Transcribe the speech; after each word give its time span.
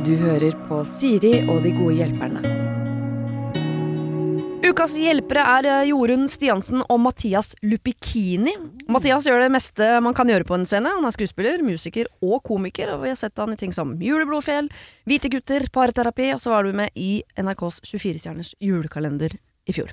Du 0.00 0.14
hører 0.16 0.54
på 0.64 0.78
Siri 0.88 1.42
og 1.44 1.58
de 1.60 1.70
gode 1.76 1.98
hjelperne. 1.98 2.40
Ukas 4.64 4.94
hjelpere 4.96 5.42
er 5.58 5.66
eh, 5.68 5.88
Jorunn 5.90 6.24
Stiansen 6.30 6.80
og 6.86 7.02
Mathias 7.04 7.52
Lupikini. 7.60 8.54
Mathias 8.88 9.28
gjør 9.28 9.44
det 9.44 9.50
meste 9.52 9.90
man 10.00 10.16
kan 10.16 10.30
gjøre 10.30 10.46
på 10.48 10.56
en 10.56 10.64
scene. 10.68 10.94
Han 10.94 11.04
er 11.04 11.12
skuespiller, 11.12 11.60
musiker 11.66 12.08
og 12.24 12.40
komiker, 12.48 12.94
og 12.94 13.04
vi 13.04 13.12
har 13.12 13.20
sett 13.20 13.36
han 13.42 13.52
i 13.52 13.60
ting 13.60 13.76
som 13.76 13.92
Juleblodfjell, 14.00 14.72
Hvite 15.10 15.32
gutter, 15.34 15.68
Parterapi, 15.74 16.30
og 16.32 16.40
så 16.40 16.54
var 16.54 16.64
du 16.64 16.72
med 16.80 16.96
i 16.96 17.20
NRKs 17.36 17.82
24-stjerners 17.84 18.54
julekalender 18.64 19.36
i 19.68 19.76
fjor. 19.76 19.92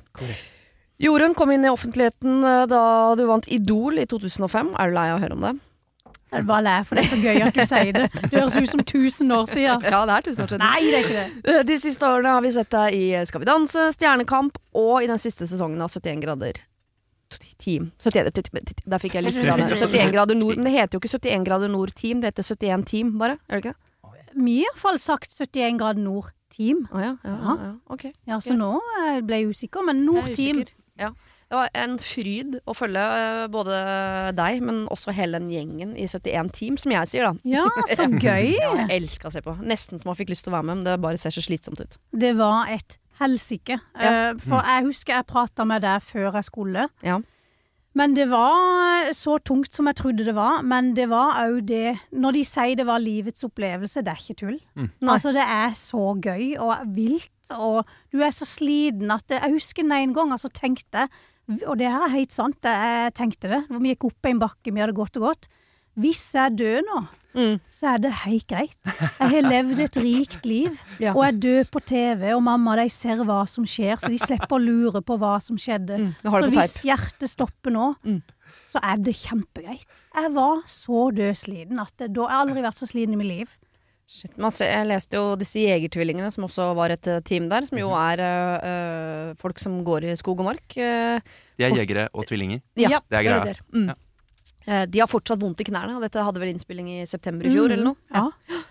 Jorunn 1.04 1.36
kom 1.38 1.52
inn 1.52 1.68
i 1.68 1.74
offentligheten 1.74 2.40
eh, 2.48 2.66
da 2.72 2.84
du 3.20 3.28
vant 3.28 3.52
Idol 3.52 4.00
i 4.00 4.08
2005. 4.08 4.72
Er 4.80 4.88
du 4.88 5.02
lei 5.02 5.10
av 5.12 5.20
å 5.20 5.26
høre 5.26 5.42
om 5.42 5.50
det? 5.50 5.58
Jeg 6.32 6.44
bare 6.48 6.64
ler, 6.66 6.84
for 6.84 6.96
det 7.00 7.06
er 7.06 7.10
så 7.14 7.18
gøy 7.24 7.42
at 7.48 7.56
du 7.56 7.62
sier 7.70 7.92
det. 7.96 8.06
Det 8.14 8.34
høres 8.36 8.56
ut 8.60 8.70
som 8.74 8.82
1000 8.84 9.32
år 9.38 9.46
siden. 9.48 9.84
Ja, 9.94 10.02
det 10.10 10.16
er 10.18 10.26
tusen 10.26 10.44
år 10.44 10.50
siden. 10.52 10.64
Nei, 10.66 10.82
det 10.84 10.98
er 10.98 11.06
ikke 11.06 11.20
det. 11.20 11.54
Eh, 11.56 11.62
De 11.70 11.78
siste 11.80 12.04
årene 12.10 12.34
har 12.36 12.42
vi 12.44 12.52
sett 12.52 12.70
deg 12.74 12.98
i 12.98 13.04
Skal 13.30 13.44
vi 13.44 13.48
danse, 13.48 13.86
Stjernekamp 13.96 14.58
og 14.76 14.96
i 15.04 15.08
den 15.08 15.22
siste 15.24 15.48
sesongen 15.48 15.82
av 15.82 15.90
71 15.96 16.20
grader 16.26 16.60
Team. 17.58 17.90
71, 18.00 18.32
t- 18.32 18.44
t- 18.46 18.62
t- 18.64 18.84
der 18.88 19.02
fikk 19.02 19.16
jeg 19.18 19.26
litt 19.26 19.36
71 19.44 20.12
grader 20.14 20.38
nord. 20.38 20.56
Men 20.60 20.70
det 20.70 20.76
heter 20.78 20.96
jo 20.96 21.02
ikke 21.02 21.10
71 21.18 21.44
grader 21.48 21.72
nord 21.74 21.92
Team, 21.98 22.22
det 22.22 22.30
heter 22.34 22.46
71 22.56 22.86
Team, 22.92 23.16
bare. 23.20 23.40
Er 23.50 23.60
det 23.60 23.66
ikke? 23.66 23.76
Vi 24.38 24.58
har 24.62 24.68
iallfall 24.70 25.00
sagt 25.02 25.32
71 25.34 25.80
grader 25.82 26.04
nord 26.04 26.30
team. 26.54 26.84
Å 26.94 27.02
ja, 27.02 27.14
ja, 27.26 27.34
ja, 27.34 27.56
ja. 27.66 27.72
Ok. 27.92 28.04
Ja, 28.30 28.38
så 28.44 28.54
nå 28.56 28.70
eh, 29.02 29.18
ble 29.26 29.42
jeg 29.42 29.50
usikker, 29.56 29.84
men 29.88 30.04
nord 30.06 30.30
team. 30.38 30.62
Ja. 31.02 31.10
Det 31.48 31.56
var 31.56 31.70
en 31.80 31.94
fryd 32.04 32.58
å 32.68 32.74
følge 32.76 33.00
eh, 33.00 33.46
både 33.52 33.78
deg, 34.36 34.58
men 34.68 34.82
også 34.92 35.14
hele 35.16 35.40
den 35.40 35.48
gjengen 35.54 35.94
i 35.96 36.04
71 36.10 36.52
Team, 36.58 36.76
som 36.82 36.92
jeg 36.92 37.08
sier, 37.14 37.30
da. 37.30 37.40
Ja, 37.48 37.64
så 37.94 38.10
gøy! 38.28 38.58
Ja, 38.58 38.74
jeg 38.84 38.90
elska 39.04 39.30
å 39.30 39.34
se 39.38 39.44
på. 39.46 39.56
Nesten 39.64 40.02
som 40.02 40.12
man 40.12 40.20
fikk 40.20 40.34
lyst 40.34 40.44
til 40.48 40.52
å 40.52 40.58
være 40.58 40.68
med, 40.68 40.82
men 40.82 40.90
det 40.90 40.98
bare 41.06 41.22
ser 41.22 41.32
så 41.32 41.44
slitsomt 41.46 41.80
ut. 41.80 41.96
Det 42.12 42.34
var 42.36 42.68
et 42.76 42.98
helsike. 43.22 43.80
Ja. 43.96 44.12
Eh, 44.12 44.44
For 44.44 44.60
jeg 44.60 44.90
husker 44.90 45.16
jeg 45.22 45.30
prata 45.32 45.66
med 45.70 45.86
deg 45.88 46.04
før 46.06 46.36
jeg 46.36 46.50
skulle. 46.50 46.90
Ja. 47.06 47.22
Men 47.98 48.14
det 48.14 48.28
var 48.30 49.08
så 49.18 49.40
tungt 49.42 49.74
som 49.74 49.88
jeg 49.90 49.98
trodde 49.98 50.26
det 50.28 50.36
var. 50.38 50.60
Men 50.68 50.92
det 50.98 51.08
var 51.10 51.40
òg 51.48 51.64
det 51.66 51.96
Når 52.14 52.36
de 52.36 52.44
sier 52.46 52.76
det 52.78 52.86
var 52.86 53.02
livets 53.02 53.48
opplevelse, 53.48 54.04
det 54.06 54.14
er 54.14 54.22
ikke 54.22 54.38
tull. 54.44 54.60
Mm. 54.78 54.92
Altså, 55.08 55.32
det 55.34 55.42
er 55.48 55.74
så 55.80 56.04
gøy 56.22 56.60
og 56.62 56.84
vilt, 56.94 57.32
og 57.56 57.88
du 58.14 58.22
er 58.22 58.36
så 58.36 58.46
sliten 58.46 59.10
at 59.16 59.26
det, 59.32 59.42
Jeg 59.42 59.56
husker 59.56 59.88
den 59.88 59.96
en 59.98 60.14
gang, 60.14 60.36
altså 60.36 60.52
tenkte 60.54 61.08
jeg 61.08 61.10
Og 61.68 61.78
det 61.80 61.88
her 61.88 62.04
er 62.08 62.16
helt 62.18 62.32
sant, 62.36 62.58
jeg 62.62 63.14
tenkte 63.16 63.48
det. 63.52 63.62
Vi 63.70 63.94
gikk 63.96 64.10
opp 64.10 64.26
en 64.28 64.40
bakke, 64.42 64.74
vi 64.74 64.82
hadde 64.84 64.96
gått 64.98 65.16
og 65.20 65.30
gått. 65.30 65.48
Hvis 65.98 66.26
jeg 66.36 66.58
dør 66.60 66.82
nå, 66.86 67.08
Mm. 67.38 67.60
så 67.70 67.94
er 67.94 67.98
det 68.02 68.12
helt 68.26 68.48
greit. 68.50 68.78
Jeg 69.20 69.30
har 69.30 69.44
levd 69.46 69.80
et 69.80 69.98
rikt 70.02 70.46
liv, 70.46 70.74
Ja. 71.00 71.12
og 71.14 71.22
jeg 71.24 71.40
dør 71.40 71.68
på 71.70 71.80
TV, 71.86 72.32
og 72.34 72.42
mamma 72.42 72.76
de 72.80 72.88
ser 72.90 73.18
hva 73.22 73.44
som 73.48 73.64
skjer, 73.64 73.96
så 74.02 74.10
de 74.10 74.18
slipper 74.18 74.58
å 74.58 74.64
lure 74.64 75.02
på 75.06 75.18
hva 75.22 75.36
som 75.42 75.56
skjedde. 75.56 76.00
Mm, 76.00 76.16
Så 76.24 76.50
hvis 76.50 76.82
hjertet 76.84 77.30
stopper 77.30 77.70
nå, 77.72 77.96
Mm. 78.04 78.24
så 78.60 78.80
er 78.82 78.98
det 78.98 79.14
kjempegreit. 79.16 79.86
Jeg 80.16 80.34
var 80.34 80.64
så 80.66 81.12
dødsliten 81.14 81.80
at 81.80 81.94
da 82.12 82.26
har 82.28 82.30
jeg 82.30 82.48
aldri 82.48 82.62
vært 82.66 82.80
så 82.82 82.88
sliten 82.90 83.14
i 83.14 83.18
mitt 83.18 83.28
liv. 83.38 83.58
Shit, 84.08 84.38
man 84.40 84.54
ser, 84.56 84.70
jeg 84.72 84.88
leste 84.88 85.18
jo 85.20 85.34
disse 85.36 85.60
jegertvillingene, 85.60 86.30
som 86.32 86.46
også 86.48 86.70
var 86.78 86.94
et 86.96 87.08
eh, 87.12 87.20
team 87.28 87.50
der, 87.52 87.66
som 87.68 87.76
jo 87.82 87.90
er 87.92 88.22
øh, 88.24 89.34
folk 89.42 89.60
som 89.60 89.82
går 89.84 90.06
i 90.08 90.16
skog 90.16 90.40
og 90.40 90.48
mark. 90.54 90.78
Øh, 90.80 91.20
De 91.60 91.66
er 91.68 91.76
jegere 91.76 92.06
og 92.16 92.24
tvillinger. 92.30 92.62
ja, 92.80 92.88
Ja, 92.96 93.00
det 93.12 93.18
er 93.20 93.26
greia. 93.28 93.44
der. 93.50 93.60
Mm. 93.74 93.90
Ja. 93.92 93.98
Eh, 94.68 94.86
De 94.88 95.00
har 95.04 95.08
fortsatt 95.12 95.42
vondt 95.44 95.60
i 95.60 95.68
knærne, 95.68 96.00
dette 96.00 96.24
hadde 96.24 96.40
vel 96.40 96.54
innspilling 96.54 96.88
i 97.02 97.06
september 97.06 97.46
i 97.48 97.52
fjor, 97.52 97.68
Mm, 97.68 97.74
eller 97.76 97.84
noe? 97.84 97.96
Ja. 98.16 98.30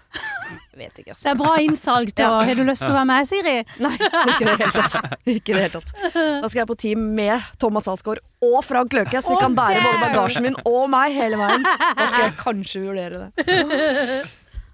Vet 0.77 0.99
ikke, 1.03 1.05
Det 1.05 1.15
altså. 1.17 1.29
er 1.29 1.35
bra 1.41 1.53
innsalg 1.61 2.13
Ja. 2.19 2.31
Har 2.49 2.55
du 2.55 2.65
lyst 2.65 2.81
til 2.87 2.95
å 2.95 2.97
være 2.97 3.09
med, 3.13 3.29
Siri? 3.29 3.55
Nei, 3.85 3.93
ikke 3.93 4.41
i 4.41 4.49
det 4.49 4.57
hele 4.63 4.73
tatt. 4.73 4.97
Ikke 5.27 5.53
det 5.53 5.63
hele 5.67 5.75
tatt. 5.77 5.93
Da 6.17 6.49
skal 6.49 6.63
jeg 6.63 6.71
på 6.73 6.79
team 6.81 7.05
med 7.19 7.45
Thomas 7.61 7.89
Alsgaard 7.93 8.25
og 8.41 8.57
Frank 8.65 8.97
Løke, 8.97 9.21
så 9.21 9.37
de 9.37 9.45
kan 9.45 9.57
bære 9.59 9.85
både 9.85 10.01
bagasjen 10.07 10.49
min 10.49 10.57
og 10.65 10.89
meg 10.97 11.13
hele 11.13 11.37
veien. 11.45 11.61
Da 11.69 12.09
skal 12.09 12.25
jeg 12.25 12.37
kanskje 12.47 12.85
vurdere 12.89 13.29
det. 13.37 14.27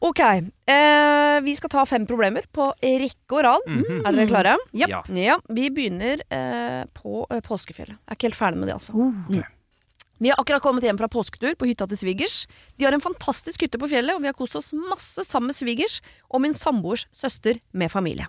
Ok, 0.03 0.19
eh, 0.19 1.41
vi 1.47 1.55
skal 1.55 1.71
ta 1.71 1.85
fem 1.87 2.03
problemer 2.11 2.43
på 2.51 2.65
rekke 2.83 3.37
og 3.37 3.43
rad. 3.47 3.67
Mhm. 3.71 4.01
Er 4.03 4.17
dere 4.17 4.27
klare? 4.27 4.55
Yep. 4.75 4.91
Ja. 4.91 5.03
Ja, 5.15 5.37
vi 5.49 5.69
begynner 5.71 6.23
eh, 6.27 6.85
på 6.97 7.27
eh, 7.31 7.41
påskefjellet. 7.41 7.95
Jeg 7.95 8.11
er 8.11 8.19
ikke 8.19 8.31
helt 8.33 8.41
ferdig 8.41 8.59
med 8.59 8.69
det, 8.69 8.75
altså. 8.81 8.97
Oh. 8.99 9.15
Mm. 9.31 9.45
Vi 10.23 10.31
har 10.31 10.39
akkurat 10.39 10.63
kommet 10.63 10.85
hjem 10.87 10.99
fra 10.99 11.09
påsketur 11.11 11.55
på 11.59 11.67
hytta 11.67 11.87
til 11.91 11.99
svigers. 11.99 12.47
De 12.79 12.87
har 12.87 12.95
en 12.95 13.03
fantastisk 13.03 13.63
hytte 13.63 13.79
på 13.79 13.89
fjellet, 13.91 14.15
og 14.15 14.23
vi 14.23 14.31
har 14.31 14.37
kost 14.39 14.59
oss 14.59 14.73
masse 14.75 15.23
sammen 15.27 15.51
med 15.51 15.59
svigers 15.59 16.01
og 16.31 16.43
min 16.45 16.55
samboers 16.55 17.07
søster 17.15 17.59
med 17.73 17.91
familie. 17.91 18.27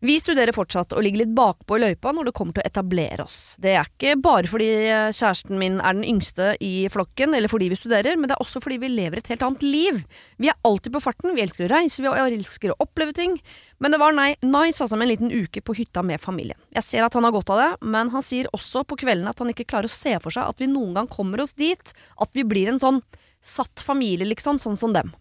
Vi 0.00 0.14
studerer 0.16 0.56
fortsatt 0.56 0.94
og 0.96 1.02
ligger 1.04 1.20
litt 1.20 1.32
bakpå 1.36 1.76
i 1.76 1.80
løypa 1.82 2.14
når 2.16 2.30
det 2.30 2.32
kommer 2.38 2.56
til 2.56 2.62
å 2.62 2.68
etablere 2.70 3.24
oss. 3.26 3.58
Det 3.60 3.74
er 3.76 3.84
ikke 3.84 4.14
bare 4.24 4.48
fordi 4.48 4.68
eh, 4.88 5.10
kjæresten 5.12 5.60
min 5.60 5.76
er 5.76 5.98
den 5.98 6.06
yngste 6.08 6.54
i 6.64 6.86
flokken, 6.88 7.36
eller 7.36 7.52
fordi 7.52 7.68
vi 7.68 7.76
studerer, 7.76 8.16
men 8.16 8.30
det 8.30 8.38
er 8.38 8.40
også 8.40 8.62
fordi 8.64 8.78
vi 8.80 8.88
lever 8.94 9.20
et 9.20 9.28
helt 9.28 9.44
annet 9.44 9.66
liv. 9.66 10.00
Vi 10.40 10.48
er 10.48 10.56
alltid 10.64 10.96
på 10.96 11.04
farten, 11.04 11.34
vi 11.36 11.44
elsker 11.44 11.68
å 11.68 11.72
reise, 11.74 12.00
vi 12.00 12.08
elsker 12.08 12.72
å 12.72 12.78
oppleve 12.80 13.12
ting. 13.18 13.36
Men 13.76 13.92
det 13.92 14.00
var 14.00 14.16
nei, 14.16 14.30
nice 14.40 14.80
altså 14.80 14.96
med 14.96 15.10
en 15.10 15.12
liten 15.12 15.36
uke 15.36 15.60
på 15.60 15.76
hytta 15.76 16.00
med 16.00 16.24
familien. 16.24 16.56
Jeg 16.72 16.88
ser 16.88 17.04
at 17.04 17.20
han 17.20 17.28
har 17.28 17.36
godt 17.36 17.52
av 17.52 17.60
det, 17.60 17.70
men 17.92 18.14
han 18.16 18.24
sier 18.24 18.48
også 18.56 18.86
på 18.88 19.02
kvelden 19.04 19.28
at 19.28 19.44
han 19.44 19.52
ikke 19.52 19.68
klarer 19.68 19.92
å 19.92 19.98
se 20.00 20.16
for 20.24 20.32
seg 20.32 20.48
at 20.48 20.64
vi 20.64 20.72
noen 20.72 20.96
gang 20.96 21.12
kommer 21.12 21.44
oss 21.44 21.52
dit, 21.60 21.92
at 22.16 22.32
vi 22.32 22.48
blir 22.48 22.72
en 22.72 22.80
sånn 22.80 23.04
satt 23.44 23.84
familie, 23.84 24.24
liksom, 24.32 24.56
sånn 24.64 24.80
som 24.80 24.96
dem. 24.96 25.12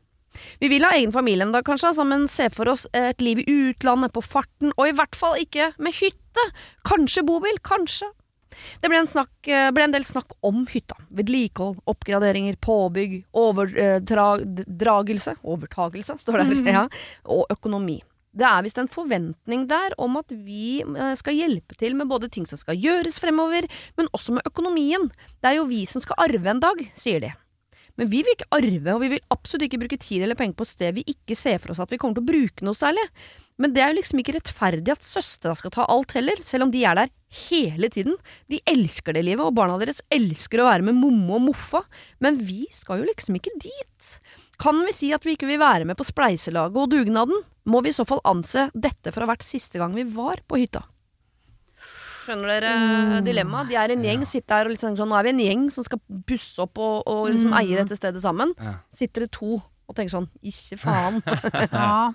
Vi 0.62 0.70
vil 0.72 0.86
ha 0.86 0.94
egen 0.96 1.14
familie 1.16 1.46
en 1.46 1.54
dag, 1.56 1.66
kanskje, 1.68 1.92
altså, 1.92 2.06
men 2.08 2.28
se 2.32 2.50
for 2.54 2.70
oss 2.72 2.86
et 2.96 3.22
liv 3.24 3.42
i 3.44 3.48
utlandet, 3.70 4.14
på 4.16 4.24
farten, 4.26 4.74
og 4.78 4.88
i 4.90 4.96
hvert 4.96 5.18
fall 5.18 5.40
ikke 5.42 5.72
med 5.82 5.98
hytte. 6.00 6.46
Kanskje 6.88 7.26
bobil, 7.28 7.58
kanskje. 7.66 8.10
Det 8.82 8.90
ble 8.90 8.98
en, 9.02 9.10
snakk, 9.10 9.32
eh, 9.48 9.70
ble 9.76 9.84
en 9.88 9.94
del 9.94 10.06
snakk 10.08 10.34
om 10.46 10.64
hytta. 10.70 10.96
Vedlikehold, 11.16 11.78
oppgraderinger, 11.90 12.56
påbygg, 12.62 13.24
overdragelse 13.38 15.36
Overtagelse, 15.44 16.18
står 16.22 16.34
det 16.40 16.46
her. 16.50 16.74
Ja, 16.74 16.86
og 17.30 17.44
økonomi. 17.54 18.00
Det 18.40 18.46
er 18.46 18.62
visst 18.62 18.78
en 18.78 18.88
forventning 18.92 19.68
der 19.70 19.96
om 20.02 20.18
at 20.20 20.30
vi 20.32 20.82
eh, 20.82 21.14
skal 21.18 21.38
hjelpe 21.38 21.78
til 21.80 21.96
med 21.98 22.10
både 22.12 22.30
ting 22.32 22.46
som 22.50 22.60
skal 22.62 22.78
gjøres 22.78 23.20
fremover, 23.22 23.64
men 23.98 24.12
også 24.14 24.38
med 24.38 24.46
økonomien. 24.50 25.10
Det 25.42 25.48
er 25.52 25.56
jo 25.60 25.70
vi 25.70 25.86
som 25.90 26.02
skal 26.04 26.20
arve 26.28 26.50
en 26.52 26.62
dag, 26.62 26.78
sier 26.98 27.20
de. 27.26 27.32
Men 28.00 28.08
vi 28.08 28.22
vil 28.24 28.32
ikke 28.32 28.48
arve, 28.56 28.94
og 28.96 29.02
vi 29.04 29.12
vil 29.12 29.24
absolutt 29.34 29.66
ikke 29.68 29.82
bruke 29.82 30.00
tid 30.00 30.24
eller 30.24 30.40
penger 30.40 30.56
på 30.56 30.64
et 30.64 30.72
sted 30.72 30.96
vi 30.96 31.04
ikke 31.12 31.36
ser 31.36 31.60
for 31.60 31.74
oss 31.74 31.82
at 31.84 31.92
vi 31.92 32.00
kommer 32.00 32.16
til 32.16 32.24
å 32.24 32.30
bruke 32.30 32.64
noe 32.64 32.78
særlig. 32.78 33.04
Men 33.60 33.74
det 33.76 33.84
er 33.84 33.92
jo 33.92 33.98
liksom 33.98 34.22
ikke 34.22 34.38
rettferdig 34.38 34.94
at 34.94 35.04
søstera 35.04 35.56
skal 35.60 35.74
ta 35.76 35.88
alt 35.92 36.16
heller, 36.16 36.40
selv 36.46 36.70
om 36.70 36.72
de 36.72 36.86
er 36.88 36.96
der 36.96 37.12
hele 37.50 37.90
tiden. 37.92 38.16
De 38.48 38.62
elsker 38.72 39.18
det 39.18 39.26
livet, 39.28 39.44
og 39.44 39.58
barna 39.58 39.76
deres 39.82 40.00
elsker 40.16 40.64
å 40.64 40.70
være 40.70 40.88
med 40.88 40.96
mommo 40.96 41.36
og 41.42 41.50
moffa, 41.50 41.84
men 42.24 42.40
vi 42.40 42.64
skal 42.72 43.02
jo 43.02 43.10
liksom 43.10 43.36
ikke 43.36 43.58
dit. 43.60 44.14
Kan 44.64 44.80
vi 44.88 44.96
si 44.96 45.12
at 45.16 45.28
vi 45.28 45.36
ikke 45.36 45.50
vil 45.50 45.60
være 45.60 45.88
med 45.90 46.00
på 46.00 46.08
spleiselaget 46.08 46.80
og 46.80 46.94
dugnaden, 46.96 47.44
må 47.70 47.84
vi 47.84 47.92
i 47.92 48.00
så 48.00 48.08
fall 48.08 48.24
anse 48.28 48.70
dette 48.72 49.12
for 49.12 49.22
å 49.22 49.28
ha 49.28 49.34
vært 49.36 49.46
siste 49.48 49.82
gang 49.82 49.92
vi 49.98 50.08
var 50.08 50.40
på 50.48 50.64
hytta. 50.64 50.86
Skjønner 52.30 52.48
dere 52.54 52.74
Mm. 52.78 53.26
dilemmaet? 53.26 53.70
De 53.70 53.76
er 53.76 53.92
en 53.92 54.04
gjeng, 54.06 54.26
sitter 54.28 54.48
der 54.64 54.66
og 54.70 54.72
liksom 54.76 54.96
sånn 54.98 55.10
Nå 55.10 55.18
er 55.20 55.24
vi 55.24 55.30
en 55.30 55.40
gjeng 55.40 55.70
som 55.72 55.84
skal 55.84 56.00
pusse 56.28 56.60
opp 56.64 56.78
og, 56.78 57.04
og 57.08 57.30
liksom 57.34 57.50
Mm. 57.52 57.58
eie 57.60 57.76
dette 57.84 57.98
stedet 57.98 58.22
sammen. 58.22 58.54
Ja. 58.60 58.76
Sitter 58.90 59.22
det 59.26 59.32
to 59.32 59.56
og 59.90 59.96
tenker 59.96 60.14
sånn 60.20 60.30
Ikke 60.44 60.78
faen. 60.78 61.22
Ja. 61.74 62.12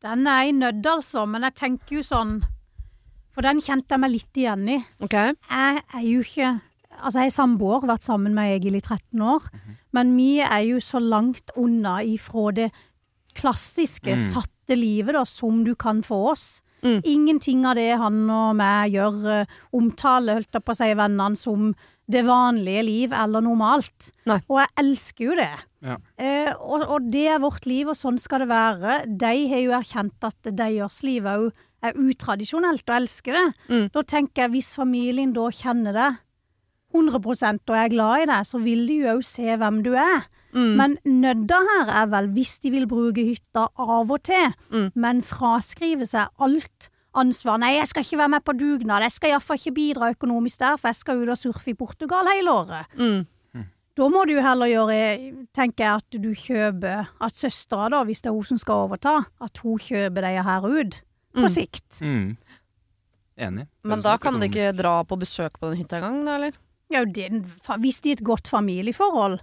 Den 0.00 0.26
er 0.30 0.44
jeg 0.44 0.54
nødt, 0.54 0.86
altså. 0.86 1.26
Men 1.28 1.42
jeg 1.42 1.54
tenker 1.56 1.96
jo 1.98 2.02
sånn 2.06 2.44
For 3.34 3.42
den 3.42 3.60
kjente 3.60 3.90
jeg 3.94 4.00
meg 4.00 4.10
litt 4.10 4.34
igjen 4.34 4.68
i. 4.68 4.84
Okay. 5.02 5.32
Jeg 5.50 5.82
er 5.94 6.02
jo 6.02 6.20
ikke 6.22 6.60
Altså, 7.00 7.20
jeg 7.20 7.26
er 7.26 7.36
samboer, 7.36 7.84
vært 7.86 8.02
sammen 8.02 8.34
med 8.34 8.56
Egil 8.60 8.74
i 8.74 8.80
13 8.80 9.20
år. 9.22 9.42
Men 9.92 10.16
vi 10.16 10.40
er 10.40 10.64
jo 10.66 10.78
så 10.82 10.98
langt 10.98 11.50
unna 11.56 11.98
ifra 12.02 12.52
det 12.52 12.72
klassiske, 13.36 14.16
Mm. 14.16 14.18
satte 14.18 14.74
livet 14.76 15.12
da, 15.14 15.22
som 15.24 15.62
du 15.62 15.74
kan 15.76 16.02
få 16.02 16.32
oss. 16.32 16.60
Mm. 16.84 16.98
Ingenting 17.02 17.64
av 17.66 17.78
det 17.78 17.90
han 18.00 18.24
og 18.30 18.56
meg 18.58 18.94
gjør, 18.94 19.22
eh, 19.34 19.54
omtale, 19.74 20.38
holdt 20.38 20.58
jeg 20.58 20.64
på 20.64 20.74
å 20.74 20.78
si, 20.78 20.90
vennene 20.98 21.38
som 21.38 21.72
det 22.08 22.22
vanlige 22.24 22.84
liv 22.86 23.12
eller 23.12 23.44
normalt. 23.44 24.10
Nei. 24.28 24.38
Og 24.48 24.62
jeg 24.62 24.72
elsker 24.80 25.26
jo 25.26 25.36
det. 25.36 25.50
Ja. 25.84 25.98
Eh, 26.16 26.52
og, 26.56 26.86
og 26.88 27.10
det 27.12 27.26
er 27.34 27.42
vårt 27.42 27.68
liv, 27.68 27.90
og 27.90 27.98
sånn 27.98 28.20
skal 28.22 28.44
det 28.44 28.50
være. 28.50 29.00
De 29.20 29.34
har 29.50 29.64
jo 29.64 29.74
erkjent 29.76 30.28
at 30.30 30.52
deres 30.56 31.02
liv 31.06 31.28
òg 31.28 31.50
er 31.84 31.98
utradisjonelt, 32.00 32.86
og 32.88 32.96
elsker 32.96 33.36
det. 33.36 33.44
Mm. 33.68 33.84
Da 33.94 34.02
tenker 34.02 34.46
jeg, 34.46 34.54
hvis 34.56 34.72
familien 34.74 35.34
da 35.36 35.46
kjenner 35.54 35.94
det 35.94 36.08
100 36.96 37.20
og 37.20 37.76
er 37.76 37.92
glad 37.92 38.24
i 38.24 38.28
deg, 38.30 38.46
så 38.48 38.60
vil 38.62 38.86
de 38.88 39.02
jo 39.02 39.14
òg 39.18 39.24
se 39.28 39.58
hvem 39.60 39.82
du 39.84 39.92
er. 39.94 40.24
Mm. 40.54 40.76
Men 40.76 40.98
nødda 41.04 41.58
her 41.70 41.90
er 42.02 42.06
vel 42.06 42.28
hvis 42.32 42.58
de 42.60 42.70
vil 42.70 42.86
bruke 42.88 43.24
hytta 43.24 43.66
av 43.78 44.10
og 44.10 44.22
til, 44.22 44.54
Mm. 44.70 44.92
men 44.94 45.22
fraskrive 45.22 46.06
seg 46.06 46.28
alt 46.40 46.88
ansvar. 47.14 47.58
Nei, 47.58 47.74
jeg 47.78 47.88
skal 47.88 48.02
ikke 48.04 48.18
være 48.18 48.28
med 48.28 48.44
på 48.44 48.52
dugnad, 48.58 49.02
jeg 49.02 49.12
skal 49.12 49.30
iallfall 49.30 49.56
ikke 49.58 49.74
bidra 49.74 50.10
økonomisk 50.14 50.58
der, 50.58 50.76
for 50.76 50.88
jeg 50.88 50.96
skal 50.96 51.22
ut 51.22 51.28
og 51.28 51.36
surfe 51.38 51.68
i 51.70 51.74
Portugal 51.74 52.26
hele 52.32 52.50
året. 52.50 52.86
Mm. 52.96 53.26
Da 53.98 54.06
må 54.08 54.24
du 54.28 54.36
heller 54.40 54.66
gjøre, 54.70 55.46
tenker 55.52 55.84
jeg, 55.84 55.94
at 55.96 56.22
du 56.22 56.28
kjøper 56.32 57.08
At 57.20 57.32
søstera, 57.34 57.88
da, 57.90 58.04
hvis 58.04 58.22
det 58.22 58.30
er 58.30 58.32
hun 58.36 58.44
som 58.44 58.58
skal 58.58 58.74
overta, 58.86 59.24
at 59.42 59.58
hun 59.58 59.76
kjøper 59.78 60.22
deg 60.22 60.44
her 60.44 60.62
ut. 60.68 61.00
På 61.34 61.42
Mm. 61.42 61.48
sikt. 61.48 61.98
Mm. 62.00 62.36
Enig. 63.38 63.66
Men 63.84 64.00
da 64.02 64.16
kan 64.18 64.38
de 64.40 64.46
ikke 64.48 64.72
dra 64.76 65.02
på 65.04 65.18
besøk 65.18 65.58
på 65.60 65.70
den 65.70 65.78
hytta 65.78 65.98
engang, 66.00 66.24
da, 66.24 66.34
eller? 66.36 66.52
Ja, 66.90 67.04
det, 67.04 67.28
hvis 67.82 68.00
de 68.00 68.10
er 68.10 68.16
et 68.18 68.24
godt 68.24 68.48
familieforhold, 68.48 69.38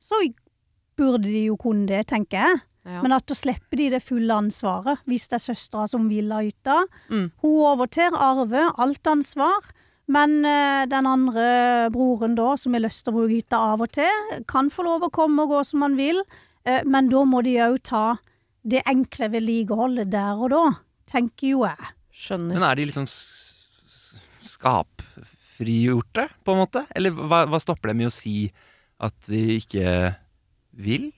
så 0.00 0.14
burde 0.98 1.28
de 1.28 1.46
jo 1.48 1.56
kunne 1.60 1.88
det, 1.90 2.06
tenker 2.12 2.42
jeg. 2.42 2.62
Ja. 2.86 3.00
Men 3.02 3.16
at 3.16 3.26
da 3.26 3.34
slipper 3.34 3.80
de 3.80 3.88
det 3.96 4.02
fulle 4.06 4.34
ansvaret, 4.34 5.00
hvis 5.10 5.26
det 5.30 5.40
er 5.40 5.46
søstera 5.48 5.88
som 5.90 6.06
vil 6.10 6.30
ha 6.30 6.42
hytta. 6.44 6.84
Mm. 7.10 7.26
Hun 7.42 7.56
overtar, 7.72 8.14
arve, 8.14 8.68
alt 8.78 9.10
ansvar. 9.10 9.66
Men 10.06 10.44
eh, 10.46 10.84
den 10.86 11.06
andre 11.10 11.46
broren 11.90 12.36
da, 12.38 12.52
som 12.60 12.76
har 12.76 12.84
lyst 12.84 13.02
til 13.04 13.12
å 13.14 13.16
bruke 13.16 13.34
hytta 13.34 13.58
av 13.72 13.82
og 13.82 13.90
til, 13.96 14.36
kan 14.46 14.70
få 14.70 14.86
lov 14.86 15.08
å 15.08 15.14
komme 15.14 15.42
og 15.42 15.56
gå 15.56 15.64
som 15.66 15.82
han 15.82 15.96
vil. 15.98 16.22
Eh, 16.62 16.86
men 16.86 17.10
da 17.10 17.24
må 17.26 17.42
de 17.46 17.56
òg 17.66 17.80
ta 17.90 18.06
det 18.66 18.84
enkle 18.86 19.30
vedlikeholdet 19.34 20.10
der 20.14 20.38
og 20.38 20.52
da, 20.54 20.64
tenker 21.10 21.50
jo 21.52 21.64
jeg. 21.66 21.90
Skjønner. 22.16 22.54
Men 22.54 22.68
er 22.68 22.78
de 22.78 22.86
liksom 22.86 23.06
skapfrigjorte, 24.46 26.28
på 26.46 26.54
en 26.54 26.62
måte? 26.62 26.84
Eller 26.94 27.14
hva, 27.14 27.44
hva 27.50 27.60
stopper 27.62 27.90
dem 27.92 28.04
i 28.04 28.08
å 28.08 28.14
si 28.14 28.46
at 29.02 29.16
de 29.26 29.58
ikke 29.58 30.14
vil 30.76 31.12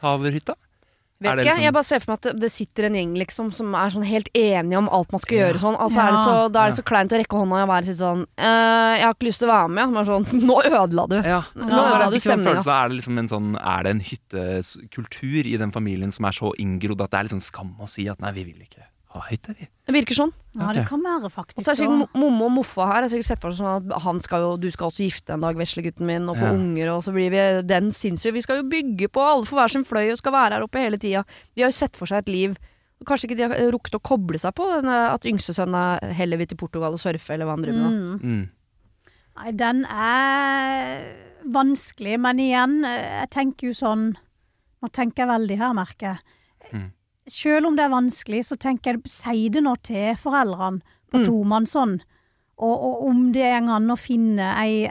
ta 0.00 0.14
over 0.14 0.30
hytta? 0.34 0.54
Vet 1.20 1.28
Er 1.28 1.36
ikke, 1.36 1.44
liksom- 1.44 1.62
Jeg 1.62 1.72
bare 1.74 1.84
ser 1.84 2.00
for 2.00 2.12
meg 2.12 2.26
at 2.26 2.40
det, 2.40 2.50
sitter 2.50 2.84
en 2.86 2.94
gjeng 2.94 3.10
liksom 3.18 3.52
som 3.52 3.74
er 3.74 3.90
sånn 3.90 4.06
helt 4.08 4.30
enige 4.32 4.78
om 4.78 4.88
alt 4.88 5.12
man 5.12 5.20
skal 5.20 5.36
Ja. 5.36 5.48
gjøre 5.48 5.60
sånn. 5.60 5.76
Altså 5.78 5.98
er 6.00 6.10
det 6.12 6.20
så, 6.24 6.52
Da 6.52 6.64
er 6.64 6.70
det 6.70 6.78
så 6.78 6.82
kleint 6.88 7.12
å 7.12 7.18
rekke 7.20 7.36
hånda 7.36 7.62
og 7.62 7.68
være 7.68 7.94
sånn 7.94 8.22
eh, 8.38 8.96
'Jeg 8.96 9.04
har 9.04 9.12
ikke 9.14 9.26
lyst 9.28 9.38
til 9.40 9.48
å 9.48 9.52
være 9.52 9.68
med.' 9.68 9.92
Men 9.92 10.06
sånn 10.06 10.24
Nå 10.48 10.62
ødela 10.64 11.08
du. 11.08 11.16
Ja, 11.28 11.42
Nå 11.54 11.68
ja, 11.68 11.92
ødela 11.92 12.10
du 12.10 12.16
sånn 12.16 12.40
stemninga. 12.40 12.84
Er 12.84 12.88
det 12.88 12.96
liksom 12.96 13.18
en 13.18 13.28
sånn 13.28 13.56
Er 13.60 13.82
det 13.82 13.90
en 13.90 14.00
hyttekultur 14.00 15.44
i 15.44 15.56
den 15.58 15.70
familien 15.70 16.10
som 16.12 16.24
er 16.24 16.32
så 16.32 16.54
inngrodd 16.56 17.02
at 17.02 17.10
det 17.10 17.20
er 17.20 17.24
liksom 17.28 17.42
skam 17.42 17.76
å 17.78 17.86
si 17.88 18.08
at 18.08 18.18
nei, 18.18 18.32
vi 18.32 18.44
vil 18.44 18.62
ikke 18.64 18.84
ha 19.10 19.20
heter 19.26 19.56
de? 19.58 19.66
Det 19.86 19.94
virker 19.94 20.14
sånn. 20.14 20.30
Ja, 20.54 20.72
det 20.72 20.84
kan 20.86 21.00
være 21.02 21.30
faktisk 21.30 21.58
Og 21.58 21.64
så 21.66 21.72
er 21.72 21.78
sikkert 21.80 21.96
også. 21.96 22.08
mo- 22.14 22.20
Mommo 22.20 22.44
og 22.46 22.52
Moffa 22.58 22.86
her. 22.86 23.02
Jeg 23.02 23.02
har 23.02 23.12
sikkert 23.16 23.26
sett 23.30 23.40
for 23.42 23.50
sånn 23.50 23.90
at 23.92 24.02
han 24.02 24.20
skal 24.20 24.40
jo, 24.44 24.50
du 24.56 24.68
skal 24.70 24.90
også 24.90 25.02
gifte 25.08 25.34
en 25.34 25.40
dag, 25.40 25.56
veslegutten 25.58 26.06
min, 26.06 26.28
og 26.28 26.36
få 26.36 26.46
Ja. 26.46 26.52
unger, 26.54 26.88
og 26.94 27.02
så 27.02 27.12
blir 27.12 27.30
vi 27.30 27.62
den 27.66 27.90
sinnssyke. 27.90 28.32
Vi 28.34 28.42
skal 28.42 28.62
jo 28.62 28.68
bygge 28.70 29.08
på, 29.10 29.18
alle 29.20 29.44
får 29.46 29.58
hver 29.58 29.70
sin 29.70 29.84
fløy 29.84 30.10
og 30.12 30.18
skal 30.18 30.32
være 30.32 30.52
her 30.52 30.62
oppe 30.62 30.78
hele 30.78 30.96
tida. 30.98 31.24
De 31.56 31.62
har 31.62 31.70
jo 31.70 31.78
sett 31.78 31.96
for 31.96 32.06
seg 32.06 32.18
et 32.18 32.28
liv 32.28 32.56
Kanskje 33.02 33.30
ikke 33.30 33.36
de 33.38 33.48
har 33.48 33.72
rukket 33.72 33.94
å 33.96 34.00
koble 34.04 34.36
seg 34.38 34.52
på 34.54 34.66
denne, 34.76 35.08
at 35.14 35.22
yngstesønnen 35.24 36.12
heller 36.12 36.36
vil 36.36 36.46
til 36.46 36.58
Portugal 36.58 36.92
og 36.92 36.98
surfe, 37.00 37.30
eller 37.32 37.46
hva 37.46 37.56
han 37.56 37.62
driver 37.62 37.80
med. 37.80 38.20
Mm. 38.20 38.20
Mm. 38.20 38.50
Nei, 39.38 39.52
den 39.52 39.84
er 39.86 41.14
vanskelig, 41.48 42.18
men 42.20 42.36
igjen, 42.38 42.84
eh, 42.84 43.20
jeg 43.22 43.30
tenker 43.30 43.68
jo 43.70 43.72
sånn 43.72 44.16
Nå 44.82 44.88
tenker 44.92 45.26
jeg 45.26 45.28
veldig 45.28 45.56
her, 45.58 45.72
merker 45.76 46.06
jeg. 46.08 46.18
Selv 47.30 47.66
om 47.70 47.76
det 47.78 47.84
er 47.86 47.92
vanskelig, 47.94 48.44
så 48.50 48.56
tenker 48.60 48.96
jeg 48.98 49.10
si 49.12 49.48
det 49.54 49.62
nå 49.62 49.76
til 49.86 50.16
foreldrene 50.20 50.80
på 51.10 51.18
Mm. 51.20 51.24
tomannshånd. 51.26 52.00
Og, 52.60 52.76
og 52.86 53.06
om 53.08 53.32
det 53.32 53.46
går 53.46 53.70
an 53.78 53.90
å 53.94 53.96
finne 53.98 54.50
ei 54.60 54.90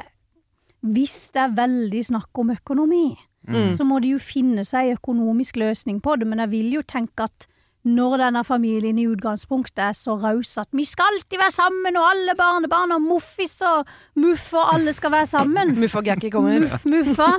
Hvis 0.82 1.32
det 1.36 1.42
er 1.44 1.56
veldig 1.58 2.02
snakk 2.08 2.40
om 2.40 2.52
økonomi, 2.56 3.18
Mm. 3.50 3.72
så 3.78 3.84
må 3.88 3.98
de 4.02 4.10
jo 4.14 4.20
finne 4.20 4.64
seg 4.68 4.90
ei 4.90 4.96
økonomisk 4.96 5.56
løsning 5.58 6.02
på 6.04 6.18
det, 6.20 6.28
men 6.28 6.40
jeg 6.40 6.50
vil 6.52 6.74
jo 6.76 6.82
tenke 6.84 7.24
at 7.24 7.48
når 7.88 8.18
denne 8.20 8.44
familien 8.46 9.00
i 9.00 9.06
utgangspunktet 9.08 9.80
er 9.80 9.94
så 9.96 10.18
raus 10.22 10.58
at 10.60 10.68
vi 10.76 10.84
skal 10.86 11.08
alltid 11.16 11.40
være 11.40 11.56
sammen, 11.56 11.96
og 11.98 12.04
alle 12.12 12.36
barnebarn 12.36 12.92
og 12.92 13.02
muffis 13.02 13.56
og 13.66 13.88
muff 14.20 14.54
og 14.54 14.74
alle 14.76 14.92
skal 14.94 15.12
være 15.16 15.30
sammen 15.32 15.72
Muff 15.80 15.96
og 15.96 16.04
Gakki 16.06 16.30
kommer. 16.30 16.60
Muff, 16.60 16.84
muffa, 16.86 17.30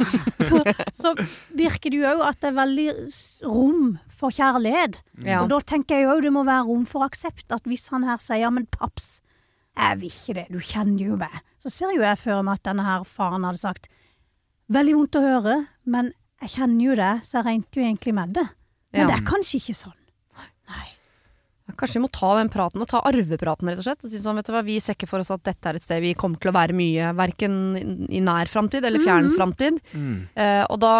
så, 0.40 0.62
så 0.96 1.12
virker 1.54 1.90
det 1.92 2.00
jo 2.00 2.08
òg 2.16 2.24
at 2.30 2.40
det 2.40 2.48
er 2.50 2.58
veldig 2.58 2.88
rom 3.44 3.98
for 4.20 4.34
kjærlighet. 4.36 5.00
Ja. 5.24 5.40
Og 5.42 5.48
da 5.52 5.58
tenker 5.64 6.02
jeg 6.02 6.10
òg 6.12 6.22
det 6.26 6.32
må 6.36 6.44
være 6.48 6.66
rom 6.68 6.84
for 6.88 7.06
aksept, 7.08 7.46
at 7.56 7.64
hvis 7.68 7.88
han 7.94 8.04
her 8.08 8.20
sier 8.22 8.44
ja, 8.44 8.50
men 8.52 8.68
paps, 8.70 9.18
jeg 9.80 10.00
vil 10.02 10.12
ikke 10.12 10.34
det, 10.36 10.46
du 10.52 10.58
kjenner 10.60 11.00
jo 11.08 11.16
meg, 11.20 11.40
så 11.62 11.72
ser 11.72 11.94
jo 11.96 12.04
jeg 12.04 12.18
for 12.20 12.42
meg 12.44 12.58
at 12.60 12.66
denne 12.68 12.84
her 12.84 13.04
faren 13.08 13.46
hadde 13.48 13.62
sagt 13.62 13.88
veldig 14.70 14.94
vondt 14.98 15.18
å 15.18 15.24
høre, 15.24 15.56
men 15.90 16.12
jeg 16.42 16.52
kjenner 16.56 16.84
jo 16.84 16.96
det, 17.00 17.12
så 17.26 17.38
jeg 17.40 17.46
regnet 17.48 17.76
jo 17.78 17.82
egentlig 17.84 18.14
med 18.16 18.34
det. 18.36 18.46
Men 18.92 19.00
Ja. 19.02 19.06
det 19.10 19.16
er 19.20 19.26
kanskje 19.30 19.58
ikke 19.60 19.76
sånn. 19.78 19.96
Nei. 20.70 20.88
Kanskje 21.76 21.98
vi 22.00 22.02
må 22.04 22.10
ta 22.12 22.34
den 22.38 22.48
praten, 22.52 22.80
og 22.82 22.88
ta 22.88 23.00
arvepraten, 23.06 23.68
rett 23.68 23.78
og 23.78 23.84
slett. 23.86 24.04
Og 24.04 24.10
si 24.10 24.18
sånn, 24.22 24.36
vet 24.40 24.46
du 24.46 24.52
hva, 24.52 24.62
vi 24.64 24.78
ser 24.80 24.94
ikke 24.94 25.08
for 25.10 25.20
oss 25.20 25.30
at 25.30 25.42
dette 25.44 25.66
er 25.70 25.74
et 25.78 25.82
sted 25.86 26.00
vi 26.02 26.14
kommer 26.14 26.38
til 26.40 26.50
å 26.50 26.56
være 26.56 26.72
mye, 26.76 27.10
verken 27.18 28.06
i 28.10 28.20
nær 28.20 28.46
framtid 28.50 28.84
eller 28.84 28.98
fjern 29.02 29.28
Mhm. 29.30 29.36
framtid. 29.36 29.80
Mm. 29.94 30.28
Eh, 30.36 30.64
og 30.70 30.80
da 30.80 30.94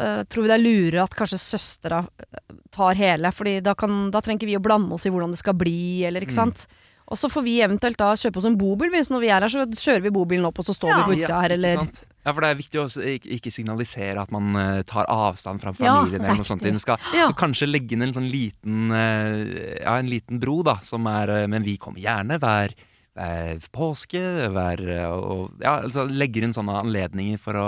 eh, 0.00 0.22
tror 0.24 0.42
vi 0.42 0.48
det 0.48 0.58
er 0.60 0.64
lure 0.66 1.02
at 1.02 1.14
kanskje 1.18 1.38
søstera 1.40 2.06
eh, 2.18 2.38
tar 2.70 2.94
hele, 2.94 3.30
Fordi 3.32 3.60
da, 3.62 3.74
da 3.74 4.20
trenger 4.20 4.40
ikke 4.40 4.46
vi 4.52 4.56
å 4.58 4.62
blande 4.64 4.92
oss 4.94 5.04
i 5.06 5.10
hvordan 5.10 5.30
det 5.30 5.38
skal 5.38 5.54
bli, 5.54 6.04
eller 6.04 6.20
ikke 6.20 6.32
Mm. 6.32 6.66
Og 7.12 7.18
så 7.20 7.28
får 7.28 7.44
vi 7.44 7.58
eventuelt 7.60 7.98
da 8.00 8.14
kjøpe 8.16 8.40
oss 8.40 8.46
en 8.48 8.56
bobil, 8.56 8.88
hvis 8.94 9.10
når 9.12 9.20
vi 9.20 9.28
er 9.28 9.44
her, 9.44 9.52
så 9.52 9.66
kjører 9.68 10.02
vi 10.06 10.12
bobilen 10.16 10.46
opp, 10.48 10.58
og 10.62 10.64
så 10.64 10.72
står 10.72 10.88
Ja. 10.88 10.96
vi 10.96 11.04
på 11.10 11.16
utsida 11.18 11.40
her, 11.44 11.52
eller? 11.58 11.82
Ja, 12.24 12.32
for 12.32 12.40
det 12.40 12.48
er 12.48 12.58
viktig 12.62 12.78
å 12.80 12.86
ikke, 13.34 13.50
signalisere 13.52 14.22
at 14.22 14.30
man 14.32 14.54
eh, 14.56 14.82
tar 14.88 15.04
avstand 15.10 15.60
fra 15.60 15.72
Ja, 15.74 16.00
familien. 16.00 16.22
eller 16.24 16.38
noe 16.40 16.46
sånt. 16.48 16.62
riktig. 16.62 16.80
Skal 16.80 16.96
Ja. 17.12 17.26
så 17.28 17.34
kanskje 17.36 17.68
legge 17.68 17.92
inn 17.92 18.02
en 18.06 18.14
sånn 18.14 18.30
liten 18.30 18.90
eh, 18.92 19.82
Ja, 19.82 19.96
en 19.98 20.08
liten 20.08 20.40
bro, 20.40 20.62
da, 20.62 20.78
som 20.80 21.04
er 21.06 21.28
eh, 21.42 21.46
Men 21.46 21.62
vi 21.64 21.76
kommer 21.76 21.98
gjerne 22.00 22.38
hver, 22.40 22.72
hver 23.14 23.58
påske, 23.74 24.22
hver 24.48 24.80
og, 25.12 25.50
Ja, 25.60 25.82
altså 25.82 26.06
legger 26.08 26.44
inn 26.44 26.54
sånne 26.54 26.80
anledninger 26.80 27.38
for 27.38 27.52
å, 27.54 27.66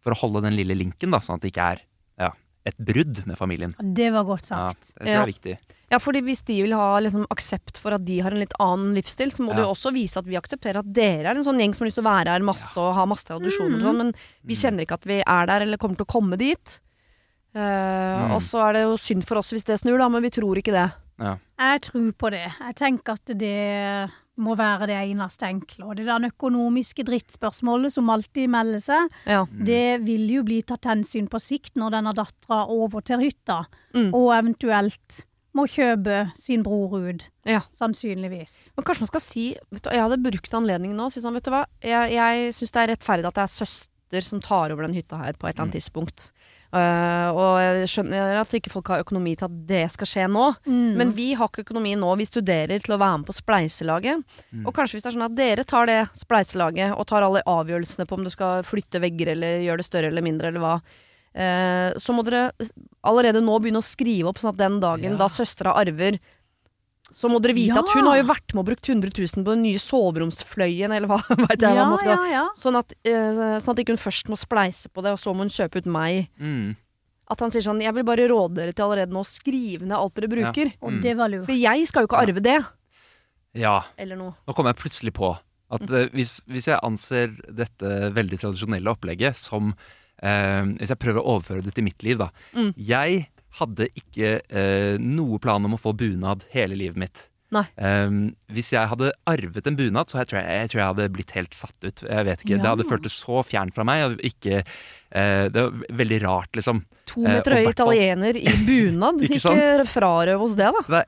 for 0.00 0.12
å 0.14 0.20
holde 0.22 0.42
den 0.46 0.56
lille 0.56 0.74
linken, 0.78 1.10
da, 1.10 1.18
sånn 1.18 1.36
at 1.36 1.42
det 1.42 1.52
ikke 1.52 1.72
er 1.74 1.80
ja, 2.18 2.30
et 2.64 2.78
brudd 2.78 3.26
med 3.26 3.36
familien. 3.36 3.74
Det 3.82 4.08
var 4.14 4.24
godt 4.24 4.46
sagt. 4.46 4.94
Ja, 4.96 5.04
det 5.04 5.04
tror 5.04 5.06
jeg 5.06 5.14
Ja. 5.14 5.22
er 5.22 5.32
viktig. 5.34 5.58
Ja, 5.90 5.98
fordi 6.02 6.20
hvis 6.26 6.42
de 6.44 6.62
vil 6.64 6.72
ha 6.74 6.98
liksom, 6.98 7.26
aksept 7.30 7.78
for 7.78 7.94
at 7.94 8.04
de 8.04 8.18
har 8.20 8.32
en 8.34 8.40
litt 8.42 8.54
annen 8.58 8.94
livsstil, 8.96 9.30
så 9.30 9.44
må 9.46 9.50
Ja. 9.52 9.56
du 9.56 9.62
jo 9.62 9.68
også 9.74 9.92
vise 9.94 10.16
at 10.18 10.24
vi 10.26 10.34
aksepterer 10.34 10.78
at 10.80 10.92
dere 10.92 11.26
er 11.30 11.36
en 11.36 11.44
sånn 11.44 11.60
gjeng 11.60 11.74
som 11.74 11.84
har 11.84 11.90
lyst 11.90 11.98
til 12.00 12.04
å 12.04 12.10
være 12.10 12.32
her 12.34 12.40
masse 12.42 12.76
og 12.76 12.94
ha 12.94 13.04
masse 13.06 13.24
tradisjoner 13.24 13.76
og 13.76 13.82
sånn, 13.82 13.96
men 13.96 14.12
vi 14.44 14.54
Mm. 14.54 14.60
kjenner 14.62 14.82
ikke 14.86 14.94
at 14.94 15.04
vi 15.06 15.22
er 15.26 15.46
der 15.46 15.60
eller 15.62 15.76
kommer 15.78 15.96
til 15.96 16.06
å 16.06 16.12
komme 16.20 16.36
dit. 16.36 16.80
Uh, 17.54 18.26
Mm. 18.28 18.30
Og 18.36 18.40
så 18.42 18.68
er 18.68 18.72
det 18.74 18.82
jo 18.82 18.96
synd 18.98 19.24
for 19.24 19.38
oss 19.38 19.50
hvis 19.52 19.64
det 19.64 19.78
snur, 19.80 19.96
da, 19.98 20.08
men 20.08 20.22
vi 20.22 20.28
tror 20.30 20.56
ikke 20.58 20.72
det. 20.74 20.92
Ja. 21.18 21.36
Jeg 21.58 21.80
tror 21.82 22.12
på 22.12 22.30
det. 22.30 22.52
Jeg 22.60 22.74
tenker 22.76 23.12
at 23.14 23.24
det 23.38 24.10
må 24.38 24.54
være 24.54 24.86
det 24.86 24.98
eneste 25.16 25.46
enkle. 25.48 25.86
Og 25.88 25.96
det 25.96 26.04
der 26.04 26.28
økonomiske 26.28 27.02
drittspørsmålet 27.06 27.90
som 27.92 28.10
alltid 28.10 28.50
melder 28.50 28.78
seg, 28.80 29.08
Ja. 29.24 29.46
Mm. 29.46 29.64
det 29.64 30.00
vil 30.04 30.28
jo 30.28 30.42
bli 30.42 30.60
tatt 30.60 30.82
hensyn 30.84 31.26
på 31.28 31.40
sikt 31.40 31.74
når 31.76 31.92
denne 31.92 32.12
dattera 32.14 33.02
til 33.02 33.20
hytta, 33.20 33.64
Mm. 33.94 34.12
og 34.12 34.34
eventuelt 34.44 35.24
må 35.56 35.66
kjøpe 35.70 36.26
sin 36.40 36.64
bror 36.66 36.96
ut. 37.08 37.26
Ja. 37.48 37.62
Sannsynligvis. 37.74 38.56
Men 38.76 38.86
kanskje 38.86 39.06
man 39.06 39.12
skal 39.12 39.24
si 39.24 39.46
vet 39.70 39.84
du, 39.84 39.90
Jeg 39.94 40.04
hadde 40.04 40.22
brukt 40.22 40.56
anledningen 40.58 40.98
nå 40.98 41.08
og 41.08 41.14
si 41.14 41.22
sånn, 41.24 41.36
vet 41.38 41.46
du 41.46 41.52
hva. 41.54 41.64
Jeg, 41.84 42.16
jeg 42.16 42.56
syns 42.56 42.74
det 42.74 42.82
er 42.82 42.92
rettferdig 42.94 43.30
at 43.30 43.38
det 43.38 43.46
er 43.46 43.54
søster 43.56 44.26
som 44.26 44.42
tar 44.44 44.74
over 44.74 44.86
den 44.86 44.96
hytta 44.96 45.18
her 45.18 45.38
på 45.38 45.48
et 45.48 45.56
eller 45.56 45.66
annet 45.66 45.80
tidspunkt. 45.80 46.30
Uh, 46.74 47.30
og 47.30 47.50
jeg 47.62 47.88
skjønner 47.88 48.40
at 48.40 48.54
ikke 48.58 48.72
folk 48.72 48.90
har 48.90 49.04
økonomi 49.04 49.36
til 49.38 49.46
at 49.46 49.58
det 49.68 49.84
skal 49.94 50.10
skje 50.10 50.26
nå. 50.28 50.48
Mm. 50.66 50.98
Men 50.98 51.14
vi 51.16 51.30
har 51.38 51.48
ikke 51.48 51.64
økonomi 51.64 51.94
nå. 51.98 52.10
Vi 52.20 52.28
studerer 52.28 52.82
til 52.82 52.96
å 52.96 53.00
være 53.00 53.22
med 53.22 53.28
på 53.28 53.36
spleiselaget. 53.36 54.24
Mm. 54.50 54.64
Og 54.66 54.74
kanskje 54.76 54.98
hvis 54.98 55.06
det 55.06 55.12
er 55.12 55.16
sånn 55.16 55.28
at 55.28 55.38
dere 55.38 55.66
tar 55.68 55.88
det 55.90 56.00
spleiselaget 56.18 56.96
og 56.96 57.06
tar 57.08 57.26
alle 57.26 57.44
avgjørelsene 57.48 58.08
på 58.08 58.18
om 58.18 58.26
du 58.26 58.32
skal 58.34 58.66
flytte 58.66 59.00
vegger 59.02 59.32
eller 59.36 59.62
gjøre 59.64 59.82
det 59.82 59.88
større 59.88 60.12
eller 60.12 60.26
mindre 60.26 60.50
eller 60.50 60.64
hva, 60.64 60.74
så 61.36 62.14
må 62.16 62.22
dere 62.24 62.46
allerede 63.04 63.42
nå 63.44 63.58
begynne 63.60 63.82
å 63.82 63.84
skrive 63.84 64.30
opp 64.30 64.38
sånn 64.40 64.54
at 64.54 64.60
den 64.62 64.78
dagen 64.80 65.12
Ja. 65.12 65.16
da 65.20 65.26
søstera 65.28 65.74
arver 65.76 66.16
så 67.12 67.28
må 67.30 67.38
dere 67.44 67.54
vite 67.54 67.74
Ja. 67.76 67.82
at 67.84 67.92
hun 67.94 68.06
har 68.08 68.16
jo 68.18 68.24
vært 68.26 68.54
med 68.54 68.62
og 68.62 68.66
brukt 68.70 68.88
100 68.88 69.12
000 69.14 69.44
på 69.44 69.52
den 69.52 69.62
nye 69.62 69.78
soveromsfløyen, 69.78 70.90
eller 70.96 71.06
hva 71.06 71.20
veit 71.28 71.60
jeg 71.66 71.76
hva 71.76 71.84
man 71.92 71.98
skal 72.00 72.16
ja, 72.16 72.24
ja. 72.32 72.46
Sånn 72.58 72.78
at, 72.80 72.94
eh, 73.04 73.58
sånn 73.62 73.74
at 73.76 73.82
ikke 73.84 73.94
hun 73.94 74.00
først 74.02 74.26
må 74.32 74.38
spleise 74.40 74.88
på 74.90 75.04
det, 75.04 75.12
og 75.12 75.20
så 75.22 75.34
må 75.36 75.44
hun 75.46 75.52
kjøpe 75.52 75.78
ut 75.84 75.86
meg. 75.86 76.30
Mm. 76.40 76.74
At 77.30 77.40
han 77.42 77.50
sier 77.50 77.62
sånn 77.62 77.80
Jeg 77.82 77.92
vil 77.94 78.04
bare 78.06 78.26
råde 78.30 78.54
dere 78.58 78.72
til 78.72 78.84
allerede 78.86 79.12
nå 79.14 79.20
å 79.22 79.26
skrive 79.28 79.82
ned 79.86 79.96
alt 79.98 80.14
dere 80.14 80.28
bruker. 80.30 80.72
Og 80.80 80.92
Mm. 80.92 81.02
det 81.02 81.14
var 81.16 81.28
lurt. 81.28 81.44
For 81.46 81.52
jeg 81.58 81.86
skal 81.86 82.02
jo 82.02 82.08
ikke 82.08 82.22
arve 82.22 82.40
det. 82.42 82.64
Ja. 83.54 83.82
Eller 83.98 84.16
noe. 84.16 84.34
Nå 84.46 84.54
kom 84.54 84.66
jeg 84.66 84.76
plutselig 84.76 85.12
på 85.12 85.30
at 85.70 85.90
eh, 85.90 86.08
hvis, 86.14 86.40
hvis 86.46 86.66
jeg 86.70 86.78
anser 86.82 87.36
dette 87.50 88.10
veldig 88.14 88.38
tradisjonelle 88.38 88.86
opplegget 88.94 89.34
som 89.36 89.72
eh, 89.74 89.84
Hvis 90.20 90.92
jeg 90.92 91.00
prøver 91.02 91.20
å 91.20 91.36
overføre 91.36 91.64
det 91.66 91.74
til 91.76 91.84
mitt 91.86 92.02
liv, 92.06 92.18
da. 92.22 92.30
Mm. 92.56 92.70
Jeg 92.80 93.26
hadde 93.60 93.88
ikke 93.96 94.36
eh, 94.48 94.98
noe 95.00 95.40
plan 95.42 95.64
om 95.64 95.76
å 95.76 95.80
få 95.80 95.94
bunad 95.96 96.44
hele 96.52 96.76
livet 96.78 97.00
mitt. 97.00 97.26
Eh, 97.54 98.10
hvis 98.52 98.72
jeg 98.74 98.90
hadde 98.90 99.12
arvet 99.30 99.70
en 99.70 99.78
bunad, 99.78 100.10
så 100.10 100.20
jeg 100.20 100.30
tror 100.30 100.40
jeg, 100.42 100.58
jeg 100.60 100.72
tror 100.72 100.80
jeg 100.80 100.90
hadde 100.90 101.08
blitt 101.14 101.34
helt 101.36 101.56
satt 101.56 101.86
ut. 101.86 102.02
Jeg 102.04 102.28
vet 102.28 102.44
ikke, 102.44 102.58
Det 102.60 102.70
hadde 102.72 102.88
føltes 102.88 103.16
så 103.22 103.42
fjernt 103.46 103.76
fra 103.76 103.86
meg. 103.86 104.02
Og 104.08 104.24
ikke, 104.26 104.62
eh, 105.12 105.46
det 105.52 105.62
var 105.62 105.86
veldig 106.02 106.20
rart, 106.26 106.52
liksom. 106.58 106.82
To 107.12 107.22
Eh, 107.22 107.36
meter 107.38 107.54
høy 107.54 107.62
hvert 107.62 107.78
italiener 107.78 108.40
i 108.40 108.52
bunad. 108.66 109.22
Ikke 109.26 109.38
ikke 109.38 109.86
frarøv 109.88 110.42
oss 110.42 110.56
det, 110.58 110.72
da. 110.90 111.04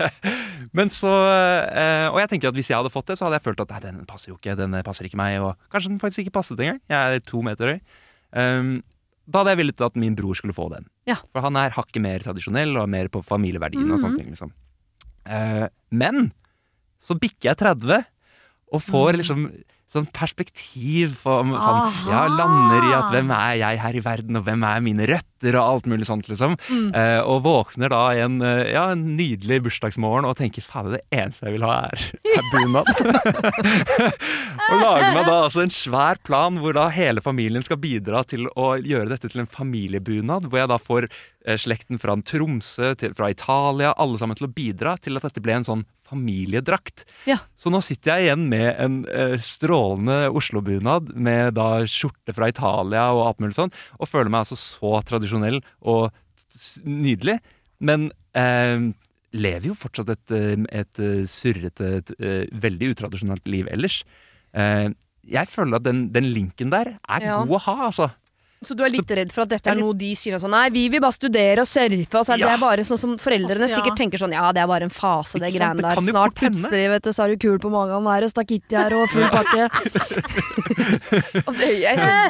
Men 0.78 0.90
så 0.94 1.10
eh, 1.10 2.06
Og 2.12 2.20
jeg 2.22 2.30
tenker 2.30 2.50
at 2.50 2.56
hvis 2.56 2.70
jeg 2.70 2.78
hadde 2.78 2.92
fått 2.94 3.10
det, 3.10 3.18
så 3.18 3.26
hadde 3.26 3.40
jeg 3.40 3.46
følt 3.48 3.60
at 3.66 3.74
nei, 3.74 3.82
den 3.82 4.06
passer 4.08 4.30
jo 4.30 4.38
ikke. 4.38 4.54
Den 4.58 4.78
passer 4.86 5.10
ikke 5.10 5.18
meg. 5.20 5.42
Og 5.42 5.58
kanskje 5.74 5.90
den 5.92 6.00
faktisk 6.02 6.24
ikke 6.24 6.38
passet 6.38 6.62
engang. 6.62 6.80
Jeg 6.90 7.18
er 7.18 7.26
to 7.26 7.42
meter 7.42 7.74
høy. 7.74 8.00
Um, 8.34 8.76
da 9.24 9.40
hadde 9.40 9.54
jeg 9.54 9.60
villet 9.62 9.84
at 9.86 10.00
min 10.00 10.16
bror 10.18 10.36
skulle 10.36 10.56
få 10.56 10.68
den. 10.72 10.88
Ja. 11.08 11.16
For 11.32 11.44
han 11.44 11.56
er 11.56 11.74
hakket 11.74 12.02
mer 12.04 12.24
tradisjonell 12.24 12.74
og 12.80 12.90
mer 12.92 13.08
på 13.12 13.22
familieverdien 13.24 13.88
og 13.88 14.02
sånne 14.02 14.20
ting. 14.20 14.32
liksom. 14.34 14.52
Uh, 15.24 15.66
men 15.94 16.28
så 17.04 17.16
bikker 17.16 17.52
jeg 17.52 17.60
30 17.62 18.04
og 18.74 18.82
får 18.84 19.20
liksom 19.20 19.46
sånn 19.94 20.08
perspektiv 20.14 21.14
på 21.22 21.36
sånn, 21.46 22.00
Ja, 22.08 22.24
lander 22.30 22.88
i 22.88 22.92
at 22.96 23.12
hvem 23.14 23.30
er 23.34 23.54
jeg 23.60 23.80
her 23.82 23.98
i 23.98 24.02
verden, 24.04 24.38
og 24.40 24.46
hvem 24.48 24.66
er 24.66 24.82
mine 24.84 25.08
røtter, 25.10 25.58
og 25.58 25.62
alt 25.64 25.88
mulig 25.90 26.08
sånt, 26.08 26.28
liksom. 26.30 26.56
Eh, 26.96 27.20
og 27.20 27.42
våkner 27.44 27.92
da 27.92 28.02
en, 28.24 28.40
eh, 28.42 28.72
ja, 28.74 28.86
en 28.94 29.04
nydelig 29.18 29.60
bursdagsmorgen 29.66 30.28
og 30.28 30.36
tenker 30.40 30.64
fader, 30.64 30.98
det 30.98 31.04
eneste 31.12 31.48
jeg 31.48 31.58
vil 31.58 31.66
ha, 31.68 31.76
er, 31.90 32.06
er 32.34 32.48
bunad. 32.52 32.90
og 34.70 34.80
lager 34.80 35.10
meg 35.14 35.28
da 35.28 35.36
altså 35.44 35.64
en 35.64 35.74
svær 35.74 36.20
plan 36.24 36.58
hvor 36.62 36.76
da 36.76 36.88
hele 36.94 37.22
familien 37.24 37.64
skal 37.64 37.80
bidra 37.82 38.24
til 38.28 38.48
å 38.56 38.74
gjøre 38.80 39.12
dette 39.12 39.30
til 39.30 39.44
en 39.44 39.50
familiebunad. 39.50 40.48
Hvor 40.48 40.62
jeg 40.62 40.72
da 40.72 40.80
får 40.80 41.08
slekten 41.60 41.98
fra 42.00 42.14
Tromsø, 42.24 42.94
til, 42.96 43.12
fra 43.14 43.28
Italia, 43.32 43.92
alle 44.00 44.16
sammen 44.20 44.36
til 44.38 44.46
å 44.48 44.52
bidra 44.54 44.96
til 45.04 45.16
at 45.18 45.26
dette 45.28 45.42
ble 45.44 45.52
en 45.58 45.66
sånn 45.66 45.84
familiedrakt. 46.08 47.04
Ja. 47.28 47.38
Så 47.56 47.70
nå 47.72 47.80
sitter 47.84 48.14
jeg 48.16 48.26
igjen 48.28 48.48
med 48.48 48.68
en 48.80 48.98
eh, 49.08 49.36
strålende 49.40 50.30
Oslo-bunad 50.36 51.12
med 51.16 51.54
da 51.58 51.84
skjorte 51.90 52.34
fra 52.36 52.48
Italia 52.52 53.06
og 53.12 53.26
alt 53.28 53.40
mulig 53.44 53.56
sånn, 53.58 53.72
og 53.98 54.08
føler 54.10 54.32
meg 54.32 54.44
altså 54.44 54.58
så 54.60 54.98
tradisjonell 55.08 55.60
og 55.80 56.10
nydelig. 56.84 57.38
Men 57.84 58.08
eh, 58.38 58.90
lever 59.34 59.70
jo 59.72 59.76
fortsatt 59.78 60.12
et, 60.14 60.34
eh, 60.36 60.66
et 60.80 61.00
eh, 61.02 61.24
surrete, 61.30 61.88
et, 62.00 62.12
eh, 62.20 62.44
veldig 62.62 62.92
utradisjonelt 62.94 63.48
liv 63.50 63.68
ellers. 63.72 64.02
Eh, 64.54 64.90
jeg 65.24 65.48
føler 65.48 65.78
at 65.80 65.86
den, 65.86 66.06
den 66.14 66.28
linken 66.34 66.70
der 66.72 66.94
er 67.00 67.24
Ja. 67.24 67.40
god 67.42 67.56
å 67.56 67.64
ha, 67.66 67.76
altså. 67.88 68.10
Så 68.64 68.74
du 68.76 68.82
er 68.84 68.90
litt 68.90 69.10
redd 69.10 69.30
for 69.32 69.42
at 69.44 69.50
dette 69.52 69.70
er 69.70 69.76
noe 69.78 69.92
de 69.94 70.10
sier 70.16 70.38
sånn 70.42 70.50
Nei, 70.54 70.68
vi 70.74 70.88
vil 70.88 71.00
bare 71.04 71.12
studere 71.16 71.60
og 71.64 71.68
surfe. 71.68 72.14
Og 72.20 72.26
så 72.26 72.34
er 72.34 72.38
det 72.42 72.48
Ja. 72.48 72.56
bare 72.60 72.84
sånn 72.88 72.98
som 72.98 73.16
foreldrene 73.20 73.64
Også, 73.68 73.68
ja. 73.70 73.76
sikkert 73.82 73.96
tenker 74.00 74.18
sånn 74.18 74.32
Ja, 74.32 74.50
det 74.52 74.62
er 74.64 74.66
bare 74.70 74.82
en 74.88 74.90
fase, 74.94 75.38
det 75.38 75.52
greiene 75.54 75.82
der. 75.84 75.96
Snart 76.00 76.34
plutselig, 76.34 76.84
vet 76.94 77.02
du, 77.02 77.10
så 77.12 77.24
er 77.24 77.34
du 77.34 77.36
kul 77.44 77.58
på 77.58 77.70
magen 77.70 78.04
her 78.10 78.24
og 78.24 78.30
stakitti 78.34 78.74
her 78.76 78.92
og 78.96 79.08
full 79.10 79.28
pakke. 79.28 79.68
og 81.46 81.54
det, 81.58 81.70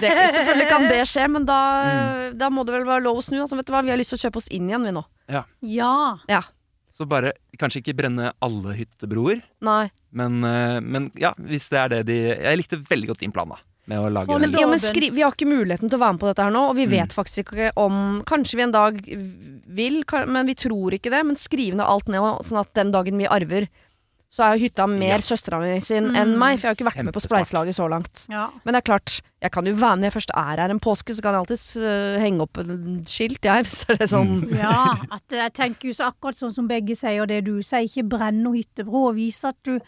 det, 0.03 0.13
selvfølgelig 0.35 0.69
kan 0.71 0.89
det 0.91 1.01
skje, 1.11 1.29
men 1.31 1.45
da, 1.49 1.61
Mm. 1.85 2.39
da 2.39 2.49
må 2.51 2.65
det 2.67 2.75
vel 2.75 2.85
være 2.89 3.03
lov 3.05 3.19
å 3.21 3.25
snu. 3.25 3.41
Altså, 3.43 3.57
vet 3.59 3.67
du 3.67 3.73
hva, 3.75 3.83
vi 3.85 3.91
har 3.93 3.99
lyst 4.01 4.11
til 4.15 4.19
å 4.19 4.25
kjøpe 4.29 4.41
oss 4.43 4.49
inn 4.55 4.69
igjen, 4.69 4.85
vi 4.87 4.93
nå. 4.95 5.05
Ja. 5.29 5.45
Ja. 6.29 6.43
Så 6.95 7.07
bare 7.11 7.33
kanskje 7.59 7.81
ikke 7.83 7.97
brenne 7.99 8.33
alle 8.45 8.75
hyttebroer, 8.79 9.41
Nei. 9.67 9.91
men, 10.13 10.45
eh, 10.45 10.79
men 10.81 11.11
ja, 11.19 11.33
hvis 11.39 11.69
det 11.73 11.79
er 11.81 11.89
det 11.89 12.07
de 12.07 12.19
Jeg 12.39 12.57
likte 12.61 12.79
veldig 12.79 13.09
godt 13.11 13.19
din 13.25 13.33
plan, 13.35 13.49
da. 13.51 13.57
Med 13.87 13.99
å 14.01 14.09
lage 14.13 14.27
den. 14.41 14.53
Ja, 14.57 14.67
men 14.67 14.79
skri, 14.81 15.11
vi 15.13 15.21
har 15.21 15.33
ikke 15.35 15.47
muligheten 15.51 15.91
til 15.91 15.99
å 15.99 16.01
være 16.01 16.13
med 16.17 16.21
på 16.23 16.31
dette 16.31 16.43
her 16.47 16.51
nå, 16.55 16.71
og 16.71 16.77
vi 16.77 16.87
Mm. 16.87 16.91
vet 16.97 17.13
faktisk 17.13 17.45
ikke 17.45 17.73
om 17.77 18.23
Kanskje 18.25 18.57
vi 18.57 18.63
en 18.63 18.73
dag 18.73 19.01
vil, 19.67 20.03
men 20.27 20.47
vi 20.47 20.55
tror 20.55 20.93
ikke 20.97 21.11
det. 21.13 21.25
Men 21.27 21.37
skriv 21.37 21.75
ned 21.75 21.85
alt 21.87 22.07
ned, 22.09 22.21
sånn 22.45 22.61
at 22.61 22.73
den 22.75 22.93
dagen 22.93 23.19
vi 23.19 23.27
arver, 23.27 23.69
så 24.35 24.43
er 24.49 24.57
jo 24.59 24.65
hytta 24.67 24.89
mer 24.89 25.19
Ja. 25.19 25.19
søstera 25.23 25.61
mi 25.61 25.79
sin 25.81 26.09
Mm. 26.11 26.17
enn 26.17 26.39
meg, 26.39 26.59
for 26.59 26.67
jeg 26.67 26.71
har 26.71 26.75
ikke 26.75 26.91
vært 26.97 27.05
med 27.05 27.15
på 27.15 27.23
spleiselaget 27.23 27.75
så 27.77 27.89
langt. 27.89 28.27
ja. 28.29 28.49
Men 28.65 28.75
det 28.75 28.81
er 28.83 28.91
klart, 28.93 29.21
jeg 29.41 29.51
kan 29.53 29.65
jo 29.67 29.75
være 29.75 29.97
med 29.99 30.01
når 30.01 30.11
jeg 30.11 30.23
først 30.23 30.31
er 30.35 30.57
her 30.57 30.71
en 30.71 30.81
påske, 30.81 31.15
så 31.15 31.23
kan 31.23 31.33
jeg 31.35 31.41
alltids 31.47 31.77
uh, 31.77 32.19
henge 32.19 32.41
opp 32.41 32.59
en 32.59 33.05
skilt, 33.05 33.43
jeg, 33.43 33.65
hvis 33.67 33.85
det 33.87 34.01
er 34.01 34.07
sånn 34.09 34.49
Ja, 34.57 34.97
at 35.13 35.23
jeg 35.31 35.53
tenker 35.55 35.85
jo 35.85 35.93
så 35.93 36.11
akkurat 36.11 36.35
sånn 36.35 36.53
som 36.53 36.67
begge 36.67 36.97
sier, 36.97 37.21
og 37.23 37.29
det 37.29 37.45
du 37.45 37.61
sier, 37.63 37.85
ikke 37.87 38.09
brenn 38.09 38.43
noe 38.43 38.55
hyttebro, 38.57 39.09
og 39.11 39.15
vis 39.17 39.45
at 39.45 39.57
du 39.63 39.79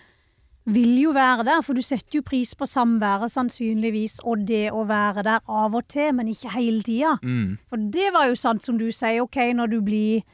vil 0.66 0.96
jo 0.98 1.12
være 1.14 1.44
der, 1.46 1.60
for 1.62 1.78
du 1.78 1.82
setter 1.82 2.18
jo 2.18 2.22
pris 2.26 2.54
på 2.58 2.66
samværet 2.66 3.30
sannsynligvis, 3.30 4.18
og 4.24 4.46
det 4.48 4.72
å 4.74 4.82
være 4.88 5.22
der 5.26 5.44
av 5.46 5.76
og 5.78 5.86
til, 5.88 6.10
men 6.14 6.32
ikke 6.32 6.54
hele 6.56 6.82
tida. 6.82 7.16
Mm. 7.22 7.58
For 7.70 7.76
det 7.94 8.08
var 8.14 8.26
jo 8.30 8.38
sant 8.38 8.66
som 8.66 8.78
du 8.78 8.88
sier, 8.90 9.22
ok, 9.22 9.38
når 9.54 9.70
du 9.76 9.78
blir 9.86 10.26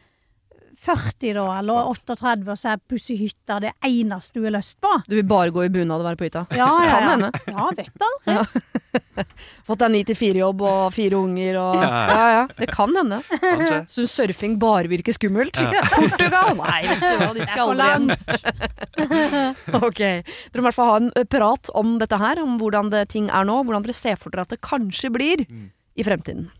40 0.83 1.35
da, 1.37 1.45
eller 1.61 1.87
38, 1.93 2.43
og 2.51 2.59
så 2.59 2.73
er 2.73 2.81
pussig 2.91 3.15
hytta 3.21 3.61
det 3.63 3.71
eneste 3.87 4.41
du 4.41 4.47
har 4.49 4.55
lyst 4.57 4.81
på. 4.83 4.91
Du 5.07 5.15
vil 5.15 5.27
bare 5.31 5.53
gå 5.55 5.63
i 5.63 5.71
bunad 5.71 6.03
og 6.03 6.09
være 6.09 6.19
på 6.19 6.27
hytta. 6.27 6.43
Ja, 6.59 6.67
ja, 6.83 6.91
Kan 6.91 7.03
ja. 7.03 7.11
hende. 7.13 7.29
Ja, 7.47 7.69
vet 7.79 8.07
aldri. 8.09 9.25
Fått 9.69 9.79
deg 9.85 9.93
ni 9.95 10.01
til 10.09 10.19
fire-jobb 10.19 10.65
og 10.67 10.81
fire 10.97 11.21
unger 11.21 11.59
og 11.61 11.77
Ja. 11.79 11.91
Ja 12.13 12.25
ja, 12.33 12.43
det 12.59 12.69
kan 12.75 12.97
hende. 12.99 13.21
Kanskje. 13.31 13.79
Syns 13.95 14.17
surfing 14.19 14.57
bare 14.63 14.91
virker 14.91 15.15
skummelt? 15.15 15.61
Ja. 15.63 15.85
Portugal? 15.95 16.57
Nei, 16.59 16.81
vet 16.91 17.05
du 17.05 17.23
hva, 17.23 17.31
dit 17.39 17.53
skal 17.53 17.73
aldri 17.77 17.87
igjen. 17.93 19.13
ok. 19.87 20.01
Dere 20.03 20.59
må 20.59 20.65
i 20.65 20.69
hvert 20.69 20.79
fall 20.81 20.91
ha 20.91 20.99
en 21.03 21.13
prat 21.31 21.71
om 21.79 21.95
dette 22.03 22.19
her, 22.21 22.43
om 22.43 22.59
hvordan 22.61 22.91
det, 22.93 23.07
ting 23.15 23.31
er 23.31 23.47
nå. 23.49 23.61
Hvordan 23.69 23.87
dere 23.87 23.97
ser 23.97 24.19
for 24.21 24.35
dere 24.35 24.47
at 24.49 24.57
det 24.57 24.61
kanskje 24.67 25.13
blir 25.15 25.47
Mm. 25.49 25.71
i 25.99 26.05
fremtiden. 26.07 26.51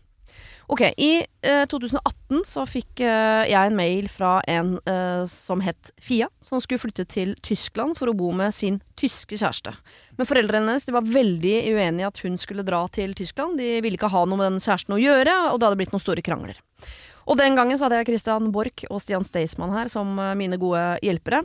Ok, 0.71 0.81
I 0.97 1.25
eh, 1.43 1.65
2018 1.67 2.43
så 2.47 2.63
fikk 2.67 3.03
eh, 3.03 3.43
jeg 3.51 3.69
en 3.69 3.75
mail 3.75 4.07
fra 4.11 4.37
en 4.47 4.77
eh, 4.87 5.23
som 5.29 5.61
het 5.63 5.91
Fia, 5.99 6.29
som 6.41 6.61
skulle 6.63 6.79
flytte 6.79 7.05
til 7.09 7.33
Tyskland 7.43 7.97
for 7.99 8.09
å 8.09 8.15
bo 8.15 8.31
med 8.35 8.55
sin 8.55 8.79
tyske 8.99 9.35
kjæreste. 9.35 9.73
Men 10.17 10.29
foreldrene 10.29 10.71
hennes 10.71 10.87
var 10.93 11.07
veldig 11.07 11.55
uenige 11.73 12.07
at 12.07 12.21
hun 12.23 12.39
skulle 12.39 12.65
dra 12.65 12.85
til 12.95 13.15
Tyskland. 13.17 13.59
De 13.59 13.81
ville 13.83 13.99
ikke 13.99 14.11
ha 14.13 14.23
noe 14.23 14.39
med 14.39 14.53
den 14.53 14.63
kjæresten 14.63 14.95
å 14.95 15.01
gjøre, 15.01 15.35
og 15.51 15.59
det 15.59 15.67
hadde 15.67 15.81
blitt 15.81 15.95
noen 15.95 16.05
store 16.05 16.23
krangler. 16.25 16.61
Og 17.27 17.39
den 17.39 17.55
gangen 17.59 17.79
så 17.79 17.87
hadde 17.87 18.01
jeg 18.01 18.11
Christian 18.11 18.51
Borch 18.55 18.85
og 18.89 19.01
Stian 19.03 19.27
Staysman 19.27 19.75
her 19.75 19.91
som 19.91 20.15
eh, 20.19 20.33
mine 20.39 20.59
gode 20.61 20.83
hjelpere. 21.03 21.43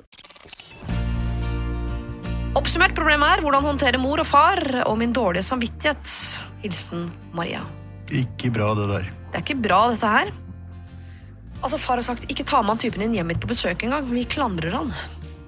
Oppsummert 2.58 2.94
problemet 2.96 3.36
er 3.36 3.44
hvordan 3.44 3.66
håndtere 3.66 4.00
mor 4.02 4.22
og 4.22 4.26
far 4.26 4.62
og 4.86 4.96
min 4.98 5.12
dårlige 5.14 5.46
samvittighet. 5.46 6.16
Hilsen 6.64 7.06
Maria. 7.36 7.66
Ikke 8.14 8.50
bra, 8.54 8.72
det 8.78 8.88
der. 8.90 9.08
Det 9.28 9.40
er 9.40 9.44
ikke 9.44 9.62
bra, 9.68 9.80
dette 9.92 10.12
her. 10.12 10.32
Altså, 11.58 11.78
Far 11.80 11.98
har 11.98 12.06
sagt 12.06 12.28
ikke 12.30 12.46
ta 12.46 12.62
med 12.62 12.76
han 12.76 12.82
typen 12.82 13.02
din 13.04 13.16
hjem 13.18 13.34
hit 13.34 13.40
på 13.42 13.50
besøk 13.50 13.82
engang. 13.84 14.08
Vi 14.12 14.24
klandrer 14.30 14.76
han. 14.76 14.92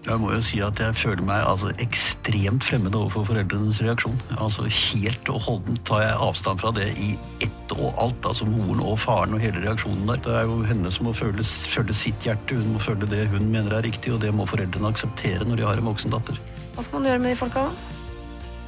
Jeg 0.00 0.16
må 0.16 0.30
jo 0.32 0.40
si 0.40 0.58
at 0.64 0.78
jeg 0.80 0.96
føler 0.96 1.20
meg 1.28 1.42
altså, 1.44 1.70
ekstremt 1.82 2.64
fremmed 2.64 2.94
overfor 2.96 3.26
foreldrenes 3.28 3.82
reaksjon. 3.84 4.16
Altså 4.40 4.64
Helt 4.72 5.28
og 5.28 5.42
holdent 5.44 5.82
tar 5.88 6.00
jeg 6.06 6.22
avstand 6.24 6.62
fra 6.62 6.72
det 6.74 6.88
i 6.96 7.10
ett 7.44 7.74
og 7.76 8.00
alt. 8.00 8.30
Altså 8.32 8.48
moren 8.48 8.80
og 8.80 8.96
faren 9.02 9.36
og 9.36 9.44
hele 9.44 9.60
reaksjonen 9.60 10.08
der. 10.08 10.22
Det 10.24 10.34
er 10.40 10.48
jo 10.48 10.56
henne 10.66 10.92
som 10.94 11.06
må 11.10 11.14
føle, 11.16 11.44
følge 11.44 11.96
sitt 11.96 12.26
hjerte. 12.26 12.56
Hun 12.56 12.74
må 12.74 12.82
følge 12.82 13.10
det 13.12 13.28
hun 13.34 13.52
mener 13.52 13.76
er 13.76 13.86
riktig, 13.86 14.14
og 14.16 14.24
det 14.24 14.32
må 14.34 14.48
foreldrene 14.48 14.90
akseptere 14.90 15.46
når 15.46 15.60
de 15.60 15.68
har 15.68 15.80
en 15.80 15.90
voksen 15.92 16.16
datter. 16.16 16.40
Hva 16.74 16.86
skal 16.86 17.02
man 17.02 17.12
gjøre 17.12 17.24
med 17.26 17.34
de 17.34 17.40
folka, 17.44 17.68
da? 17.68 17.96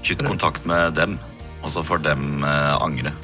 Kutt 0.02 0.25
kontakt 0.26 0.64
med 0.68 0.99
dem, 0.99 1.16
og 1.62 1.70
så 1.72 1.84
får 1.87 2.04
dem 2.04 2.42
eh, 2.44 2.75
angre. 2.76 3.14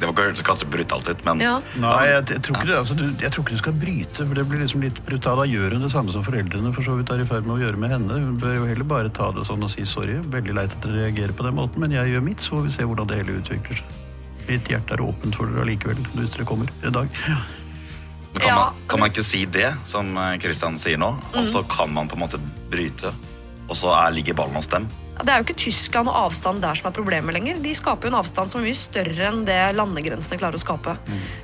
Det 0.00 0.06
var 0.08 0.12
kanskje 0.18 0.44
kanskje 0.44 0.66
brutalt 0.68 1.08
ut, 1.08 1.24
men 1.24 1.40
Ja. 1.40 1.54
Nei, 1.80 2.06
jeg, 2.10 2.24
jeg, 2.28 2.42
tror 2.44 2.56
ikke 2.58 2.68
det, 2.68 2.78
altså, 2.78 2.94
du, 2.98 3.04
jeg 3.22 3.32
tror 3.32 3.44
ikke 3.44 3.56
du 3.56 3.60
skal 3.62 3.76
bryte, 3.80 4.26
for 4.26 4.34
det 4.36 4.44
blir 4.50 4.60
liksom 4.60 4.82
litt 4.84 4.98
brutalt. 5.06 5.40
Da 5.40 5.46
gjør 5.48 5.76
hun 5.76 5.84
det 5.86 5.92
samme 5.94 6.12
som 6.12 6.24
foreldrene 6.26 6.72
for 6.76 6.84
så 6.84 6.96
vidt 6.98 7.12
er 7.14 7.22
i 7.24 7.28
ferd 7.30 7.48
med 7.48 7.56
å 7.56 7.60
gjøre 7.64 7.80
med 7.80 7.94
henne. 7.94 8.18
Hun 8.26 8.36
bør 8.42 8.58
jo 8.58 8.66
heller 8.68 8.84
bare 8.84 9.12
ta 9.16 9.30
det 9.32 9.46
sånn 9.48 9.64
og 9.64 9.72
si 9.72 9.86
sorry. 9.88 10.18
Veldig 10.34 10.56
leit 10.58 10.74
at 10.76 10.82
dere 10.84 11.06
reagerer 11.06 11.32
på 11.32 11.46
den 11.48 11.56
måten, 11.56 11.80
men 11.80 11.94
jeg 11.96 12.12
gjør 12.12 12.26
mitt, 12.28 12.44
så 12.44 12.58
får 12.58 12.66
vi 12.68 12.74
se 12.76 12.88
hvordan 12.90 13.08
det 13.08 13.20
hele 13.22 13.38
utvikler 13.40 13.80
seg. 13.80 14.02
Mitt 14.46 14.68
hjerte 14.70 14.94
er 14.94 15.02
åpent 15.02 15.34
for 15.34 15.48
dere 15.50 15.64
allikevel, 15.64 16.04
hvis 16.14 16.34
dere 16.36 16.44
kommer 16.46 16.68
i 16.84 16.92
dag. 16.94 17.08
men 18.36 18.42
kan, 18.44 18.54
man, 18.54 18.84
kan 18.86 19.00
man 19.00 19.10
ikke 19.10 19.24
si 19.24 19.46
det, 19.48 19.72
som 19.88 20.12
Kristian 20.12 20.44
Christian 20.44 20.78
sier 20.78 21.00
nå, 21.00 21.08
og 21.32 21.42
så 21.48 21.64
Mm. 21.64 21.68
kan 21.72 21.92
man 21.96 22.08
på 22.08 22.14
en 22.14 22.20
måte 22.26 22.38
bryte, 22.70 23.10
og 23.68 23.74
så 23.74 23.96
er, 23.96 24.12
ligger 24.12 24.34
ballen 24.34 24.54
hos 24.60 24.68
dem? 24.68 24.86
Det 25.16 25.32
er 25.32 25.40
jo 25.40 25.46
ikke 25.46 25.56
Tyskland 25.62 26.10
og 26.12 26.16
avstand 26.26 26.60
der 26.60 26.76
som 26.76 26.90
er 26.90 26.94
problemet 26.96 27.32
lenger. 27.36 27.60
De 27.64 27.72
skaper 27.74 28.08
jo 28.08 28.12
en 28.12 28.18
avstand 28.18 28.52
som 28.52 28.60
er 28.60 28.68
mye 28.68 28.78
større 28.78 29.28
enn 29.30 29.44
det 29.48 29.60
landegrensene 29.78 30.38
klarer 30.40 30.58
å 30.58 30.62
skape 30.62 30.96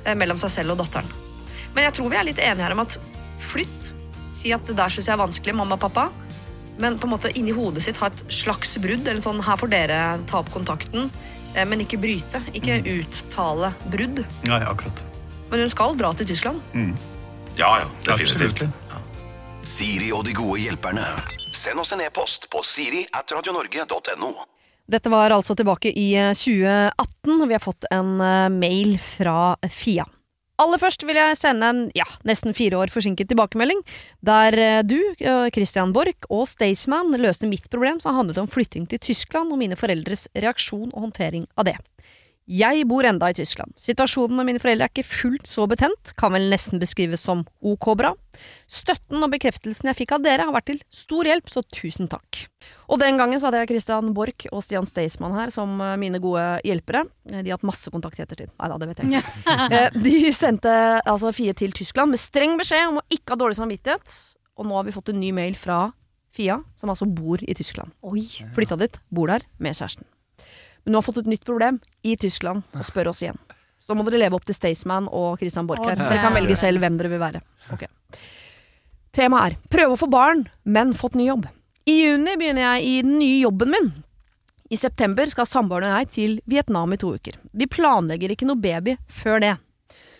eh, 0.05 0.13
mellom 0.19 0.37
seg 0.41 0.53
selv 0.53 0.75
og 0.75 0.83
datteren. 0.83 1.09
Men 1.73 1.87
jeg 1.87 1.95
tror 1.97 2.11
vi 2.13 2.19
er 2.19 2.27
litt 2.27 2.41
enige 2.41 2.67
her 2.67 2.75
om 2.75 2.83
at 2.83 2.99
flytt. 3.41 3.89
Si 4.33 4.53
at 4.53 4.65
det 4.69 4.75
der 4.77 4.93
syns 4.93 5.09
jeg 5.09 5.15
er 5.15 5.23
vanskelig, 5.23 5.55
mamma 5.57 5.79
og 5.79 5.87
pappa. 5.87 6.09
Men 6.81 6.99
på 7.01 7.09
en 7.09 7.13
måte 7.13 7.31
inni 7.37 7.53
hodet 7.53 7.83
sitt 7.85 7.97
ha 8.01 8.09
et 8.09 8.21
slags 8.33 8.75
brudd. 8.81 9.07
Eller 9.07 9.25
sånn, 9.25 9.41
her 9.45 9.57
får 9.61 9.73
dere 9.73 9.99
ta 10.29 10.41
opp 10.41 10.53
kontakten, 10.53 11.09
eh, 11.55 11.65
men 11.65 11.81
ikke 11.85 12.01
bryte. 12.01 12.43
Ikke 12.53 12.77
uttale 12.93 13.73
brudd. 13.89 14.23
Nei, 14.49 14.61
akkurat. 14.69 15.01
Men 15.49 15.65
hun 15.65 15.73
skal 15.73 15.97
dra 15.97 16.13
til 16.17 16.29
Tyskland. 16.29 16.61
Ja, 17.57 17.73
ja, 17.81 17.89
definitivt. 18.05 18.63
Absolutt. 18.63 18.82
Siri 19.63 20.09
og 20.11 20.25
de 20.27 20.33
gode 20.35 20.59
hjelperne. 20.59 21.05
Send 21.55 21.79
oss 21.79 21.93
en 21.95 22.01
e-post 22.03 22.49
på 22.51 22.59
siri 22.67 23.05
at 23.15 23.31
radionorge.no. 23.31 24.31
Dette 24.91 25.11
var 25.11 25.31
altså 25.31 25.55
tilbake 25.55 25.93
i 25.95 26.09
eh, 26.19 26.33
2018, 26.35 27.37
og 27.37 27.45
vi 27.47 27.55
har 27.55 27.63
fått 27.63 27.87
en 27.95 28.17
eh, 28.19 28.49
mail 28.51 28.97
fra 28.99 29.55
Fia. 29.71 30.03
Aller 30.61 30.77
først 30.77 31.05
vil 31.07 31.17
jeg 31.17 31.37
sende 31.39 31.69
en 31.71 31.79
ja, 31.97 32.05
nesten 32.27 32.53
fire 32.53 32.77
år 32.83 32.91
forsinket 32.93 33.31
tilbakemelding, 33.31 33.79
der 34.21 34.59
eh, 34.59 34.81
du, 34.83 34.99
eh, 35.15 35.47
Christian 35.55 35.95
Borch 35.95 36.27
og 36.27 36.43
Staysman 36.51 37.15
løste 37.23 37.47
mitt 37.49 37.71
problem 37.71 38.03
som 38.03 38.19
handlet 38.19 38.43
om 38.43 38.51
flytting 38.51 38.85
til 38.91 38.99
Tyskland 39.01 39.55
og 39.55 39.63
mine 39.63 39.79
foreldres 39.79 40.27
reaksjon 40.35 40.91
og 40.91 41.07
håndtering 41.07 41.47
av 41.55 41.71
det. 41.71 41.79
Jeg 42.49 42.83
bor 42.89 43.05
enda 43.07 43.29
i 43.31 43.35
Tyskland. 43.37 43.71
Situasjonen 43.79 44.35
med 44.35 44.49
mine 44.49 44.59
foreldre 44.59 44.89
er 44.89 44.91
ikke 44.91 45.05
fullt 45.07 45.47
så 45.47 45.63
betent, 45.71 46.11
kan 46.19 46.33
vel 46.35 46.49
nesten 46.51 46.81
beskrives 46.81 47.21
som 47.23 47.45
ok 47.63 47.87
bra. 47.95 48.09
Støtten 48.67 49.23
og 49.23 49.31
bekreftelsen 49.31 49.87
jeg 49.87 49.99
fikk 50.01 50.11
av 50.17 50.25
dere 50.25 50.43
har 50.49 50.55
vært 50.55 50.67
til 50.73 50.81
stor 50.91 51.29
hjelp, 51.29 51.47
så 51.53 51.63
tusen 51.71 52.09
takk. 52.11 52.41
Og 52.91 52.99
den 52.99 53.15
gangen 53.21 53.39
så 53.39 53.47
hadde 53.47 53.61
jeg 53.63 53.71
Christian 53.71 54.11
Borch 54.17 54.49
og 54.51 54.59
Stian 54.65 54.87
Staysman 54.89 55.37
her 55.37 55.53
som 55.55 55.79
eh, 55.79 55.95
mine 56.01 56.19
gode 56.23 56.43
hjelpere. 56.67 57.05
Eh, 57.31 57.39
De 57.45 57.53
har 57.53 57.57
hatt 57.61 57.67
masse 57.71 57.91
kontakt 57.93 58.19
i 58.19 58.25
ettertid. 58.25 58.51
Nei 58.59 58.71
da, 58.73 58.77
det 58.81 58.91
vet 58.91 59.03
jeg 59.03 59.13
ikke. 59.13 59.57
Eh, 59.79 59.95
De 60.03 60.33
sendte 60.35 60.71
altså 61.07 61.31
Fie 61.35 61.53
til 61.57 61.71
Tyskland 61.75 62.11
med 62.11 62.19
streng 62.21 62.57
beskjed 62.59 62.89
om 62.91 62.99
å 62.99 63.05
ikke 63.13 63.37
ha 63.37 63.39
dårlig 63.39 63.55
samvittighet. 63.61 64.17
Og 64.59 64.67
nå 64.67 64.75
har 64.77 64.83
vi 64.89 64.93
fått 64.95 65.13
en 65.15 65.21
ny 65.23 65.31
mail 65.35 65.55
fra 65.57 65.85
Fia, 66.33 66.59
som 66.75 66.91
altså 66.91 67.05
bor 67.07 67.39
i 67.45 67.53
Tyskland. 67.55 67.93
Oi. 68.03 68.25
Flytta 68.57 68.75
dit, 68.81 68.99
bor 69.13 69.29
der 69.31 69.45
med 69.61 69.77
kjæresten. 69.77 70.09
Men 70.83 70.95
nå 70.95 70.99
har 70.99 71.07
fått 71.07 71.21
et 71.23 71.31
nytt 71.31 71.45
problem 71.47 71.79
i 72.03 72.15
Tyskland 72.19 72.63
og 72.75 72.87
spør 72.87 73.11
oss 73.13 73.23
igjen. 73.23 73.39
Så 73.83 73.91
da 73.91 73.97
må 73.99 74.05
dere 74.07 74.21
leve 74.21 74.37
opp 74.37 74.45
til 74.47 74.55
Staysman 74.55 75.09
og 75.11 75.41
Christian 75.41 75.67
Borch 75.67 75.83
her. 75.87 75.99
Dere 75.99 76.21
kan 76.23 76.35
velge 76.35 76.55
selv 76.59 76.83
hvem 76.83 76.95
dere 76.99 77.11
vil 77.11 77.21
være. 77.23 77.43
Okay. 77.75 77.91
Temaet 79.13 79.53
er 79.53 79.73
prøve 79.73 79.95
å 79.95 79.99
få 79.99 80.07
barn, 80.11 80.47
men 80.63 80.95
fått 80.97 81.17
ny 81.19 81.27
jobb. 81.27 81.49
I 81.85 81.97
juni 81.99 82.37
begynner 82.39 82.63
jeg 82.63 82.87
i 82.87 82.93
den 83.03 83.17
nye 83.19 83.41
jobben 83.41 83.73
min. 83.73 83.91
I 84.71 84.79
september 84.79 85.27
skal 85.29 85.45
samboeren 85.45 85.91
og 85.91 85.99
jeg 85.99 86.11
til 86.13 86.37
Vietnam 86.49 86.95
i 86.95 86.99
to 87.01 87.11
uker. 87.13 87.35
Vi 87.51 87.67
planlegger 87.69 88.31
ikke 88.33 88.47
noe 88.47 88.59
baby 88.59 88.95
før 89.11 89.43
det. 89.43 89.53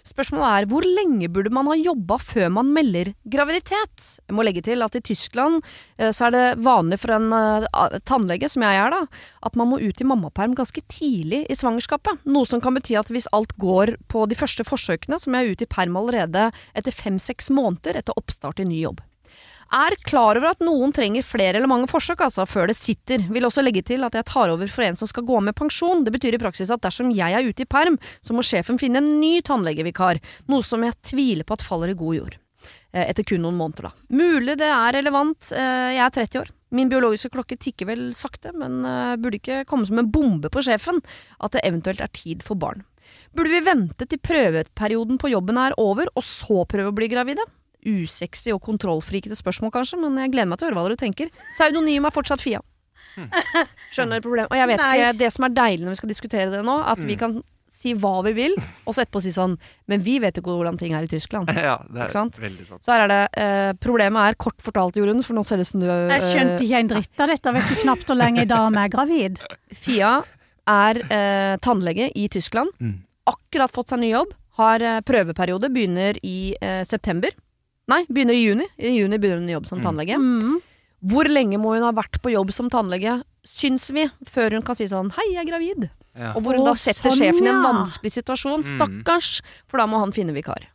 Spørsmålet 0.03 0.49
er 0.51 0.65
hvor 0.67 0.83
lenge 0.83 1.29
burde 1.31 1.51
man 1.55 1.69
ha 1.71 1.77
jobba 1.79 2.17
før 2.19 2.49
man 2.51 2.73
melder 2.75 3.13
graviditet? 3.23 4.07
Jeg 4.27 4.35
må 4.35 4.43
legge 4.43 4.63
til 4.65 4.83
at 4.83 4.97
i 4.99 5.03
Tyskland 5.05 5.61
eh, 5.95 6.11
så 6.11 6.27
er 6.27 6.35
det 6.35 6.43
vanlig 6.65 6.99
for 6.99 7.15
en 7.15 7.29
eh, 7.37 7.95
tannlege, 8.03 8.49
som 8.51 8.65
jeg 8.67 8.81
er 8.81 8.91
da, 8.91 9.01
at 9.47 9.55
man 9.59 9.71
må 9.71 9.79
ut 9.79 10.03
i 10.03 10.09
mammaperm 10.09 10.57
ganske 10.59 10.83
tidlig 10.91 11.45
i 11.47 11.57
svangerskapet. 11.57 12.19
Noe 12.27 12.49
som 12.49 12.59
kan 12.63 12.75
bety 12.75 12.97
at 12.99 13.13
hvis 13.13 13.31
alt 13.31 13.55
går 13.61 13.95
på 14.11 14.27
de 14.27 14.39
første 14.39 14.67
forsøkene, 14.67 15.21
så 15.21 15.31
må 15.31 15.39
jeg 15.39 15.55
ut 15.55 15.65
i 15.65 15.71
perm 15.71 15.95
allerede 16.01 16.49
etter 16.75 16.95
fem-seks 16.95 17.47
måneder 17.55 18.03
etter 18.03 18.19
oppstart 18.19 18.59
i 18.59 18.67
ny 18.67 18.83
jobb. 18.83 18.99
Er 19.73 19.95
klar 20.05 20.37
over 20.37 20.51
at 20.51 20.61
noen 20.61 20.91
trenger 20.93 21.25
flere 21.25 21.57
eller 21.57 21.69
mange 21.71 21.87
forsøk 21.89 22.21
altså, 22.21 22.45
før 22.45 22.69
det 22.69 22.75
sitter. 22.77 23.23
Vil 23.33 23.47
også 23.47 23.63
legge 23.65 23.81
til 23.87 24.05
at 24.05 24.13
jeg 24.13 24.27
tar 24.29 24.51
over 24.53 24.69
for 24.69 24.85
en 24.85 24.97
som 24.99 25.09
skal 25.09 25.25
gå 25.25 25.39
med 25.41 25.55
pensjon. 25.57 26.03
Det 26.05 26.13
betyr 26.13 26.37
i 26.37 26.41
praksis 26.43 26.69
at 26.73 26.83
dersom 26.83 27.09
jeg 27.15 27.33
er 27.33 27.47
ute 27.47 27.65
i 27.65 27.69
perm, 27.69 27.97
så 28.21 28.37
må 28.37 28.45
sjefen 28.45 28.77
finne 28.81 29.01
en 29.01 29.15
ny 29.17 29.39
tannlegevikar. 29.45 30.21
Noe 30.53 30.65
som 30.67 30.85
jeg 30.85 30.93
tviler 31.09 31.47
på 31.47 31.57
at 31.57 31.65
faller 31.65 31.89
i 31.93 31.97
god 31.97 32.19
jord. 32.19 32.37
Eh, 32.93 33.07
Etter 33.07 33.25
kun 33.25 33.41
noen 33.41 33.57
måneder, 33.57 33.89
da. 33.89 33.93
Mulig 34.13 34.59
det 34.61 34.69
er 34.69 34.93
relevant. 34.99 35.49
Eh, 35.51 35.89
Jeg 35.97 36.05
er 36.05 36.13
30 36.21 36.43
år. 36.43 36.53
Min 36.73 36.89
biologiske 36.89 37.33
klokke 37.33 37.57
tikker 37.57 37.89
vel 37.89 38.05
sakte, 38.17 38.53
men 38.53 38.79
eh, 38.85 39.15
burde 39.21 39.41
ikke 39.41 39.63
komme 39.69 39.89
som 39.89 39.97
en 40.01 40.11
bombe 40.13 40.53
på 40.53 40.61
sjefen 40.65 41.01
at 41.41 41.57
det 41.57 41.65
eventuelt 41.65 42.01
er 42.01 42.13
tid 42.13 42.45
for 42.45 42.57
barn. 42.61 42.85
Burde 43.33 43.51
vi 43.51 43.65
vente 43.65 44.05
til 44.05 44.21
prøveperioden 44.21 45.17
på 45.21 45.33
jobben 45.33 45.57
er 45.57 45.73
over, 45.81 46.09
og 46.13 46.25
så 46.25 46.61
prøve 46.69 46.93
å 46.93 46.95
bli 46.95 47.09
gravide? 47.11 47.45
Usexy 47.85 48.53
og 48.55 48.61
kontrollfrikete 48.65 49.37
spørsmål, 49.39 49.73
kanskje, 49.75 49.99
men 50.01 50.19
jeg 50.21 50.33
gleder 50.35 50.51
meg 50.51 50.59
til 50.61 50.67
å 50.67 50.71
høre 50.71 50.79
hva 50.79 50.85
dere 50.89 51.01
tenker. 51.01 51.33
Pseudonym 51.53 52.09
er 52.09 52.15
fortsatt 52.15 52.43
Fia. 52.43 52.61
Skjønner 53.93 54.23
problemet. 54.23 54.51
Og 54.51 54.57
jeg 54.57 54.69
vet 54.71 54.81
Nei. 54.81 54.93
ikke, 54.97 55.17
det 55.21 55.33
som 55.35 55.47
er 55.47 55.57
deilig 55.57 55.85
når 55.85 55.95
vi 55.95 56.01
skal 56.01 56.13
diskutere 56.13 56.53
det 56.53 56.63
nå, 56.65 56.77
at 56.93 57.03
vi 57.03 57.17
kan 57.19 57.41
si 57.73 57.93
hva 57.97 58.19
vi 58.27 58.33
vil, 58.37 58.53
og 58.85 58.95
så 58.95 59.03
etterpå 59.03 59.19
si 59.23 59.31
sånn 59.33 59.55
Men 59.89 60.03
vi 60.05 60.19
vet 60.21 60.37
jo 60.37 60.43
ikke 60.43 60.53
hvordan 60.55 60.77
ting 60.79 60.93
er 60.95 61.07
i 61.07 61.09
Tyskland. 61.09 61.49
Ja, 61.67 61.79
det 61.89 62.05
Ikke 62.05 62.15
sant? 62.15 62.37
er 62.39 62.45
veldig 62.45 62.67
sant. 62.69 62.83
Så 62.85 62.93
her 62.93 63.05
er 63.05 63.11
det 63.11 63.21
eh, 63.41 63.71
Problemet 63.81 64.29
er 64.29 64.37
kort 64.39 64.61
fortalt, 64.63 64.99
Jorunn, 64.99 65.23
for 65.25 65.37
nå 65.37 65.43
ser 65.47 65.59
det 65.59 65.67
ut 65.67 65.71
som 65.73 65.83
du 65.83 65.89
eh, 65.89 66.13
Jeg 66.13 66.27
skjønte 66.29 66.61
ikke 66.67 66.83
en 66.83 66.91
dritt 66.93 67.25
av 67.25 67.33
dette. 67.33 67.55
Vet 67.57 67.73
du 67.73 67.81
knapt 67.81 68.05
hvor 68.09 68.19
lenge 68.19 68.43
ei 68.45 68.49
dame 68.49 68.85
er 68.85 68.93
gravid? 68.93 69.41
Fia 69.73 70.13
er 70.69 71.01
eh, 71.03 71.55
tannlege 71.65 72.11
i 72.15 72.27
Tyskland. 72.31 72.71
Mm. 72.79 73.01
Akkurat 73.33 73.73
fått 73.73 73.91
seg 73.91 74.03
ny 74.03 74.13
jobb. 74.13 74.37
Har 74.61 74.85
eh, 74.85 75.01
prøveperiode. 75.05 75.71
Begynner 75.73 76.19
i 76.23 76.53
eh, 76.61 76.83
september. 76.87 77.33
Nei, 77.87 78.05
begynner 78.07 78.33
i 78.37 78.43
juni. 78.45 78.67
I 78.79 78.93
juni 78.97 79.17
begynner 79.19 79.41
hun 79.43 79.49
i 79.49 79.53
jobb 79.57 79.65
som 79.67 79.79
Mm. 79.79 79.83
tannlege. 79.83 80.15
Mm. 80.17 80.61
Hvor 81.03 81.27
lenge 81.27 81.57
må 81.59 81.73
hun 81.75 81.83
ha 81.83 81.91
vært 81.91 82.21
på 82.23 82.31
jobb 82.31 82.53
som 82.53 82.69
tannlege, 82.69 83.23
syns 83.43 83.89
vi, 83.91 84.09
før 84.25 84.53
hun 84.53 84.61
kan 84.63 84.75
si 84.75 84.85
sånn 84.85 85.11
'hei, 85.11 85.33
jeg 85.33 85.43
er 85.47 85.51
gravid'? 85.51 85.89
Ja. 86.15 86.33
Og 86.35 86.43
hvor 86.43 86.55
hun 86.55 86.63
da 86.65 86.73
setter 86.73 87.09
sånn, 87.11 87.19
sjefen 87.19 87.43
i 87.43 87.49
en 87.49 87.63
vanskelig 87.63 88.13
situasjon. 88.13 88.63
Mm. 88.63 88.77
Stakkars! 88.77 89.41
For 89.67 89.77
da 89.77 89.85
må 89.85 89.99
han 89.99 90.11
finne 90.13 90.31
vikar. 90.33 90.67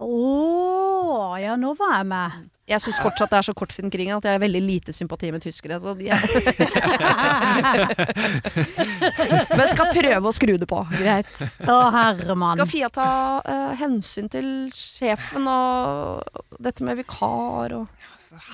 Å, 0.00 1.40
ja, 1.40 1.56
nå 1.56 1.76
var 1.76 1.98
jeg 1.98 2.06
med. 2.06 2.32
Jeg 2.64 2.80
syns 2.80 2.96
fortsatt 3.04 3.28
det 3.28 3.36
er 3.36 3.44
så 3.44 3.52
kort 3.56 3.74
siden 3.74 3.90
krigen 3.92 4.16
at 4.16 4.24
jeg 4.24 4.38
har 4.38 4.40
veldig 4.40 4.60
lite 4.64 4.92
sympati 4.96 5.28
med 5.34 5.42
tyskere. 5.44 5.76
Så 5.82 5.92
jeg 6.00 6.16
Men 9.58 9.68
skal 9.68 9.90
prøve 9.92 10.30
å 10.30 10.32
skru 10.32 10.56
det 10.60 10.68
på. 10.70 10.78
Greit. 10.94 11.42
Å, 11.60 11.90
herremann. 11.92 12.56
Skal 12.56 12.70
Fia 12.70 12.88
ta 12.94 13.08
uh, 13.44 13.74
hensyn 13.76 14.30
til 14.32 14.70
sjefen 14.72 15.44
og 15.50 16.24
dette 16.56 16.84
med 16.88 16.96
vikar 17.02 17.74
og 17.76 17.84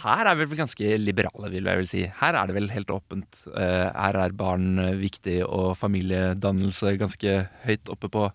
Her 0.03 0.27
er 0.27 0.35
vi 0.41 0.49
vel 0.51 0.59
ganske 0.65 0.87
liberale, 0.99 1.47
vil 1.55 1.67
jeg 1.71 1.79
vel 1.79 1.89
si. 1.89 2.03
Her 2.19 2.35
er 2.35 2.45
det 2.51 2.55
vel 2.59 2.67
helt 2.75 2.91
åpent. 2.91 3.47
Eh, 3.55 3.89
her 3.95 4.15
er 4.27 4.35
barn 4.37 4.79
eh, 4.83 4.99
viktig, 4.99 5.39
og 5.47 5.79
familiedannelse 5.79 6.99
ganske 7.01 7.47
høyt 7.63 7.89
oppe 7.95 8.11
på 8.13 8.27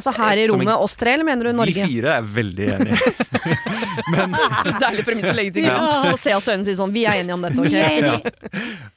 Altså 0.00 0.14
her 0.16 0.40
i 0.40 0.46
rommet, 0.48 0.72
oss 0.80 0.94
tre, 0.96 1.14
eller 1.18 1.26
mener 1.28 1.50
du 1.50 1.56
Norge? 1.58 1.74
Vi 1.76 1.96
fire 1.96 2.14
er 2.18 2.28
veldig 2.36 2.68
enige. 2.76 3.14
Men 4.14 4.36
Deilig 4.80 5.04
premiss 5.06 5.28
å 5.28 5.34
legge 5.36 5.54
til 5.58 5.66
grunn. 5.68 6.08
Og 6.10 6.20
se 6.20 6.32
oss 6.36 6.48
i 6.48 6.54
øynene 6.54 6.64
og 6.64 6.70
si 6.70 6.76
sånn 6.78 6.94
Vi 6.94 7.04
er 7.04 7.20
enige 7.20 7.36
om 7.36 7.44
dette, 7.44 7.60
ok? 7.60 7.76
enige. 7.90 8.32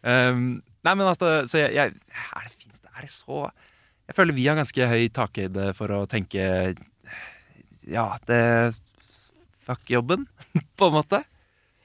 um, 0.08 0.46
Nei, 0.84 0.96
men 1.00 1.08
altså 1.08 1.34
Så 1.48 1.62
jeg, 1.62 1.76
jeg 1.76 1.94
er, 1.94 2.48
det, 2.48 2.72
det, 2.72 2.92
er 2.92 3.06
det 3.06 3.12
så 3.14 3.44
Jeg 4.10 4.18
føler 4.18 4.36
vi 4.36 4.48
har 4.48 4.60
ganske 4.60 4.90
høy 4.94 5.06
takhøyde 5.16 5.70
for 5.78 5.96
å 5.96 6.02
tenke 6.12 6.48
Ja, 7.88 8.08
det 8.30 8.42
Fuck 9.64 9.88
jobben, 9.88 10.26
på 10.80 10.90
en 10.90 10.98
måte. 10.98 11.22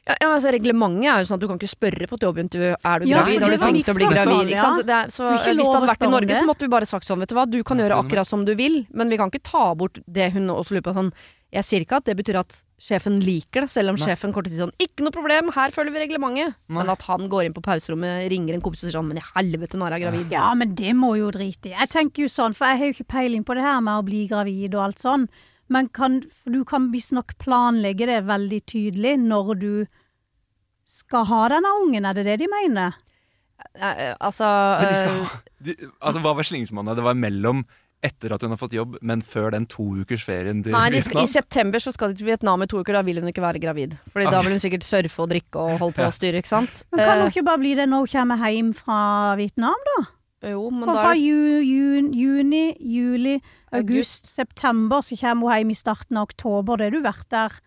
Ja, 0.08 0.14
ja, 0.22 0.28
altså 0.32 0.52
Reglementet 0.54 1.08
er 1.12 1.22
jo 1.22 1.28
sånn 1.28 1.36
at 1.36 1.42
du 1.44 1.48
kan 1.50 1.58
ikke 1.60 1.68
spørre 1.68 2.06
på 2.08 2.16
et 2.16 2.22
jobbintervju 2.24 2.68
Er 2.72 3.02
du 3.02 3.08
Ja, 3.10 3.18
gravid. 3.20 3.42
Har 3.44 3.52
du 3.52 3.58
tenkt 3.60 3.90
å 3.92 3.96
bli 3.98 4.06
gravid? 4.08 4.52
Ikke 4.54 4.62
sant? 4.62 4.84
Det 4.88 4.94
er, 4.96 5.10
så, 5.12 5.32
ikke 5.36 5.56
hvis 5.58 5.68
det 5.68 5.74
hadde 5.74 5.90
vært 5.90 6.06
i 6.06 6.12
Norge, 6.14 6.30
det. 6.30 6.38
så 6.38 6.48
måtte 6.48 6.64
vi 6.64 6.70
bare 6.72 6.88
sagt 6.88 7.08
sånn 7.08 7.20
Vet 7.24 7.32
du 7.32 7.36
hva, 7.36 7.44
du 7.48 7.58
kan 7.66 7.82
gjøre 7.82 7.98
akkurat 8.04 8.28
som 8.28 8.46
du 8.48 8.54
vil, 8.56 8.80
men 8.96 9.12
vi 9.12 9.18
kan 9.20 9.32
ikke 9.32 9.44
ta 9.44 9.66
bort 9.76 10.00
det 10.06 10.30
hun 10.32 10.48
også 10.54 10.78
lurer 10.78 10.86
på. 10.86 10.94
Sånn, 10.96 11.12
jeg 11.54 11.64
sier 11.64 11.84
ikke 11.84 12.00
at 12.00 12.08
det 12.08 12.14
betyr 12.18 12.38
at 12.40 12.56
sjefen 12.78 13.18
liker 13.24 13.64
det, 13.64 13.70
selv 13.72 13.92
om 13.92 13.98
Nei. 13.98 14.06
sjefen 14.06 14.32
kommer 14.32 14.48
til 14.48 14.52
å 14.52 14.56
si 14.56 14.60
sånn 14.60 14.74
Ikke 14.84 15.04
noe 15.04 15.14
problem, 15.14 15.48
her 15.56 15.72
følger 15.74 15.94
vi 15.94 16.02
reglementet. 16.04 16.56
Nei. 16.56 16.76
Men 16.78 16.92
at 16.92 17.04
han 17.08 17.28
går 17.32 17.48
inn 17.48 17.56
på 17.56 17.64
pauserommet, 17.64 18.28
ringer 18.32 18.56
en 18.56 18.64
kompis 18.64 18.84
og 18.84 18.88
sier 18.88 18.96
sånn 18.98 19.08
Men 19.08 19.20
i 19.20 19.28
helvete, 19.34 19.80
nå 19.80 19.88
er 19.88 19.96
jeg 19.96 20.06
gravid. 20.06 20.34
Ja, 20.36 20.48
men 20.56 20.74
det 20.78 20.96
må 20.96 21.14
jo 21.18 21.30
drite 21.34 21.72
i. 21.72 21.76
Jeg 21.76 21.92
tenker 21.94 22.24
jo 22.24 22.32
sånn, 22.32 22.56
for 22.56 22.68
jeg 22.68 22.80
har 22.80 22.90
jo 22.90 22.96
ikke 22.96 23.12
peiling 23.16 23.46
på 23.48 23.56
det 23.58 23.64
her 23.64 23.80
med 23.84 24.00
å 24.00 24.08
bli 24.08 24.24
gravid 24.30 24.76
og 24.76 24.84
alt 24.88 25.04
sånn. 25.04 25.28
Men 25.72 25.88
kan, 25.92 26.22
du 26.48 26.62
kan 26.68 26.88
visstnok 26.92 27.36
planlegge 27.42 28.08
det 28.08 28.22
veldig 28.28 28.60
tydelig 28.68 29.18
når 29.20 29.54
du 29.60 29.72
skal 30.88 31.26
ha 31.28 31.42
denne 31.52 31.70
ungen, 31.82 32.06
er 32.08 32.16
det 32.16 32.24
det 32.28 32.38
de 32.40 32.48
mener? 32.52 32.96
Eh, 33.74 34.14
altså 34.22 34.46
Men 34.80 34.88
de 34.88 34.96
skal 34.96 35.20
eh, 35.20 35.36
de, 35.66 35.74
Altså, 36.00 36.20
Hva 36.22 36.32
var 36.38 36.46
slingringsmonnet? 36.46 36.96
Det 36.98 37.04
var 37.04 37.16
mellom 37.18 37.64
etter 38.06 38.30
at 38.30 38.44
hun 38.46 38.52
har 38.54 38.60
fått 38.60 38.76
jobb, 38.76 38.92
men 39.02 39.18
før 39.26 39.50
den 39.56 39.64
to 39.66 39.82
ukers 39.98 40.22
ferien 40.22 40.60
til 40.62 40.70
Nei, 40.70 40.84
de 40.94 41.00
skal, 41.02 41.24
I 41.24 41.30
september 41.32 41.82
så 41.82 41.90
skal 41.90 42.12
de 42.12 42.20
til 42.20 42.28
Vietnam 42.28 42.62
i 42.62 42.68
to 42.70 42.78
uker. 42.78 42.94
Da 42.94 43.02
vil 43.02 43.18
hun 43.18 43.26
ikke 43.32 43.42
være 43.42 43.58
gravid. 43.58 43.96
Fordi 44.14 44.28
da 44.30 44.38
vil 44.46 44.54
hun 44.54 44.62
sikkert 44.62 44.86
surfe 44.86 45.24
og 45.24 45.32
drikke 45.32 45.58
og 45.58 45.80
holde 45.82 45.96
på 45.96 46.04
og 46.06 46.14
styre. 46.14 46.38
ikke 46.38 46.52
sant? 46.52 46.84
Men 46.94 47.02
kan 47.02 47.16
Eh, 47.16 47.24
hun 47.24 47.32
ikke 47.34 47.42
bare 47.48 47.58
bli 47.64 47.72
det 47.74 47.88
når 47.90 48.04
hun 48.06 48.12
kommer 48.14 48.44
hjem 48.54 48.70
fra 48.78 49.00
Vietnam, 49.40 49.82
da? 49.90 49.98
jo, 50.52 50.68
men 50.70 50.84
For 50.86 50.94
da 50.94 51.02
fra 51.02 51.10
er 51.16 51.18
ju, 51.18 51.58
jun, 51.66 52.12
juni, 52.14 52.64
juli, 52.78 53.34
August. 53.72 53.82
august, 53.82 54.30
september, 54.30 55.02
så 55.02 55.18
kommer 55.18 55.50
hun 55.50 55.58
hjem 55.58 55.70
i 55.74 55.80
starten 55.82 56.16
av 56.22 56.28
oktober. 56.30 56.78
Da 56.78 56.84
har 56.86 56.94
du 56.94 57.02
vært 57.02 57.26
der 57.34 57.58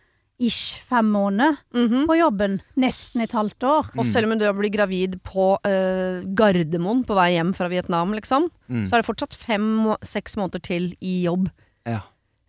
ish 0.41 0.79
fem 0.89 1.05
måneder 1.13 1.57
Mhm. 1.75 2.07
på 2.09 2.15
jobben. 2.17 2.59
Nesten 2.81 3.21
et 3.21 3.31
halvt 3.37 3.61
år. 3.63 3.91
Og 3.97 4.05
selv 4.09 4.31
om 4.31 4.39
du 4.39 4.45
blir 4.57 4.71
gravid 4.73 5.19
på 5.23 5.51
eh, 5.63 6.23
Gardermoen 6.33 7.03
på 7.05 7.13
vei 7.15 7.35
hjem 7.37 7.53
fra 7.53 7.67
Vietnam, 7.69 8.11
liksom, 8.17 8.49
Mm. 8.69 8.87
så 8.87 8.93
er 8.97 9.01
det 9.01 9.05
fortsatt 9.05 9.35
fem-seks 9.37 10.35
måneder 10.37 10.61
til 10.61 10.95
i 11.01 11.23
jobb. 11.27 11.51
Ja. 11.85 12.01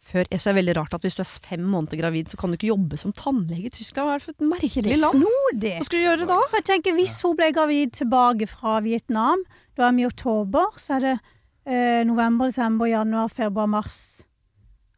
Før, 0.02 0.26
jeg 0.30 0.40
synes 0.40 0.44
det 0.44 0.52
er 0.52 0.60
veldig 0.62 0.76
rart 0.76 0.94
at 0.94 1.02
hvis 1.02 1.14
du 1.16 1.22
er 1.22 1.48
fem 1.48 1.60
måneder 1.64 1.96
gravid, 2.00 2.28
så 2.28 2.36
kan 2.36 2.50
du 2.50 2.56
ikke 2.56 2.68
jobbe 2.74 2.98
som 2.98 3.12
tannlege 3.12 3.66
i 3.66 3.70
Tyskland. 3.70 4.08
Hva 4.08 4.14
er 4.14 4.18
det 4.18 4.24
for 4.24 4.32
et 4.32 4.48
merkelig 4.50 4.92
er 4.92 5.00
land? 5.00 5.22
snodig. 5.24 5.72
Hva 5.78 5.84
skal 5.84 5.98
du 6.00 6.04
gjøre 6.04 6.26
da? 6.28 6.38
For 6.50 6.56
jeg 6.58 6.64
tenker, 6.64 6.92
Hvis 6.98 7.22
hun 7.22 7.36
ble 7.36 7.52
gravid 7.52 7.92
tilbake 7.92 8.48
fra 8.48 8.80
Vietnam, 8.80 9.44
da 9.76 9.88
er 9.88 9.92
vi 9.92 10.02
i 10.02 10.06
oktober, 10.06 10.66
så 10.76 10.96
er 10.96 11.00
det 11.00 11.20
eh, 11.66 12.04
november, 12.04 12.46
desember, 12.50 12.86
januar, 12.86 13.28
februar, 13.30 13.66
mars, 13.68 14.22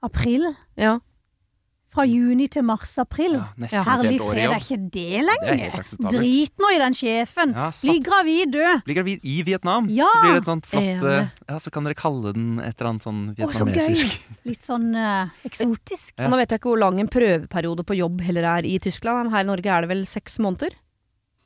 April. 0.03 0.55
Ja. 0.77 0.99
Fra 1.95 2.03
juni 2.11 2.49
til 2.51 2.65
mars-april. 2.67 3.37
Ja, 3.71 3.83
Herlig 3.87 4.17
fred, 4.19 4.51
er 4.51 4.59
ikke 4.59 4.79
det 4.91 5.61
helt. 5.61 5.93
Drit 6.11 6.59
nå 6.59 6.71
i 6.75 6.81
den 6.83 6.97
sjefen. 6.99 7.53
Ja, 7.55 7.69
Bli 7.71 7.95
gravid, 8.03 8.51
du. 8.57 8.63
Blir 8.89 8.99
gravid 8.99 9.23
i 9.31 9.37
Vietnam. 9.47 9.87
Ja! 9.95 10.09
Så 10.11 10.25
blir 10.25 10.35
det 10.35 10.43
et 10.43 10.51
sånt 10.51 10.67
flott 10.67 11.07
eh, 11.13 11.29
Ja, 11.47 11.61
så 11.63 11.71
kan 11.75 11.87
dere 11.87 11.95
kalle 11.99 12.35
den 12.35 12.59
et 12.59 12.75
eller 12.75 12.91
annet 12.91 13.07
sånn 13.07 13.23
Å, 13.31 13.51
så 13.55 13.69
gøy. 13.69 13.73
vietnamesisk. 13.77 14.27
Litt 14.51 14.67
sånn 14.67 14.91
eh, 14.99 15.35
eksotisk. 15.47 16.13
Ja. 16.19 16.27
Nå 16.33 16.43
vet 16.43 16.51
jeg 16.51 16.63
ikke 16.63 16.73
hvor 16.73 16.83
lang 16.83 16.99
en 16.99 17.11
prøveperiode 17.15 17.87
på 17.87 17.99
jobb 18.03 18.25
heller 18.27 18.51
er 18.57 18.67
i 18.67 18.77
Tyskland. 18.83 19.31
Her 19.31 19.47
i 19.47 19.51
Norge 19.55 19.71
er 19.79 19.87
det 19.87 19.95
vel 19.95 20.07
seks 20.11 20.41
måneder? 20.43 20.75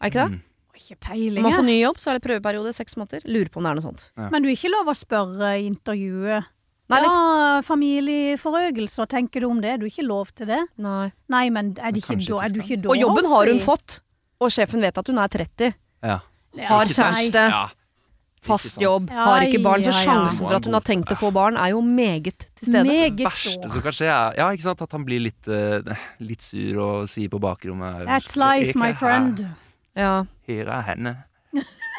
Er 0.00 0.08
det 0.08 0.14
ikke 0.14 0.22
det? 0.24 0.38
Mm. 0.38 0.44
Ikke 0.78 0.96
Når 1.34 1.42
man 1.42 1.56
får 1.58 1.64
ny 1.66 1.80
jobb, 1.82 1.96
så 1.98 2.10
er 2.12 2.18
det 2.18 2.22
prøveperiode 2.24 2.72
seks 2.76 2.94
måneder. 2.96 3.24
Lurer 3.26 3.50
på 3.50 3.58
om 3.60 3.66
det 3.66 3.70
er 3.72 3.78
noe 3.80 3.84
sånt. 3.90 4.04
Men 4.16 4.44
du 4.44 4.48
er 4.48 4.54
ikke 4.54 4.70
lov 4.70 4.88
å 4.88 4.94
spørre 4.96 5.56
i 5.58 5.66
intervjuet. 5.66 6.46
Nei, 6.88 7.00
det- 7.00 7.08
ja, 7.08 7.60
familieforøgelse, 7.66 9.06
tenker 9.08 9.40
du 9.40 9.50
om 9.50 9.60
det? 9.60 9.74
Er 9.74 9.78
Du 9.78 9.86
ikke 9.86 10.06
lov 10.06 10.32
til 10.34 10.46
det? 10.46 10.60
Nei. 10.78 11.12
Nei, 11.28 11.48
men 11.50 11.76
er, 11.78 11.92
det 11.92 12.02
ikke 12.02 12.16
da, 12.26 12.44
er 12.44 12.48
du 12.48 12.60
ikke 12.60 12.80
da 12.82 12.88
Og 12.88 12.96
jobben 12.96 13.26
har 13.28 13.46
hun 13.46 13.60
fått. 13.60 14.00
Og 14.40 14.50
sjefen 14.50 14.80
vet 14.80 14.96
at 14.96 15.06
hun 15.06 15.18
er 15.18 15.28
30. 15.28 15.74
Ja. 16.02 16.20
Har 16.68 16.86
kjæreste. 16.86 17.44
Ja. 17.50 17.68
Fast 18.40 18.78
jobb, 18.80 19.10
Ja, 19.10 19.24
har 19.26 19.42
ikke 19.42 19.62
barn. 19.62 19.82
Så 19.82 19.90
ja, 19.90 19.98
ja. 19.98 20.04
sjansen 20.06 20.46
for 20.46 20.56
at 20.56 20.64
hun 20.64 20.76
har 20.76 20.84
tenkt 20.86 21.10
å 21.10 21.16
få 21.18 21.32
barn, 21.34 21.56
er 21.58 21.72
jo 21.74 21.80
meget 21.82 22.46
til 22.56 22.68
stede. 22.70 22.84
Meget 22.86 23.16
Det 23.18 23.26
verste 23.26 23.70
som 23.72 23.82
kan 23.82 23.92
skje, 23.92 24.06
er 24.06 24.36
ja, 24.38 24.46
ikke 24.54 24.62
sant, 24.62 24.82
at 24.82 24.92
han 24.92 25.04
blir 25.04 25.20
litt, 25.20 25.48
uh, 25.48 25.96
litt 26.20 26.44
sur 26.46 26.78
og 26.84 27.08
sier 27.10 27.28
på 27.28 27.40
bakrommet 27.42 28.06
That's 28.06 28.38
life, 28.38 28.78
my 28.78 28.92
friend. 28.94 29.42
Ja. 29.98 30.24
Her, 30.46 30.70
er 30.70 30.82
henne. 30.86 31.16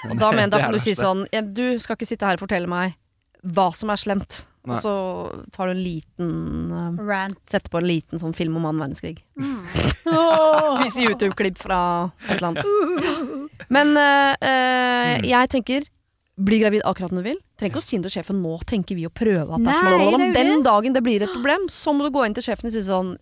Og 0.10 0.16
da, 0.18 0.32
mener, 0.32 0.58
jeg 0.58 0.66
er 0.70 0.72
du 0.72 0.80
sier 0.80 0.96
sånn 0.96 1.26
Du 1.54 1.64
skal 1.84 1.98
ikke 1.98 2.08
sitte 2.08 2.26
her 2.26 2.40
og 2.40 2.46
fortelle 2.48 2.70
meg 2.72 2.96
hva 3.44 3.70
som 3.76 3.92
er 3.92 4.00
slemt. 4.00 4.46
Nei. 4.70 4.78
Og 4.78 4.84
så 4.84 5.52
tar 5.56 5.70
du 5.70 5.76
en 5.76 5.84
liten 5.84 6.34
uh, 6.72 7.04
Rant. 7.06 7.40
Setter 7.50 7.72
på 7.74 7.82
en 7.82 7.88
liten 7.90 8.22
sånn 8.22 8.36
film 8.38 8.58
om 8.60 8.68
annen 8.70 8.84
verdenskrig. 8.86 9.24
Åh. 10.10 10.82
Viser 10.84 11.08
YouTube-klipp 11.10 11.60
fra 11.60 11.82
et 12.28 12.36
eller 12.38 12.52
annet. 12.52 13.70
Men 13.74 13.96
uh, 13.98 14.34
uh, 14.38 15.16
jeg 15.26 15.54
tenker 15.56 15.90
bli 16.40 16.60
gravid 16.62 16.86
akkurat 16.88 17.12
når 17.12 17.24
du 17.24 17.30
vil. 17.34 17.40
Trenger 17.60 17.74
ikke 17.74 17.82
å 17.82 17.88
si 17.90 17.98
det 17.98 18.08
til 18.08 18.20
sjefen 18.20 18.38
nå, 18.44 18.54
tenker 18.68 18.96
vi 18.96 19.08
å 19.10 19.12
prøve 19.12 19.58
at 19.58 19.64
det 19.66 19.74
er 19.74 19.90
sånn. 19.98 20.22
Nei, 20.22 20.30
Den 20.38 20.64
dagen 20.64 20.96
det 20.96 21.04
blir 21.04 21.26
et 21.26 21.34
problem, 21.34 21.68
så 21.74 21.92
må 21.96 22.08
du 22.08 22.14
gå 22.16 22.24
inn 22.26 22.38
til 22.38 22.46
sjefen 22.46 22.70
og 22.70 22.76
si 22.76 22.84
sånn 22.86 23.18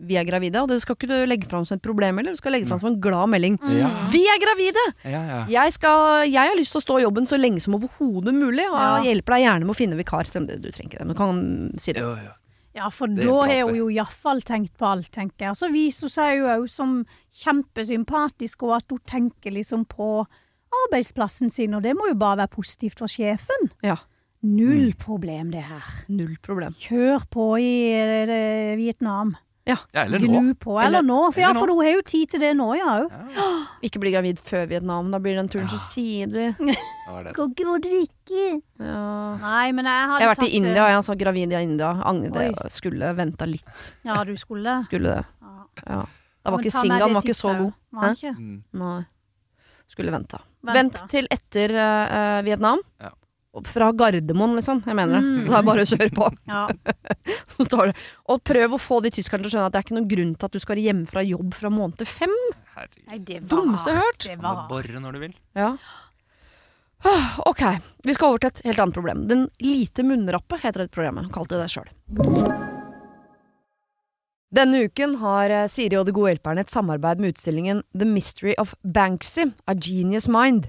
vi 0.00 0.16
er 0.20 0.24
gravide, 0.28 0.60
og 0.62 0.68
det 0.68 0.80
skal 0.82 0.94
ikke 0.96 1.08
du 1.10 1.16
legge 1.26 1.48
fram 1.50 1.64
som 1.68 1.76
et 1.78 1.82
problem, 1.82 2.18
eller 2.18 2.32
du 2.36 2.40
skal 2.40 2.52
legge 2.56 2.66
fram 2.70 2.78
som 2.82 2.90
en 2.92 3.00
glad 3.00 3.28
melding. 3.32 3.56
Ja. 3.78 3.88
Vi 4.12 4.22
er 4.30 4.38
gravide! 4.42 4.84
Ja, 5.04 5.22
ja. 5.32 5.40
Jeg, 5.50 5.72
skal, 5.78 6.26
jeg 6.30 6.50
har 6.52 6.56
lyst 6.58 6.72
til 6.76 6.82
å 6.82 6.86
stå 6.86 6.98
i 7.00 7.06
jobben 7.06 7.26
så 7.26 7.38
lenge 7.40 7.60
som 7.64 7.74
overhodet 7.78 8.34
mulig, 8.36 8.66
og 8.70 8.78
Ja. 8.78 9.02
jeg 9.02 9.14
hjelper 9.16 9.34
deg 9.36 9.44
gjerne 9.46 9.66
med 9.66 9.74
å 9.74 9.80
finne 9.80 9.96
vikar. 9.98 10.24
Selv 10.30 10.42
om 10.42 10.46
det- 10.52 10.62
du 10.62 10.70
trenger 10.70 10.90
ikke 10.90 10.98
det, 10.98 11.06
men 11.06 11.14
du 11.16 11.18
kan 11.18 11.72
si 11.78 11.92
det. 11.92 12.00
Jo, 12.02 12.14
jo. 12.16 12.32
Ja, 12.74 12.88
for 12.88 13.06
da 13.06 13.42
har 13.44 13.66
hun 13.68 13.74
jo 13.76 13.88
iallfall 13.92 14.40
tenkt 14.40 14.78
på 14.78 14.86
alt, 14.88 15.10
tenker 15.12 15.44
jeg. 15.44 15.50
Og 15.50 15.56
så 15.60 15.68
viser 15.70 16.06
hun 16.08 16.08
seg 16.14 16.38
jo 16.38 16.46
òg 16.46 16.70
som 16.70 17.04
kjempesympatisk, 17.44 18.62
og 18.66 18.76
at 18.78 18.84
hun 18.90 19.00
tenker 19.06 19.52
liksom 19.52 19.84
på 19.88 20.24
arbeidsplassen 20.86 21.50
sin, 21.52 21.74
og 21.74 21.82
det 21.84 21.94
må 21.98 22.08
jo 22.08 22.14
bare 22.18 22.38
være 22.46 22.54
positivt 22.56 22.98
for 23.02 23.06
sjefen. 23.12 23.70
Ja. 23.84 23.98
Null 24.42 24.94
problem, 24.98 25.50
det 25.52 25.62
her. 25.68 25.84
Null 26.08 26.36
problem. 26.42 26.74
Kjør 26.80 27.26
på 27.30 27.44
i 27.60 27.92
eh, 27.94 28.76
Vietnam. 28.80 29.36
Ja, 29.68 29.76
eller 29.94 30.18
nå. 30.18 30.40
Gnu 30.42 30.54
på. 30.58 30.72
Eller, 30.80 30.98
Eller- 30.98 31.06
nå, 31.06 31.18
for, 31.32 31.38
ja, 31.40 31.50
eller 31.50 31.54
nå. 31.54 31.60
for 31.62 31.70
hun 31.70 31.84
har 31.86 31.92
jo 31.94 32.02
tid 32.02 32.30
til 32.32 32.40
det 32.42 32.48
nå, 32.58 32.66
ja 32.74 32.86
òg. 32.98 33.12
Ikke 33.86 34.00
bli 34.02 34.10
gravid 34.10 34.40
før 34.42 34.64
Vietnam, 34.72 35.10
da 35.14 35.20
blir 35.22 35.36
den 35.38 35.48
turen 35.52 35.68
så 35.70 35.78
kjedelig. 35.92 36.48
Det 36.58 36.76
var. 37.12 37.28
Kan 37.36 37.52
ikke 37.52 37.66
få 37.68 37.76
drikke. 37.84 38.46
Nei, 38.82 39.72
men 39.76 39.84
jeg 39.86 40.08
hadde 40.10 40.20
Jeg 40.22 40.28
har 40.28 40.34
vært 40.34 40.48
i 40.48 40.56
India, 40.58 40.88
jeg 40.90 41.04
sa 41.06 41.14
gravid 41.14 41.52
i 41.54 41.62
India. 41.62 41.92
Ang- 42.02 42.24
skulle 42.74 43.12
venta 43.14 43.46
litt. 43.46 43.94
Ja, 44.04 44.24
du 44.24 44.34
skulle. 44.40 44.80
Skulle 44.88 45.14
det. 45.14 45.24
Ja. 45.42 45.54
Ja. 45.86 46.02
Da 46.42 46.50
var 46.50 46.58
ikke 46.58 46.74
Singa, 46.74 46.98
med 47.06 47.14
var 47.14 47.22
ikke 47.22 47.38
så 47.38 47.52
god. 47.58 47.72
Var 47.94 48.16
ikke? 48.16 48.32
Mm. 48.34 48.62
Nei. 48.82 49.00
Skulle 49.86 50.10
venta. 50.14 50.40
Vent 50.66 50.96
til 51.12 51.26
etter 51.30 51.74
eh, 51.74 52.14
eh, 52.18 52.42
Vietnam. 52.46 52.80
Ja. 53.02 53.12
Fra 53.68 53.90
Gardermoen, 53.92 54.54
liksom. 54.56 54.78
Jeg 54.88 54.96
mener 54.96 55.18
det. 55.18 55.22
Mm. 55.22 55.40
Det 55.44 55.56
er 55.58 55.64
bare 55.66 55.82
å 55.84 55.88
kjøre 55.90 56.12
på. 56.16 56.28
Ja. 56.48 56.62
Så 57.56 57.66
tar 57.68 57.90
det. 57.90 57.96
Og 58.32 58.40
prøv 58.48 58.76
å 58.76 58.80
få 58.80 59.00
de 59.04 59.12
tyskerne 59.12 59.44
til 59.44 59.50
å 59.50 59.54
skjønne 59.54 59.66
at 59.68 59.74
det 59.74 59.82
er 59.82 59.86
ikke 59.86 59.96
noen 59.98 60.08
grunn 60.08 60.30
til 60.36 60.48
at 60.48 60.54
du 60.54 60.62
skal 60.62 60.74
være 60.74 60.86
hjemme 60.86 61.10
fra 61.10 61.24
jobb 61.26 61.58
fra 61.58 61.72
måned 61.72 61.98
til 62.00 62.08
fem. 62.08 62.38
Det 63.28 63.42
Dummeste 63.50 63.92
hørt. 63.98 64.24
Det 64.24 64.38
var 64.40 64.64
borre 64.70 65.04
når 65.04 65.18
du 65.18 65.22
vil. 65.26 65.36
Ja. 65.58 65.74
Ok, 67.44 67.62
vi 68.06 68.14
skal 68.14 68.32
over 68.32 68.44
til 68.44 68.52
et 68.52 68.62
helt 68.70 68.80
annet 68.86 68.96
problem. 68.96 69.26
Den 69.28 69.48
lite 69.60 70.04
munnrappe 70.06 70.60
heter 70.62 70.84
dette 70.84 70.94
programmet. 70.94 71.28
Kalte 71.34 71.58
det 71.60 71.68
sjøl. 71.72 71.90
Denne 74.52 74.82
uken 74.84 75.16
har 75.22 75.50
eh, 75.50 75.68
Siri 75.72 75.96
og 75.96 76.04
De 76.04 76.12
gode 76.12 76.34
hjelperne 76.34 76.60
et 76.60 76.72
samarbeid 76.72 77.22
med 77.22 77.32
utstillingen 77.32 77.80
The 77.96 78.04
Mystery 78.08 78.52
of 78.60 78.74
Banksy, 78.84 79.48
A 79.64 79.72
Genius 79.72 80.28
Mind. 80.28 80.68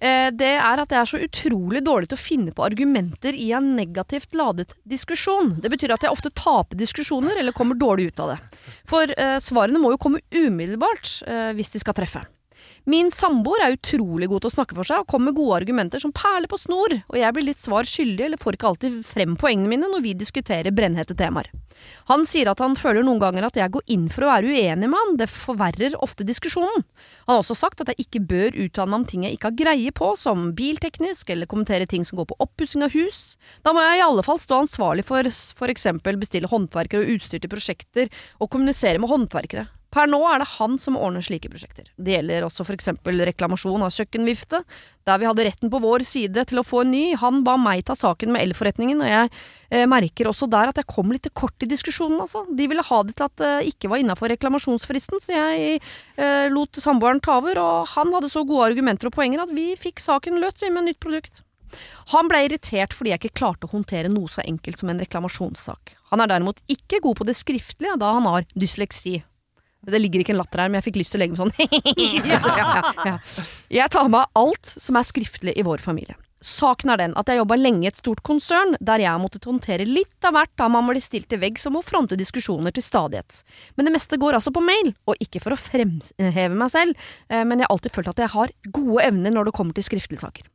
Eh, 0.00 0.30
Det 0.34 0.52
er 0.56 0.82
at 0.82 0.90
jeg 0.90 1.00
er 1.00 1.10
så 1.10 1.20
utrolig 1.22 1.82
dårlig 1.84 2.08
til 2.10 2.18
å 2.18 2.24
finne 2.24 2.54
på 2.54 2.64
argumenter 2.66 3.34
i 3.34 3.50
en 3.52 3.74
negativt 3.76 4.34
ladet 4.34 4.74
diskusjon. 4.88 5.60
Det 5.60 5.70
betyr 5.70 5.94
at 5.94 6.02
jeg 6.02 6.12
ofte 6.14 6.32
taper 6.34 6.76
diskusjoner 6.76 7.38
eller 7.38 7.52
kommer 7.52 7.78
dårlig 7.78 8.12
ut 8.12 8.20
av 8.20 8.34
det. 8.34 8.38
For 8.90 9.10
eh, 9.10 9.38
svarene 9.42 9.80
må 9.82 9.94
jo 9.94 10.00
komme 10.00 10.22
umiddelbart 10.34 11.22
eh, 11.26 11.52
hvis 11.56 11.74
de 11.74 11.82
skal 11.82 11.94
treffe. 11.94 12.24
Min 12.84 13.08
samboer 13.08 13.62
er 13.64 13.74
utrolig 13.78 14.26
god 14.28 14.42
til 14.44 14.50
å 14.50 14.54
snakke 14.58 14.74
for 14.76 14.84
seg 14.84 15.00
og 15.00 15.08
kommer 15.08 15.32
med 15.32 15.38
gode 15.38 15.56
argumenter 15.62 16.02
som 16.02 16.12
perler 16.12 16.50
på 16.52 16.58
snor, 16.60 16.92
og 17.08 17.16
jeg 17.16 17.32
blir 17.32 17.46
litt 17.46 17.60
svar 17.62 17.88
skyldig 17.88 18.26
eller 18.26 18.40
får 18.40 18.58
ikke 18.58 18.66
alltid 18.68 18.98
frem 19.08 19.36
poengene 19.40 19.70
mine 19.70 19.88
når 19.88 20.02
vi 20.04 20.12
diskuterer 20.20 20.74
brennhete 20.76 21.16
temaer. 21.16 21.48
Han 22.12 22.26
sier 22.28 22.50
at 22.52 22.60
han 22.60 22.76
føler 22.76 23.00
noen 23.06 23.22
ganger 23.22 23.46
at 23.48 23.56
jeg 23.56 23.72
går 23.72 23.86
inn 23.94 24.04
for 24.12 24.26
å 24.26 24.28
være 24.34 24.52
uenig 24.52 24.90
med 24.92 25.00
han, 25.00 25.16
det 25.16 25.30
forverrer 25.32 25.96
ofte 26.04 26.26
diskusjonen. 26.28 26.84
Han 27.24 27.32
har 27.32 27.40
også 27.40 27.56
sagt 27.56 27.80
at 27.80 27.94
jeg 27.94 28.04
ikke 28.04 28.22
bør 28.28 28.58
uttale 28.66 28.92
meg 28.92 29.00
om 29.00 29.06
ting 29.08 29.24
jeg 29.24 29.38
ikke 29.38 29.48
har 29.48 29.58
greie 29.62 29.94
på, 29.96 30.10
som 30.20 30.50
bilteknisk, 30.58 31.32
eller 31.32 31.48
kommentere 31.50 31.88
ting 31.88 32.04
som 32.04 32.20
går 32.20 32.28
på 32.34 32.38
oppussing 32.44 32.84
av 32.84 32.92
hus. 32.92 33.38
Da 33.64 33.72
må 33.72 33.80
jeg 33.80 34.02
i 34.02 34.04
alle 34.04 34.26
fall 34.26 34.42
stå 34.42 34.60
ansvarlig 34.66 35.06
for 35.08 35.32
for 35.56 35.72
eksempel 35.72 36.20
bestille 36.20 36.52
håndverkere 36.52 37.00
og 37.00 37.16
utstyr 37.16 37.40
til 37.40 37.52
prosjekter, 37.56 38.12
og 38.44 38.52
kommunisere 38.52 39.00
med 39.00 39.08
håndverkere. 39.08 39.64
Per 39.94 40.08
nå 40.10 40.18
er 40.26 40.42
det 40.42 40.48
han 40.56 40.74
som 40.82 40.96
ordner 40.98 41.22
slike 41.22 41.48
prosjekter. 41.52 41.86
Det 41.94 42.16
gjelder 42.16 42.46
også 42.46 42.66
eksempel 42.74 43.20
reklamasjon 43.28 43.84
av 43.86 43.92
kjøkkenvifte, 43.94 44.64
der 45.06 45.20
vi 45.20 45.28
hadde 45.28 45.44
retten 45.46 45.70
på 45.70 45.80
vår 45.84 46.02
side 46.08 46.46
til 46.50 46.58
å 46.58 46.66
få 46.66 46.82
en 46.82 46.90
ny. 46.90 47.02
Han 47.20 47.44
ba 47.46 47.54
meg 47.60 47.84
ta 47.86 47.94
saken 47.98 48.32
med 48.34 48.42
elforretningen, 48.48 49.04
og 49.04 49.12
jeg 49.12 49.30
eh, 49.70 49.86
merker 49.90 50.30
også 50.30 50.48
der 50.50 50.72
at 50.72 50.80
jeg 50.80 50.90
kom 50.90 51.14
litt 51.14 51.22
til 51.28 51.34
kort 51.36 51.62
i 51.62 51.70
diskusjonen, 51.70 52.18
altså. 52.24 52.42
De 52.50 52.66
ville 52.70 52.82
ha 52.82 53.00
det 53.06 53.14
til 53.14 53.28
at 53.28 53.36
det 53.38 53.54
ikke 53.70 53.92
var 53.92 54.02
innafor 54.02 54.32
reklamasjonsfristen, 54.34 55.22
så 55.22 55.36
jeg 55.36 55.78
eh, 55.78 56.46
lot 56.50 56.82
samboeren 56.82 57.22
ta 57.22 57.38
over, 57.38 57.60
og 57.62 57.90
han 57.94 58.14
hadde 58.16 58.32
så 58.32 58.42
gode 58.48 58.72
argumenter 58.72 59.12
og 59.12 59.14
poenger 59.14 59.44
at 59.44 59.54
vi 59.54 59.72
fikk 59.78 60.02
saken 60.02 60.42
løst 60.42 60.64
vi 60.64 60.72
med 60.74 60.88
nytt 60.88 61.02
produkt. 61.02 61.44
Han 62.14 62.28
ble 62.30 62.44
irritert 62.46 62.94
fordi 62.94 63.12
jeg 63.12 63.22
ikke 63.22 63.38
klarte 63.40 63.68
å 63.68 63.72
håndtere 63.72 64.10
noe 64.12 64.30
så 64.30 64.42
enkelt 64.44 64.80
som 64.80 64.90
en 64.90 65.02
reklamasjonssak. 65.02 65.94
Han 66.12 66.22
er 66.22 66.30
derimot 66.30 66.62
ikke 66.70 67.02
god 67.04 67.20
på 67.20 67.28
det 67.28 67.36
skriftlige, 67.38 67.96
da 68.00 68.12
han 68.18 68.28
har 68.30 68.46
dysleksi. 68.54 69.20
Det 69.86 70.00
ligger 70.00 70.24
ikke 70.24 70.34
en 70.34 70.40
latter 70.40 70.64
her, 70.64 70.72
men 70.72 70.80
jeg 70.80 70.88
fikk 70.90 71.00
lyst 71.02 71.14
til 71.14 71.20
å 71.20 71.24
legge 71.24 71.36
meg 71.36 71.42
sånn 71.42 71.54
ja, 72.32 72.40
ja, 72.42 72.82
ja. 73.08 73.16
Jeg 73.80 73.94
tar 73.94 74.12
med 74.12 74.36
alt 74.38 74.76
som 74.76 75.00
er 75.00 75.08
skriftlig 75.08 75.56
i 75.58 75.66
vår 75.66 75.82
familie. 75.84 76.16
Saken 76.44 76.92
er 76.92 77.00
den 77.00 77.14
at 77.16 77.30
jeg 77.30 77.38
jobba 77.38 77.56
lenge 77.56 77.86
i 77.86 77.88
et 77.88 78.00
stort 78.00 78.20
konsern, 78.26 78.74
der 78.76 79.00
jeg 79.00 79.08
har 79.08 79.20
måttet 79.22 79.46
håndtere 79.48 79.86
litt 79.88 80.26
av 80.28 80.34
hvert 80.36 80.52
da 80.60 80.66
man 80.68 80.84
blir 80.90 81.00
stilt 81.00 81.30
til 81.32 81.40
veggs 81.40 81.64
og 81.70 81.78
må 81.78 81.80
fronte 81.84 82.18
diskusjoner 82.20 82.74
til 82.74 82.84
stadighet. 82.84 83.40
Men 83.78 83.88
det 83.88 83.94
meste 83.94 84.18
går 84.20 84.36
altså 84.36 84.52
på 84.52 84.64
mail, 84.64 84.92
og 85.08 85.16
ikke 85.24 85.40
for 85.40 85.56
å 85.56 85.60
fremheve 85.60 86.50
meg 86.52 86.72
selv, 86.74 87.06
eh, 87.30 87.46
men 87.48 87.62
jeg 87.62 87.68
har 87.68 87.72
alltid 87.72 87.96
følt 87.96 88.12
at 88.12 88.20
jeg 88.26 88.32
har 88.34 88.52
gode 88.76 89.06
evner 89.06 89.32
når 89.32 89.48
det 89.48 89.56
kommer 89.56 89.78
til 89.78 89.88
skriftlige 89.88 90.20
saker. 90.20 90.50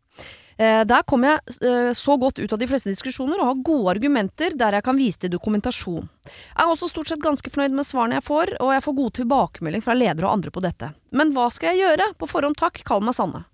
Eh, 0.60 0.84
Der 0.84 1.04
kommer 1.08 1.38
jeg 1.38 1.58
eh, 1.64 1.92
så 1.96 2.18
godt 2.20 2.40
ut 2.44 2.52
av 2.54 2.60
de 2.60 2.68
fleste 2.68 2.92
diskusjoner 2.92 3.40
og 3.40 3.48
har 3.54 3.62
gode 3.64 3.94
argumenter 3.96 4.56
der 4.60 4.76
jeg 4.80 4.84
kan 4.84 4.98
vise 5.00 5.22
til 5.24 5.32
dokumentasjon. 5.32 6.10
Jeg 6.28 6.66
er 6.66 6.74
også 6.74 6.90
stort 6.92 7.08
sett 7.14 7.24
ganske 7.24 7.50
fornøyd 7.54 7.78
med 7.78 7.88
svarene 7.88 8.18
jeg 8.20 8.28
får, 8.28 8.52
og 8.60 8.74
jeg 8.76 8.84
får 8.84 8.98
god 9.00 9.14
tilbakemelding 9.22 9.86
fra 9.86 9.96
ledere 9.96 10.28
og 10.28 10.34
andre 10.36 10.52
på 10.52 10.64
dette. 10.66 10.92
Men 11.16 11.32
hva 11.34 11.48
skal 11.54 11.72
jeg 11.74 11.86
gjøre? 11.86 12.10
På 12.20 12.28
forhånd 12.28 12.60
takk, 12.60 12.84
kall 12.84 13.02
meg 13.08 13.16
Sanne. 13.16 13.46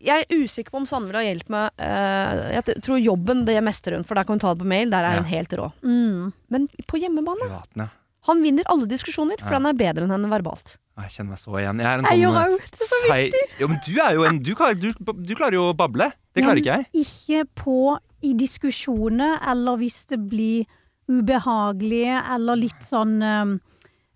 Jeg 0.00 0.24
er 0.24 0.30
usikker 0.32 0.72
på 0.72 0.78
om 0.80 0.86
Sanne 0.88 1.10
vil 1.10 1.18
ha 1.18 1.22
hjelp 1.26 1.50
med 1.52 1.74
eh, 1.84 2.54
Jeg 2.56 2.78
tror 2.80 2.96
jobben 3.04 3.42
det 3.44 3.58
mester 3.62 3.92
hun, 3.92 4.06
for 4.08 4.16
der 4.16 4.24
kan 4.24 4.38
hun 4.38 4.40
ta 4.40 4.54
det 4.54 4.62
på 4.62 4.68
mail. 4.70 4.88
Der 4.90 5.04
er 5.04 5.18
Ja. 5.18 5.20
hun 5.20 5.28
helt 5.28 5.52
rå. 5.60 5.66
Mm. 5.84 6.32
Men 6.48 6.68
på 6.88 6.96
hjemmebane 7.02 7.44
Privaten, 7.44 7.82
ja. 7.84 7.88
Han 8.30 8.42
vinner 8.46 8.64
alle 8.70 8.86
diskusjoner, 8.90 9.36
for 9.42 9.50
Ja. 9.52 9.58
han 9.58 9.66
er 9.70 9.76
bedre 9.78 10.06
enn 10.06 10.14
henne 10.14 10.30
verbalt. 10.30 10.76
Jeg 11.00 11.10
kjenner 11.14 11.30
meg 11.34 11.38
så 11.40 11.54
igjen. 11.60 11.78
Jeg 11.80 11.88
er 11.88 11.98
en 11.98 12.04
Jeg 12.10 12.20
sånn 12.20 12.36
eh, 12.36 12.50
òg 12.54 12.64
det 12.76 12.88
så 12.90 12.98
viktig. 13.08 13.44
Jo, 13.60 13.68
men 13.72 13.78
du 13.86 13.92
er 14.04 14.12
jo 14.18 14.24
en 14.28 14.38
Du 14.44 14.50
klarer, 14.54 14.76
du, 14.80 14.92
du 14.92 15.34
klarer 15.34 15.56
jo 15.56 15.62
å 15.70 15.76
bable. 15.76 16.10
Det 16.36 16.44
klarer 16.44 16.60
ikke 16.60 16.76
jeg. 16.76 16.88
Ikke 17.04 17.44
på 17.62 17.76
i 18.22 18.34
diskusjoner, 18.36 19.38
eller 19.48 19.78
hvis 19.80 20.02
det 20.12 20.18
blir 20.28 20.66
ubehagelig, 21.10 22.04
eller 22.34 22.58
litt 22.60 22.84
sånn 22.86 23.16
um, 23.22 23.54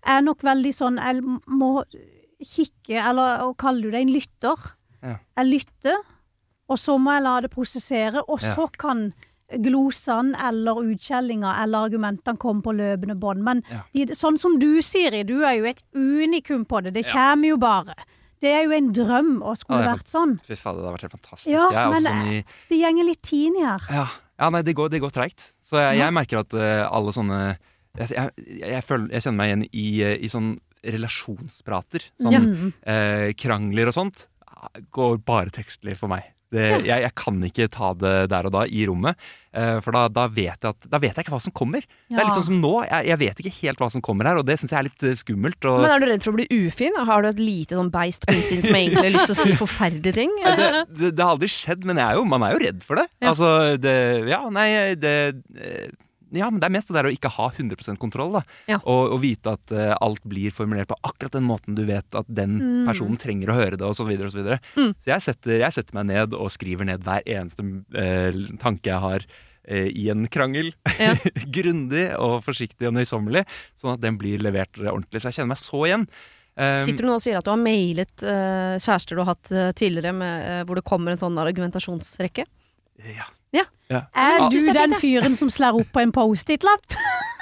Jeg 0.05 0.19
er 0.19 0.25
nok 0.25 0.43
veldig 0.45 0.73
sånn 0.77 0.99
Jeg 1.01 1.23
må 1.49 1.71
kikke, 2.45 2.99
eller 3.01 3.53
kaller 3.57 3.87
du 3.87 3.91
det, 3.95 4.01
en 4.05 4.13
lytter. 4.13 4.65
Ja. 5.01 5.15
Jeg 5.39 5.47
lytter, 5.49 6.01
og 6.69 6.77
så 6.81 6.97
må 7.01 7.15
jeg 7.15 7.23
la 7.25 7.35
det 7.45 7.51
prosessere, 7.53 8.21
og 8.27 8.41
Ja. 8.43 8.53
så 8.57 8.67
kan 8.77 9.07
glosene 9.61 10.33
eller 10.47 10.79
utskjellinga 10.91 11.51
eller 11.63 11.85
argumentene 11.89 12.37
kom 12.41 12.61
på 12.65 12.73
løpende 12.75 13.15
bånd. 13.19 13.43
Men 13.45 13.63
Ja. 13.69 13.83
de, 13.93 14.05
sånn 14.17 14.37
som 14.39 14.57
du, 14.59 14.81
Siri, 14.81 15.23
du 15.23 15.43
er 15.45 15.57
jo 15.59 15.65
et 15.65 15.83
unikum 15.93 16.65
på 16.65 16.81
det. 16.83 16.93
Det 16.93 17.05
kommer 17.11 17.47
jo 17.47 17.57
bare. 17.57 17.95
Det 18.41 18.51
er 18.51 18.63
jo 18.65 18.71
en 18.75 18.91
drøm 18.93 19.41
å 19.41 19.55
skulle 19.57 19.83
Ja, 19.85 19.93
vært 19.95 20.07
sånn. 20.11 20.39
Fy 20.45 20.55
fader, 20.55 20.81
det 20.81 20.89
har 20.89 20.97
vært 20.97 21.01
helt 21.07 21.17
fantastisk. 21.17 21.49
Ja, 21.49 21.89
men, 21.89 22.03
sånn 22.03 22.33
i 22.33 22.45
Det 22.69 22.77
gjenger 22.81 23.05
litt 23.05 23.21
tid 23.21 23.53
her. 23.61 23.79
Ja, 23.89 24.07
ja 24.39 24.49
nei, 24.49 24.61
det 24.61 24.75
går, 24.75 24.89
det 24.89 25.01
går 25.01 25.11
treigt. 25.11 25.53
Så 25.63 25.77
jeg, 25.79 25.97
jeg 25.99 26.13
merker 26.13 26.39
at 26.39 26.53
uh, 26.53 26.89
alle 26.91 27.11
sånne 27.15 27.57
jeg, 27.97 28.31
jeg, 28.59 28.83
føler, 28.83 29.07
jeg 29.15 29.21
kjenner 29.23 29.37
meg 29.39 29.47
igjen 29.47 29.65
i, 29.71 30.01
eh, 30.03 30.17
i 30.19 30.27
sånn 30.27 30.59
relasjonsprater. 30.83 32.03
Sånn 32.21 32.33
Ja. 32.35 32.41
eh, 32.91 33.33
krangler 33.39 33.87
og 33.87 33.93
sånt. 33.95 34.27
Går 34.91 35.23
bare 35.23 35.49
tekstlig 35.49 35.95
for 35.97 36.07
meg. 36.11 36.23
Det, 36.53 36.65
jeg, 36.85 37.01
jeg 37.05 37.13
kan 37.17 37.41
ikke 37.47 37.67
ta 37.73 37.89
det 37.97 38.13
der 38.31 38.47
og 38.47 38.53
da 38.53 38.61
i 38.69 38.83
rommet, 38.87 39.17
eh, 39.55 39.79
for 39.83 39.95
da, 39.95 40.05
da, 40.13 40.27
vet 40.31 40.53
jeg 40.53 40.71
at, 40.71 40.87
da 40.91 40.99
vet 41.01 41.17
jeg 41.17 41.25
ikke 41.25 41.33
hva 41.33 41.41
som 41.43 41.53
kommer. 41.55 41.83
Det 41.83 42.19
er 42.19 42.27
litt 42.27 42.37
sånn 42.37 42.47
som 42.51 42.59
nå. 42.61 42.73
Jeg, 42.85 43.09
jeg 43.09 43.21
vet 43.23 43.41
ikke 43.41 43.53
helt 43.57 43.81
hva 43.81 43.89
som 43.93 44.03
kommer 44.05 44.29
her, 44.29 44.39
og 44.39 44.47
det 44.47 44.59
syns 44.61 44.75
jeg 44.75 44.79
er 44.79 44.87
litt 44.89 45.07
eh, 45.07 45.17
skummelt. 45.19 45.59
Og, 45.65 45.81
Men 45.83 45.95
er 45.95 46.03
du 46.03 46.07
redd 46.11 46.25
for 46.25 46.35
å 46.35 46.39
bli 46.39 46.47
ufin? 46.53 46.99
Har 47.09 47.25
du 47.25 47.31
et 47.31 47.41
lite 47.41 47.79
sånn 47.79 47.91
beist 47.93 48.27
på 48.27 48.35
innsiden 48.37 48.67
som 48.67 48.79
egentlig 48.79 49.03
har 49.03 49.13
lyst 49.17 49.31
til 49.31 49.37
å 49.37 49.41
si 49.41 49.59
forferdelige 49.65 50.17
ting? 50.21 50.33
det, 50.45 50.71
det, 50.93 51.11
det 51.11 51.25
har 51.25 51.35
aldri 51.35 51.51
skjedd, 51.51 51.85
men 51.87 52.01
jeg 52.01 52.05
er 52.07 52.21
jo, 52.21 52.25
man 52.35 52.45
er 52.47 52.55
jo 52.55 52.63
redd 52.67 52.85
for 52.85 53.01
det. 53.01 53.09
Ja. 53.19 53.33
Altså, 53.33 53.51
det 53.81 53.95
Ja, 54.29 54.41
nei, 54.53 54.69
det 54.99 55.15
eh, 55.57 55.89
Ja, 56.33 56.47
men 56.49 56.59
det 56.59 56.65
er 56.67 56.73
mest 56.73 56.87
det 56.89 56.95
der 56.97 57.05
å 57.07 57.11
ikke 57.13 57.29
ha 57.35 57.49
100% 57.53 57.99
kontroll, 58.01 58.31
da. 58.33 58.41
Ja. 58.67 58.79
Og, 58.89 59.13
og 59.13 59.19
vite 59.21 59.53
at 59.55 59.71
uh, 59.75 59.93
alt 60.01 60.23
blir 60.25 60.49
formulert 60.51 60.89
på 60.89 60.97
akkurat 61.05 61.35
den 61.37 61.45
måten 61.45 61.75
du 61.77 61.83
vet 61.85 62.15
at 62.17 62.25
den 62.27 62.55
Mm. 62.59 62.85
personen 62.89 63.17
trenger 63.21 63.49
å 63.51 63.57
høre 63.57 63.77
det, 63.77 63.85
og 63.85 63.95
så 63.95 64.05
videre 64.07 64.27
og 64.27 64.33
så 64.33 64.39
videre. 64.41 64.59
Så 64.75 65.11
jeg 65.11 65.21
setter, 65.21 65.59
jeg 65.61 65.73
setter 65.75 65.93
meg 65.99 66.07
ned 66.09 66.33
og 66.33 66.49
skriver 66.51 66.85
ned 66.89 67.03
hver 67.05 67.21
eneste 67.29 67.61
uh, 67.61 68.57
tanke 68.61 68.89
jeg 68.89 68.99
har. 69.05 69.25
uh, 69.69 69.87
I 69.89 70.09
en 70.13 70.25
krangel. 70.27 70.73
Ja. 70.99 71.13
Grundig 71.57 72.07
og 72.17 72.41
forsiktig 72.45 72.87
og 72.89 72.95
nøysommelig, 72.97 73.45
sånn 73.79 73.93
at 73.95 74.01
den 74.03 74.17
blir 74.21 74.41
levert 74.41 74.75
ordentlig. 74.81 75.21
Så 75.21 75.29
jeg 75.29 75.39
kjenner 75.39 75.53
meg 75.53 75.61
så 75.61 75.85
igjen. 75.85 76.07
Um, 76.55 76.85
Sitter 76.87 77.03
du 77.03 77.09
nå 77.09 77.15
og 77.17 77.23
sier 77.25 77.35
at 77.37 77.43
du 77.43 77.51
har 77.51 77.59
mailet 77.59 78.21
kjærester 78.79 79.17
du 79.17 79.23
har 79.25 79.33
hatt 79.33 79.49
tidligere, 79.75 80.13
med, 80.15 80.63
hvor 80.69 80.79
det 80.79 80.85
kommer 80.87 81.11
en 81.11 81.19
sånn 81.19 81.35
argumentasjonsrekke? 81.41 82.45
Ja. 83.15 83.27
Er 83.89 84.49
du 84.49 84.57
er 84.65 84.73
den 84.73 84.95
fyren 84.99 85.35
som 85.37 85.51
slår 85.53 85.77
opp 85.81 85.91
på 85.93 86.01
en 86.01 86.11
Post-It-lapp? 86.15 86.95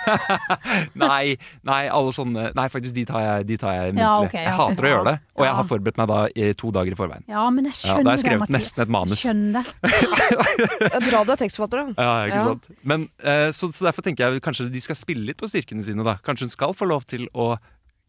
Nei, 0.99 1.37
nei, 1.63 1.81
alle 1.87 2.11
sånne 2.11 2.49
Nei, 2.57 2.65
faktisk, 2.71 2.91
de 2.95 3.05
tar 3.07 3.23
jeg, 3.23 3.45
de 3.47 3.57
tar 3.61 3.75
jeg. 3.77 3.93
Ja, 3.95 4.09
okay, 4.25 4.43
jeg 4.43 4.55
hater 4.57 4.87
å 4.87 4.91
gjøre 4.91 5.05
det, 5.07 5.13
og 5.37 5.45
jeg 5.47 5.55
har 5.59 5.67
forberedt 5.69 5.99
meg 6.01 6.09
da 6.11 6.17
i 6.35 6.49
to 6.59 6.71
dager 6.75 6.95
i 6.95 6.97
forveien. 6.99 7.23
Ja, 7.31 7.45
men 7.53 7.69
jeg 7.69 7.77
Ja, 7.85 7.95
da 8.01 8.11
har 8.11 8.17
jeg 8.17 8.25
skrevet 8.25 8.51
det, 8.51 8.55
nesten 8.57 8.83
et 8.83 8.91
manus. 8.91 9.21
Skjønner 9.23 9.71
er 10.89 11.05
bra 11.07 11.23
du 11.23 11.31
er 11.35 11.39
tekstforfatter, 11.45 11.93
da. 11.93 12.03
Ja, 12.03 12.15
ikke 12.27 12.41
Ja. 12.41 12.45
sant? 12.51 12.67
Men, 12.83 13.07
eh, 13.23 13.47
så, 13.55 13.71
så 13.71 13.87
derfor 13.87 14.05
tenker 14.05 14.27
jeg 14.27 14.43
kanskje 14.43 14.67
de 14.73 14.83
skal 14.83 14.99
spille 14.99 15.23
litt 15.29 15.39
på 15.39 15.47
styrkene 15.51 15.85
sine. 15.87 16.03
da 16.03 16.17
Kanskje 16.25 16.49
hun 16.49 16.55
skal 16.57 16.75
få 16.75 16.89
lov 16.89 17.07
til 17.07 17.29
å 17.31 17.53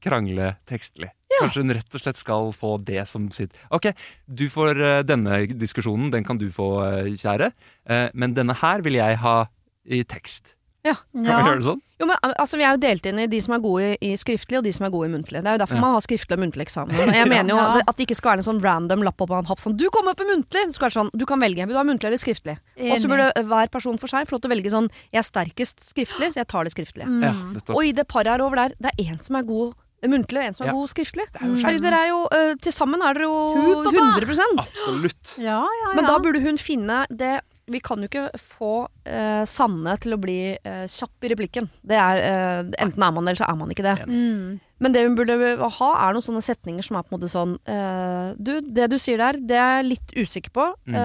krangle 0.05 0.55
tekstlig. 0.71 1.11
Kanskje 1.41 1.65
hun 1.65 1.75
rett 1.75 1.97
og 1.99 2.01
slett 2.05 2.21
skal 2.21 2.53
få 2.55 2.77
det 2.87 3.03
som 3.11 3.25
sitt 3.35 3.57
Ok, 3.75 3.89
du 4.31 4.45
får 4.53 4.79
eh, 4.79 5.01
denne 5.03 5.41
diskusjonen, 5.59 6.13
den 6.15 6.23
kan 6.27 6.39
du 6.39 6.47
få, 6.55 6.69
eh, 6.87 7.09
kjære. 7.19 7.51
Eh, 7.91 8.09
men 8.15 8.37
denne 8.37 8.55
her 8.61 8.85
vil 8.87 9.01
jeg 9.01 9.19
ha 9.25 9.41
i 9.85 10.05
tekst. 10.07 10.55
Ja. 10.85 10.95
Kan 11.17 11.25
vi 11.25 11.33
gjøre 11.49 11.59
det 11.63 11.65
sånn? 11.67 11.81
Jo, 11.99 12.07
men 12.11 12.17
altså, 12.37 12.59
Vi 12.61 12.65
er 12.67 12.75
jo 12.77 12.81
delt 12.83 13.07
inn 13.09 13.19
i 13.23 13.27
de 13.33 13.39
som 13.41 13.55
er 13.57 13.61
gode 13.65 13.87
i, 14.05 14.11
skriftlig, 14.21 14.59
og 14.59 14.65
de 14.67 14.73
som 14.77 14.85
er 14.85 14.91
gode 14.93 15.07
i 15.09 15.13
muntlig. 15.15 15.41
Det 15.41 15.49
er 15.49 15.57
jo 15.57 15.61
derfor 15.63 15.79
Ja. 15.79 15.81
man 15.81 15.95
har 15.95 16.03
skriftlig 16.05 16.37
og 16.37 16.43
muntlig 16.45 16.67
eksamen. 16.67 16.93
Men 16.99 17.15
jeg 17.17 17.29
mener 17.35 17.51
jo 17.55 17.57
Ja. 17.57 17.81
at 17.89 17.97
det 17.97 18.05
ikke 18.07 18.17
skal 18.19 18.31
være 18.35 18.43
en 18.45 18.49
sånn 18.51 18.61
random 18.63 19.03
lapp 19.07 19.21
opp 19.25 19.31
av 19.33 19.39
en 19.39 19.49
happ 19.49 19.59
sånn 19.65 19.77
Du 19.81 19.89
kommer 19.91 20.13
opp 20.13 20.21
i 20.21 20.29
muntlig! 20.29 20.67
Det 20.69 20.75
skal 20.77 20.91
være 20.91 20.99
sånn, 21.01 21.11
Du 21.17 21.25
kan 21.27 21.41
velge. 21.41 21.65
Vil 21.65 21.73
du 21.75 21.81
ha 21.81 21.87
muntlig 21.89 22.05
eller 22.13 22.21
skriftlig? 22.21 22.59
Og 22.79 22.99
så 23.01 23.09
burde 23.09 23.33
hver 23.49 23.71
person 23.73 23.97
for 23.99 24.07
seg 24.13 24.29
få 24.29 24.37
lov 24.37 24.43
til 24.45 24.51
å 24.51 24.55
velge 24.55 24.71
sånn 24.77 24.91
Jeg 25.11 25.19
er 25.25 25.27
sterkest 25.31 25.81
skriftlig, 25.89 26.31
så 26.35 26.45
jeg 26.45 26.49
tar 26.53 26.65
det 26.69 26.75
skriftlige. 26.77 27.09
Mm. 27.09 27.23
Ja. 27.25 27.33
Og 27.75 27.83
i 27.89 27.93
det 27.97 28.07
paret 28.07 28.29
her 28.37 28.45
over 28.45 28.57
der, 28.57 28.77
det 28.79 28.93
er 28.93 29.05
én 29.09 29.19
som 29.25 29.37
er 29.41 29.43
god 29.49 29.73
muntlig, 30.13 30.41
og 30.43 30.47
en 30.51 30.55
som 30.59 30.67
er 30.67 30.71
Ja. 30.71 30.77
god 30.77 30.93
skriftlig. 30.93 31.27
Det 31.33 31.41
er 31.41 31.47
jo 31.49 31.55
Herregud, 31.63 31.83
dere 31.87 32.03
er 32.05 32.09
jo 32.11 32.21
uh, 32.29 32.55
Til 32.61 32.73
sammen 32.73 33.03
er 33.03 33.15
dere 33.15 33.29
jo 33.29 33.41
Superbra. 33.55 34.07
100 34.21 34.63
Absolutt. 34.65 35.35
Ja, 35.39 35.61
ja, 35.63 35.89
ja. 35.89 35.95
Men 35.97 36.05
da 36.11 36.19
burde 36.19 36.41
hun 36.45 36.59
finne 36.61 37.05
det 37.11 37.41
Vi 37.71 37.81
kan 37.81 37.97
jo 38.03 38.09
ikke 38.11 38.27
få 38.37 38.73
uh, 38.85 39.45
Sanne 39.49 39.95
til 40.03 40.13
å 40.13 40.21
bli 40.21 40.37
uh, 40.67 40.85
kjapp 40.85 41.25
i 41.25 41.31
replikken. 41.33 41.71
Det 41.81 41.97
er, 41.97 42.21
uh, 42.21 42.73
enten 42.85 43.01
er 43.07 43.13
man 43.17 43.25
det, 43.25 43.33
eller 43.33 43.41
så 43.41 43.49
er 43.49 43.57
man 43.57 43.71
ikke 43.73 43.87
det. 43.87 43.97
mm. 44.07 44.61
Men 44.85 44.93
det 44.93 45.05
hun 45.07 45.15
burde 45.17 45.37
ha, 45.79 45.89
er 46.05 46.13
noen 46.13 46.25
sånne 46.27 46.43
setninger 46.45 46.85
som 46.85 46.99
er 46.99 47.05
på 47.07 47.15
en 47.15 47.17
måte 47.17 47.31
sånn 47.33 47.53
eh, 47.71 48.35
Du, 48.37 48.51
det 48.61 48.89
du 48.91 48.97
sier 49.01 49.17
der, 49.23 49.39
det 49.41 49.57
er 49.57 49.79
jeg 49.79 49.87
litt 49.87 50.11
usikker 50.19 50.51
på. 50.53 50.65
Mm. 50.91 50.97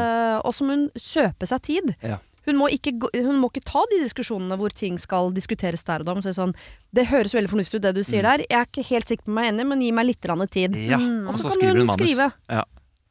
og 0.44 0.52
så 0.58 0.66
må 0.66 0.74
hun 0.76 0.88
kjøpe 0.98 1.48
seg 1.48 1.62
tid. 1.64 1.94
Ja. 2.04 2.18
Hun 2.50 2.58
må, 2.60 2.68
ikke, 2.74 2.96
hun 3.14 3.38
må 3.40 3.52
ikke 3.54 3.64
ta 3.70 3.84
de 3.94 4.02
diskusjonene 4.04 4.58
hvor 4.60 4.74
ting 4.74 4.98
skal 5.02 5.30
diskuteres 5.36 5.86
der 5.88 6.02
og 6.02 6.10
da. 6.10 6.16
Så 6.20 6.30
sier 6.32 6.38
sånn, 6.42 6.56
det 6.98 7.06
høres 7.14 7.36
veldig 7.38 7.52
fornuftig 7.54 7.80
ut 7.80 7.86
det 7.86 7.94
du 7.96 8.04
sier 8.04 8.26
Mm. 8.26 8.30
der. 8.32 8.46
Jeg 8.50 8.58
er 8.60 8.66
ikke 8.68 8.88
helt 8.90 9.08
sikker 9.14 9.30
på 9.30 9.36
meg 9.38 9.54
enig, 9.54 9.68
men 9.70 9.82
gi 9.86 9.92
meg 9.94 10.10
litt 10.10 10.22
tid. 10.52 10.76
Ja, 10.90 10.98
Mm. 10.98 11.28
og 11.30 11.34
så 11.38 11.52
så 11.52 11.60
kan 11.60 11.70
hun 11.70 11.78
hun 11.78 11.88
manus. 11.88 12.02
skrive. 12.02 12.32
Ja. 12.50 12.64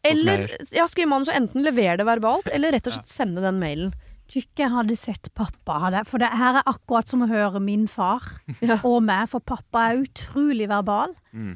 Eller 0.05 0.49
ja, 0.73 0.85
skrive 0.87 1.09
manus 1.11 1.29
og 1.29 1.35
enten 1.35 1.63
levere 1.65 1.97
det 1.99 2.07
verbalt, 2.07 2.49
eller 2.53 2.73
rett 2.73 2.87
og 2.87 2.93
slett 2.95 3.09
sende 3.09 3.41
den 3.43 3.59
mailen. 3.61 3.93
Tykke 4.29 4.61
jeg 4.61 4.71
hadde 4.71 4.97
sett 4.97 5.29
pappa. 5.35 5.79
Hadde, 5.89 6.03
for 6.07 6.19
det 6.21 6.29
her 6.37 6.59
er 6.61 6.63
akkurat 6.69 7.09
som 7.09 7.23
å 7.25 7.29
høre 7.31 7.61
min 7.61 7.87
far 7.89 8.21
og 8.85 9.03
meg, 9.03 9.29
for 9.31 9.41
pappa 9.41 9.89
er 9.91 10.03
utrolig 10.05 10.69
verbal. 10.69 11.15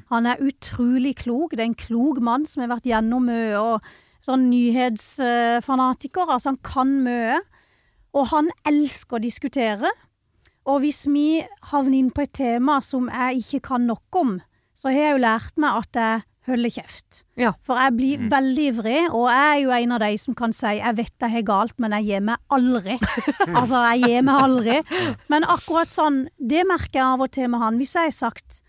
Han 0.08 0.26
er 0.26 0.38
utrolig 0.40 1.16
klok. 1.20 1.50
Det 1.52 1.60
er 1.60 1.68
en 1.70 1.74
klok 1.74 2.18
mann 2.20 2.46
som 2.46 2.62
har 2.64 2.72
vært 2.78 2.88
gjennom 2.88 3.26
mye, 3.28 3.52
og 3.60 3.82
sånn 4.24 4.48
nyhetsfanatiker. 4.48 6.28
Altså, 6.30 6.52
han 6.52 6.58
kan 6.64 6.92
mye. 7.04 7.40
Og 8.14 8.26
han 8.32 8.50
elsker 8.68 9.16
å 9.18 9.22
diskutere. 9.22 9.90
Og 10.68 10.82
hvis 10.84 11.06
vi 11.10 11.42
havner 11.72 11.98
inn 11.98 12.10
på 12.14 12.22
et 12.22 12.32
tema 12.32 12.80
som 12.84 13.08
jeg 13.10 13.42
ikke 13.42 13.60
kan 13.72 13.86
nok 13.88 14.18
om, 14.20 14.36
så 14.78 14.90
har 14.92 14.98
jeg 14.98 15.16
jo 15.16 15.22
lært 15.24 15.56
meg 15.62 15.80
at 15.82 15.98
jeg 15.98 16.22
holder 16.46 16.72
kjeft. 16.74 17.22
Ja. 17.38 17.52
For 17.62 17.78
jeg 17.78 17.94
blir 17.96 18.22
veldig 18.30 18.64
ivrig, 18.72 19.00
og 19.14 19.28
jeg 19.30 19.50
er 19.54 19.60
jo 19.62 19.70
en 19.76 19.92
av 19.92 20.00
de 20.02 20.18
som 20.18 20.34
kan 20.34 20.52
si 20.52 20.66
'jeg 20.66 20.96
vet 20.96 21.12
jeg 21.20 21.30
har 21.30 21.42
galt, 21.42 21.78
men 21.78 21.92
jeg 21.92 22.04
gir 22.06 22.20
meg 22.20 22.36
aldri'. 22.50 22.98
altså, 23.58 23.78
jeg 23.94 24.02
gir 24.02 24.22
meg 24.22 24.42
aldri. 24.42 24.82
Men 25.28 25.44
akkurat 25.44 25.88
sånn, 25.90 26.28
det 26.38 26.66
merker 26.66 26.98
jeg 26.98 27.04
av 27.06 27.20
og 27.20 27.30
til 27.30 27.48
med 27.48 27.60
han. 27.60 27.78
Hvis 27.78 27.94
jeg 27.94 28.04
har 28.04 28.10
sagt 28.10 28.60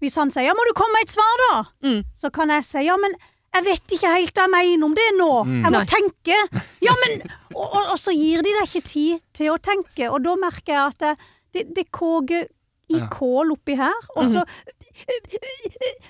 Hvis 0.00 0.14
han 0.14 0.30
sier 0.30 0.44
'ja, 0.46 0.54
må 0.54 0.62
du 0.68 0.72
komme 0.74 0.92
med 0.94 1.02
et 1.02 1.10
svar', 1.10 1.40
da', 1.50 1.66
Mm. 1.82 2.04
så 2.14 2.30
kan 2.32 2.48
jeg 2.48 2.64
si 2.64 2.78
'ja, 2.78 2.96
men 2.96 3.12
jeg 3.54 3.64
vet 3.64 3.94
ikke 3.96 4.10
helt 4.12 4.34
hva 4.36 4.44
jeg 4.46 4.52
mener 4.54 4.84
om 4.86 4.94
det 4.94 5.06
nå. 5.18 5.30
Jeg 5.46 5.72
må 5.72 5.78
Nei. 5.78 5.84
tenke'. 5.88 6.62
Ja, 6.84 6.92
men 7.06 7.22
og, 7.54 7.64
og, 7.74 7.82
og 7.94 7.98
så 7.98 8.12
gir 8.14 8.42
de 8.42 8.52
deg 8.54 8.68
ikke 8.68 8.84
tid 8.86 9.20
til 9.34 9.50
å 9.54 9.58
tenke, 9.58 10.10
og 10.12 10.22
da 10.22 10.36
merker 10.36 10.72
jeg 10.74 10.84
at 10.92 10.98
det, 10.98 11.16
det, 11.54 11.64
det 11.76 11.86
koker 11.92 12.46
i 12.88 12.96
Ja. 12.98 13.06
kål 13.12 13.50
oppi 13.52 13.74
her, 13.76 13.92
og 14.16 14.24
så 14.32 14.44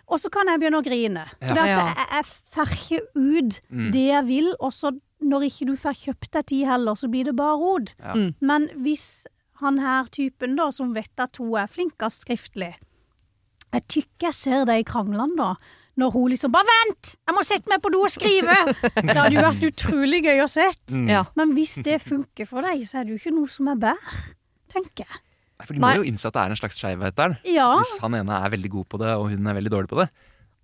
Og 0.08 0.20
så 0.20 0.30
kan 0.32 0.48
jeg 0.48 0.60
begynne 0.62 0.78
å 0.80 0.84
grine. 0.86 1.24
For 1.42 1.58
jeg, 1.58 1.72
jeg 2.12 2.24
får 2.54 2.74
ikke 2.76 3.00
ut 3.16 3.60
Mm. 3.70 3.90
det 3.92 4.04
jeg 4.08 4.24
vil, 4.28 4.54
og 4.60 4.72
så 4.72 4.92
når 5.20 5.42
ikke 5.48 5.66
du 5.66 5.74
får 5.76 5.96
kjøpt 6.04 6.30
deg 6.32 6.46
tid 6.46 6.66
heller, 6.66 6.94
så 6.94 7.08
blir 7.10 7.24
det 7.24 7.34
bare 7.36 7.56
rod. 7.58 7.90
Ja. 7.98 8.14
Mm. 8.14 8.34
Men 8.40 8.68
hvis 8.84 9.26
han 9.60 9.78
her 9.82 10.04
typen 10.14 10.54
da, 10.56 10.70
som 10.70 10.94
vet 10.94 11.10
at 11.18 11.36
hun 11.36 11.54
er 11.58 11.66
flinkest 11.66 12.22
skriftlig 12.24 12.76
Jeg 13.74 13.82
tykker 13.88 14.28
jeg 14.30 14.34
ser 14.34 14.64
det 14.64 14.78
i 14.80 14.84
kranglene 14.88 15.36
da. 15.36 15.54
Når 15.98 16.12
hun 16.14 16.28
liksom 16.30 16.52
'Bare 16.54 16.68
vent! 16.68 17.14
Jeg 17.26 17.34
må 17.34 17.42
sette 17.46 17.70
meg 17.70 17.82
på 17.82 17.90
do 17.90 18.04
og 18.06 18.12
skrive!' 18.14 18.58
Det 19.08 19.16
hadde 19.18 19.34
jo 19.34 19.42
vært 19.42 19.64
utrolig 19.66 20.20
gøy 20.24 20.42
å 20.44 20.50
sett. 20.50 20.84
Mm. 20.94 21.08
Ja. 21.10 21.24
Men 21.38 21.54
hvis 21.56 21.78
det 21.82 21.98
funker 22.04 22.46
for 22.46 22.62
deg, 22.62 22.84
så 22.86 23.00
er 23.00 23.08
det 23.08 23.16
jo 23.16 23.22
ikke 23.22 23.34
noe 23.34 23.50
som 23.50 23.70
er 23.72 23.80
bær, 23.88 24.14
tenker 24.70 25.04
jeg. 25.06 25.22
Nei, 25.58 25.66
For 25.66 25.74
de 25.74 25.82
Nei. 25.82 25.90
må 25.90 26.04
jo 26.04 26.10
innse 26.12 26.30
at 26.30 26.36
det 26.36 26.42
er 26.44 26.54
en 26.54 26.60
slags 26.60 26.78
skeivhet 26.78 27.16
der. 27.18 27.34
Ja. 27.50 27.72
Hvis 27.80 27.96
han 27.98 28.14
ene 28.14 28.36
er 28.44 28.54
veldig 28.54 28.70
god 28.76 28.86
på 28.94 29.00
det, 29.02 29.10
og 29.18 29.32
hun 29.32 29.50
er 29.50 29.58
veldig 29.58 29.74
dårlig 29.74 29.90
på 29.90 29.98
det. 29.98 30.06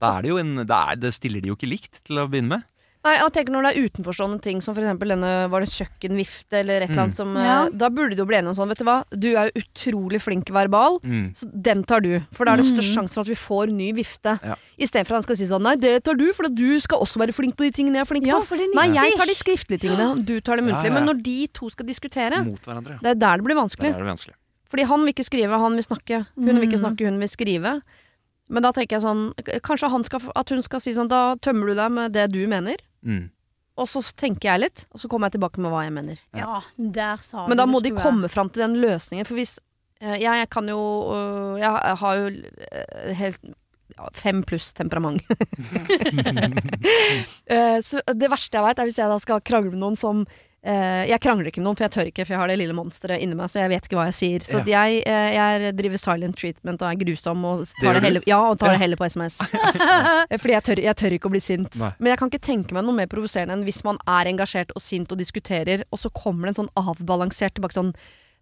Da 0.03 0.12
er 0.18 0.23
det 0.23 0.31
jo 0.31 0.38
en, 0.38 0.55
da 0.68 0.79
er, 0.92 1.01
det 1.03 1.11
stiller 1.16 1.42
de 1.42 1.51
jo 1.51 1.57
ikke 1.59 1.70
likt 1.70 2.03
til 2.07 2.20
å 2.23 2.29
begynne 2.31 2.59
med. 2.59 2.68
Nei, 3.05 3.19
jeg 3.21 3.33
tenker 3.37 3.53
Når 3.53 3.67
det 3.67 3.71
er 3.77 3.85
utenforstående 3.85 4.40
ting, 4.40 4.61
som 4.64 4.75
for 4.75 4.81
eksempel 4.83 5.11
denne 5.12 5.31
var 5.53 5.61
det 5.61 5.69
kjøkkenvifte 5.75 6.57
eller 6.62 6.81
et 6.87 6.90
eller 6.90 7.03
annet 7.03 7.17
som 7.19 7.35
Ja. 7.37 7.67
eh, 7.67 7.71
Da 7.77 7.90
burde 7.90 8.17
du 8.17 8.25
bli 8.25 8.37
enig 8.38 8.49
om 8.49 8.55
sånn, 8.57 8.69
vet 8.69 8.79
du 8.79 8.85
hva, 8.85 9.05
du 9.12 9.29
er 9.37 9.51
jo 9.51 9.61
utrolig 9.61 10.21
flink 10.23 10.49
verbal, 10.49 10.99
Mm. 11.05 11.35
så 11.37 11.45
den 11.62 11.85
tar 11.85 12.01
du. 12.01 12.21
For 12.33 12.47
da 12.47 12.53
er 12.55 12.57
det 12.57 12.64
Mm. 12.64 12.77
størst 12.79 12.95
sjanse 12.97 13.12
for 13.12 13.21
at 13.21 13.27
vi 13.29 13.35
får 13.35 13.69
ny 13.73 13.93
vifte. 13.93 14.40
Ja. 14.43 14.55
Istedenfor 14.79 15.11
at 15.12 15.21
han 15.21 15.23
skal 15.23 15.37
si 15.37 15.45
sånn 15.45 15.62
Nei, 15.62 15.77
det 15.77 16.03
tar 16.05 16.14
du, 16.14 16.33
for 16.33 16.49
du 16.49 16.81
skal 16.81 16.99
også 16.99 17.19
være 17.21 17.35
flink 17.35 17.57
på 17.57 17.64
de 17.64 17.71
tingene 17.73 17.95
jeg 17.97 18.01
er 18.09 18.14
flink 18.14 18.27
Ja, 18.27 18.40
på. 18.40 18.45
for 18.45 18.57
det 18.57 18.71
er 18.71 18.75
Nei, 18.75 18.88
jeg 18.95 19.17
tar 19.19 19.27
de 19.27 19.35
skriftlige 19.35 19.81
tingene, 19.81 20.25
du 20.25 20.40
tar 20.40 20.57
det 20.57 20.64
Ja, 20.64 20.71
muntlige. 20.73 20.88
ja, 20.88 20.95
ja. 20.95 20.95
Men 20.95 21.05
når 21.07 21.23
de 21.23 21.47
to 21.49 21.69
skal 21.71 21.85
diskutere, 21.87 22.43
Mot 22.45 22.61
hverandre. 22.62 22.90
ja. 22.93 22.99
det 23.03 23.11
er 23.11 23.14
der 23.21 23.37
det 23.37 23.45
blir 23.45 23.55
vanskelig. 23.55 23.93
vanskelig. 23.93 23.95
er 23.95 23.99
det 24.01 24.12
vanskelig. 24.17 24.35
Fordi 24.71 24.83
han 24.87 25.05
vil 25.05 25.12
ikke 25.12 25.25
skrive, 25.29 25.51
han 25.61 25.73
vil 25.77 25.85
snakke. 25.85 26.27
Hun 26.37 26.47
vil 26.59 26.67
ikke 26.69 26.81
Mm. 26.81 26.97
snakke, 26.97 27.05
hun 27.05 27.19
vil 27.21 27.29
skrive. 27.29 27.83
Men 28.51 28.62
da 28.62 28.73
tenker 28.73 28.90
jeg 28.97 29.03
sånn 29.03 29.33
Kanskje 29.62 29.88
han 29.90 30.05
skal, 30.05 30.21
at 30.37 30.49
hun 30.51 30.61
skal 30.62 30.79
si 30.81 30.93
sånn 30.93 31.09
Da 31.09 31.35
tømmer 31.37 31.67
du 31.69 31.75
deg 31.75 31.90
med 31.90 32.12
det 32.12 32.31
du 32.33 32.47
mener. 32.47 32.77
Mm. 33.05 33.29
Og 33.75 33.90
så 33.90 34.03
tenker 34.14 34.53
jeg 34.53 34.62
litt, 34.62 34.85
og 34.95 35.03
så 35.03 35.11
kommer 35.11 35.29
jeg 35.29 35.37
tilbake 35.37 35.62
med 35.62 35.73
hva 35.75 35.83
jeg 35.83 35.95
mener. 35.97 36.21
Ja, 36.37 36.61
der 36.79 37.23
sa 37.27 37.49
Men 37.51 37.59
da 37.59 37.67
må 37.67 37.81
de 37.83 37.90
komme 37.97 38.31
fram 38.31 38.53
til 38.55 38.62
den 38.62 38.79
løsningen. 38.83 39.27
For 39.27 39.38
hvis 39.38 39.57
eh, 40.01 40.14
Jeg, 40.23 40.31
jeg 40.45 40.51
kan 40.55 40.71
jo 40.71 40.81
øh, 41.11 41.59
Jeg 41.59 41.99
har 42.03 42.21
jo 42.21 42.31
eh, 42.31 43.14
helt 43.19 43.55
fem 44.14 44.43
pluss 44.47 44.73
temperament. 44.75 45.23
Eh, 47.45 47.77
så 47.85 48.01
det 48.09 48.31
verste 48.33 48.57
jeg 48.57 48.64
veit, 48.64 48.79
er 48.81 48.88
hvis 48.88 48.99
jeg 48.99 49.11
da 49.11 49.19
skal 49.21 49.43
krangle 49.45 49.75
med 49.75 49.83
noen 49.83 49.99
som 50.01 50.23
eh, 50.64 51.05
Jeg 51.11 51.20
krangler 51.22 51.50
ikke 51.50 51.61
med 51.61 51.68
noen, 51.68 51.79
for 51.79 51.87
jeg 51.87 51.92
tør 51.94 52.11
ikke, 52.11 52.24
for 52.24 52.35
jeg 52.35 52.40
har 52.40 52.50
det 52.50 52.57
lille 52.61 52.77
monsteret 52.77 53.22
inni 53.24 53.37
meg, 53.38 53.50
så 53.53 53.61
jeg 53.62 53.72
vet 53.74 53.88
ikke 53.88 53.98
hva 53.98 54.07
jeg 54.09 54.16
sier. 54.18 54.46
Så 54.46 54.62
jeg, 54.68 55.03
uh, 55.07 55.29
jeg 55.37 55.74
driver 55.79 56.00
silent 56.00 56.38
treatment 56.40 56.83
og 56.85 56.88
er 56.90 57.00
grusom 57.05 57.44
og 57.50 57.62
tar 57.68 57.92
det, 57.92 57.94
det, 58.00 58.05
heller, 58.09 58.27
ja, 58.31 58.40
og 58.50 58.59
tar 58.61 58.72
Ja. 58.72 58.77
det 58.79 58.83
heller 58.85 59.00
på 59.00 59.09
SMS. 59.11 59.40
Eh, 60.31 60.38
Fordi 60.40 60.55
jeg 60.55 60.64
tør, 60.64 60.81
jeg 60.81 60.96
tør 60.96 61.14
ikke 61.16 61.29
å 61.29 61.33
bli 61.35 61.40
sint. 61.42 61.74
Nei. 61.79 61.90
Men 61.98 62.12
jeg 62.14 62.18
kan 62.20 62.31
ikke 62.31 62.46
tenke 62.46 62.74
meg 62.77 62.85
noe 62.87 62.96
mer 62.96 63.09
provoserende 63.11 63.57
enn 63.59 63.64
hvis 63.66 63.83
man 63.85 63.98
er 64.09 64.29
engasjert 64.31 64.72
og 64.74 64.83
sint 64.83 65.12
og 65.12 65.20
diskuterer, 65.20 65.85
og 65.92 66.00
så 66.00 66.11
kommer 66.14 66.48
det 66.48 66.55
en 66.55 66.61
sånn 66.64 66.72
avbalansert 66.81 67.57
tilbake 67.59 67.77
sånn 67.77 67.92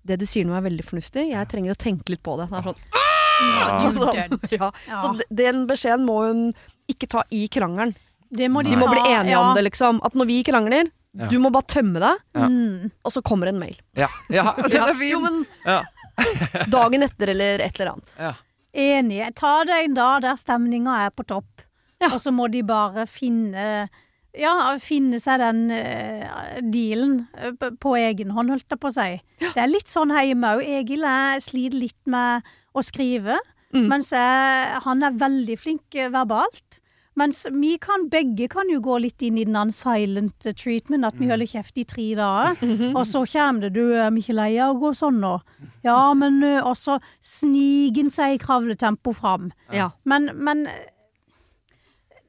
Det 0.06 0.16
du 0.18 0.24
sier 0.26 0.46
nå 0.46 0.54
er 0.58 0.64
veldig 0.64 0.85
fornuftig, 0.87 1.28
jeg 1.30 1.48
trenger 1.50 1.74
å 1.74 1.78
tenke 1.78 2.11
litt 2.14 2.22
på 2.26 2.35
det. 2.40 2.48
Det 2.50 2.58
er 2.58 2.70
sånn 2.70 2.80
You 3.42 4.08
ja. 4.58 4.70
Ja. 4.88 5.02
Så 5.02 5.12
den 5.30 5.66
beskjeden 5.66 6.06
må 6.06 6.20
hun 6.26 6.42
ikke 6.90 7.08
ta 7.11 7.24
i 7.30 7.46
krangelen. 7.52 7.94
De 8.32 8.48
må 8.48 8.62
de, 8.64 8.72
De 8.72 8.80
må 8.80 8.88
bli 8.90 9.02
enige 9.02 9.35
ja. 9.35 9.42
om 9.42 9.56
det, 9.56 9.64
liksom. 9.68 10.00
At 10.06 10.14
når 10.16 10.28
vi 10.30 10.38
krangler, 10.46 10.90
Ja. 11.14 11.27
du 11.29 11.37
må 11.42 11.51
bare 11.53 11.68
tømme 11.68 12.01
deg, 12.01 12.20
Ja. 12.35 12.46
Mm. 12.48 12.90
og 13.05 13.12
så 13.12 13.20
kommer 13.22 13.51
en 13.51 13.59
mail. 13.61 13.77
Ja, 13.98 14.09
ja 14.33 14.55
den 14.72 14.81
er 14.83 14.94
fin! 14.96 15.11
Jo, 15.11 15.20
men 15.20 15.42
Ja. 15.66 15.83
dagen 16.72 17.03
etter 17.05 17.29
eller 17.35 17.61
et 17.64 17.81
eller 17.81 17.92
annet. 17.94 18.14
Ja. 18.18 18.33
Enig. 18.72 19.18
Ta 19.37 19.59
deg 19.68 19.85
en 19.90 19.94
dag 19.98 20.22
der 20.25 20.38
stemninga 20.40 20.94
er 21.07 21.11
på 21.12 21.27
topp, 21.29 21.66
Ja. 22.01 22.09
og 22.14 22.18
så 22.20 22.33
må 22.33 22.48
de 22.51 22.62
bare 22.66 23.05
finne 23.07 23.88
ja, 24.33 24.79
finne 24.81 25.18
seg 25.20 25.42
den 25.42 25.66
uh, 25.68 26.57
dealen 26.72 27.27
på, 27.61 27.68
på 27.77 27.90
egen 28.01 28.31
hånd, 28.33 28.48
holdt 28.48 28.64
jeg 28.72 28.81
på 28.81 28.88
å 28.88 28.94
si. 28.96 29.18
Det 29.42 29.61
er 29.61 29.68
litt 29.68 29.90
sånn 29.92 30.09
hjemme 30.16 30.55
òg. 30.57 30.62
Egil 30.64 31.05
jeg 31.05 31.42
sliter 31.44 31.77
litt 31.83 32.01
med 32.09 32.48
å 32.75 32.81
skrive, 32.85 33.37
Mm. 33.72 33.87
mens 33.88 34.11
jeg, 34.12 34.81
han 34.85 35.01
er 35.03 35.14
veldig 35.16 35.55
flink 35.57 35.94
eh, 35.96 36.11
verbalt. 36.12 36.75
Mens 37.18 37.42
vi 37.53 37.75
kan 37.83 38.07
begge 38.09 38.46
kan 38.48 38.70
jo 38.72 38.79
gå 38.81 38.96
litt 39.05 39.22
inn 39.22 39.37
i 39.37 39.44
den 39.44 39.72
silent 39.75 40.46
treatment, 40.57 41.05
at 41.05 41.18
vi 41.20 41.29
holder 41.29 41.51
kjeft 41.51 41.77
i 41.77 41.85
tre 41.85 42.07
dager. 42.16 42.62
Og 42.96 43.05
så 43.09 43.25
kommer 43.29 43.66
det 43.66 43.75
'du 43.75 43.92
er 43.92 44.11
vi 44.11 44.22
ikke 44.22 44.38
lei 44.38 44.57
av 44.57 44.77
å 44.77 44.81
gå 44.81 44.94
sånn 44.96 45.20
nå'? 45.20 45.40
Ja, 45.85 46.14
men 46.14 46.42
Og 46.42 46.77
så 46.77 47.01
sniker 47.20 48.01
en 48.01 48.11
seg 48.11 48.35
i 48.35 48.38
kravletempo 48.38 49.12
fram. 49.12 49.53
Ja. 49.72 49.90
Men, 50.05 50.31
men 50.35 50.66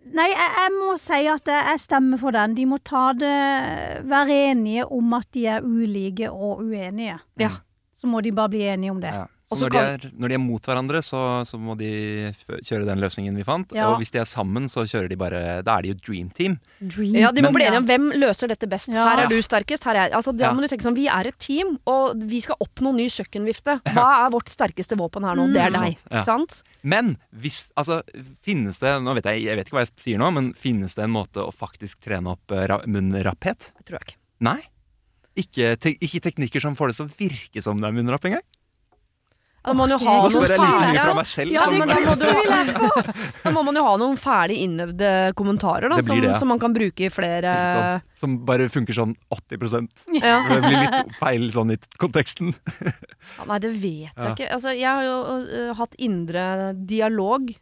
Nei, 0.04 0.28
jeg, 0.34 0.50
jeg 0.60 0.72
må 0.76 0.96
si 1.00 1.20
at 1.32 1.48
jeg, 1.48 1.66
jeg 1.72 1.80
stemmer 1.80 2.20
for 2.20 2.36
den. 2.36 2.56
De 2.58 2.66
må 2.68 2.78
ta 2.84 3.14
det 3.16 3.36
Være 4.04 4.52
enige 4.52 4.86
om 4.92 5.14
at 5.16 5.30
de 5.32 5.46
er 5.48 5.64
ulike 5.64 6.28
og 6.28 6.66
uenige. 6.66 7.22
Ja. 7.40 7.54
Så 7.96 8.10
må 8.12 8.20
de 8.22 8.34
bare 8.36 8.52
bli 8.52 8.66
enige 8.68 8.92
om 8.92 9.00
det. 9.00 9.14
Ja. 9.16 9.28
Når, 9.60 9.70
de 9.72 9.78
er, 9.78 10.12
når 10.18 10.28
de 10.30 10.36
er 10.36 10.42
mot 10.42 10.62
hverandre, 10.70 11.02
så, 11.04 11.20
så 11.46 11.58
må 11.60 11.76
de 11.78 11.90
kjøre 12.64 12.86
den 12.86 13.00
løsningen 13.04 13.36
vi 13.36 13.44
fant. 13.44 13.72
Ja. 13.76 13.90
Og 13.92 14.00
hvis 14.02 14.12
de 14.12 14.20
er 14.20 14.26
sammen, 14.30 14.66
så 14.72 14.84
kjører 14.90 15.10
de 15.10 15.16
bare 15.20 15.42
Da 15.64 15.78
er 15.78 15.82
de 15.82 15.94
jo 15.94 15.98
dream 16.02 16.30
team. 16.30 16.60
Dream 16.82 17.16
Ja, 17.16 17.32
De 17.32 17.42
må 17.42 17.52
Men- 17.52 17.54
bli 17.60 17.66
enige 17.68 17.82
om 17.84 17.88
hvem 17.88 18.10
løser 18.20 18.48
dette 18.48 18.68
best. 18.70 18.90
Ja. 18.90 19.06
Her 19.10 19.24
er 19.26 19.28
du 19.30 19.38
sterkest. 19.42 19.84
Her 19.84 19.96
er 19.96 20.08
jeg. 20.10 20.14
Altså, 20.14 20.36
da 20.36 20.46
Ja. 20.46 20.52
må 20.54 20.62
du 20.62 20.68
tenke 20.68 20.84
sånn, 20.84 20.96
Vi 20.96 21.08
er 21.08 21.28
et 21.28 21.40
team, 21.40 21.78
og 21.88 22.18
vi 22.30 22.40
skal 22.42 22.56
oppnå 22.62 22.94
ny 22.96 23.08
kjøkkenvifte. 23.08 23.82
Hva 23.94 24.26
er 24.26 24.30
vårt 24.32 24.50
sterkeste 24.50 24.96
våpen 24.98 25.24
her 25.24 25.36
nå? 25.36 25.52
Det 25.54 25.62
er 25.62 25.70
Mm. 25.72 25.82
deg. 25.82 25.98
Ja. 26.12 26.24
Sant? 26.24 26.64
Men 26.84 27.18
hvis 27.36 27.70
Altså, 27.78 28.02
finnes 28.46 28.78
det 28.80 29.02
Nå 29.04 29.14
vet 29.16 29.24
jeg, 29.26 29.44
jeg 29.44 29.56
vet 29.58 29.68
ikke 29.68 29.78
hva 29.78 29.86
jeg 29.86 29.92
sier 29.98 30.18
nå, 30.20 30.32
men 30.34 30.54
finnes 30.54 30.94
det 30.96 31.04
en 31.04 31.12
måte 31.12 31.42
å 31.42 31.52
faktisk 31.54 32.00
trene 32.02 32.28
opp 32.32 32.52
eh, 32.52 32.68
ra 32.68 32.80
munnrapphet? 32.86 33.72
Det 33.78 33.86
tror 33.86 34.00
jeg 34.00 34.08
ikke. 34.08 34.16
Nei? 34.42 34.62
Ikke, 35.36 35.76
te 35.82 35.96
ikke 35.98 36.22
teknikker 36.22 36.62
som 36.62 36.76
får 36.76 36.92
det 36.92 36.96
til 37.00 37.08
å 37.08 37.14
virke 37.18 37.64
som 37.64 37.80
det 37.82 37.88
er 37.90 37.96
munnrapp 37.96 38.24
engang? 38.30 38.44
Da 39.64 39.72
må 39.72 39.86
man 39.86 39.94
jo 39.94 39.98
ha 40.04 40.14
noen 40.28 40.48
ferdige 40.52 40.94
Ja. 40.94 41.66
Da 43.44 43.52
må 43.54 43.62
man 43.64 43.78
jo 43.80 43.84
ha 43.86 43.94
noen 44.02 44.18
ferdig 44.20 44.58
innøvde 44.66 45.12
kommentarer 45.40 45.88
da, 45.92 46.00
Det 46.02 46.08
som, 46.08 46.20
det, 46.20 46.32
ja. 46.34 46.38
som 46.40 46.52
man 46.52 46.60
kan 46.60 46.74
bruke 46.76 47.06
i 47.08 47.12
flere 47.14 47.54
Som 48.20 48.38
bare 48.48 48.68
funker 48.72 48.96
sånn 48.98 49.16
80 49.32 49.88
ja. 50.20 50.38
Det 50.50 50.60
blir 50.66 50.80
litt 50.84 51.16
feil 51.20 51.48
sånn 51.54 51.74
i 51.76 51.78
konteksten. 52.02 52.54
Ja, 53.38 53.46
Nei, 53.50 53.60
det 53.64 53.72
vet 53.74 54.12
jeg 54.12 54.34
ikke. 54.36 54.50
Altså, 54.56 54.74
jeg 54.76 54.88
har 54.90 55.04
jo 55.08 55.16
uh, 55.48 55.72
hatt 55.80 55.96
indre 56.04 56.44
dialog 56.88 57.54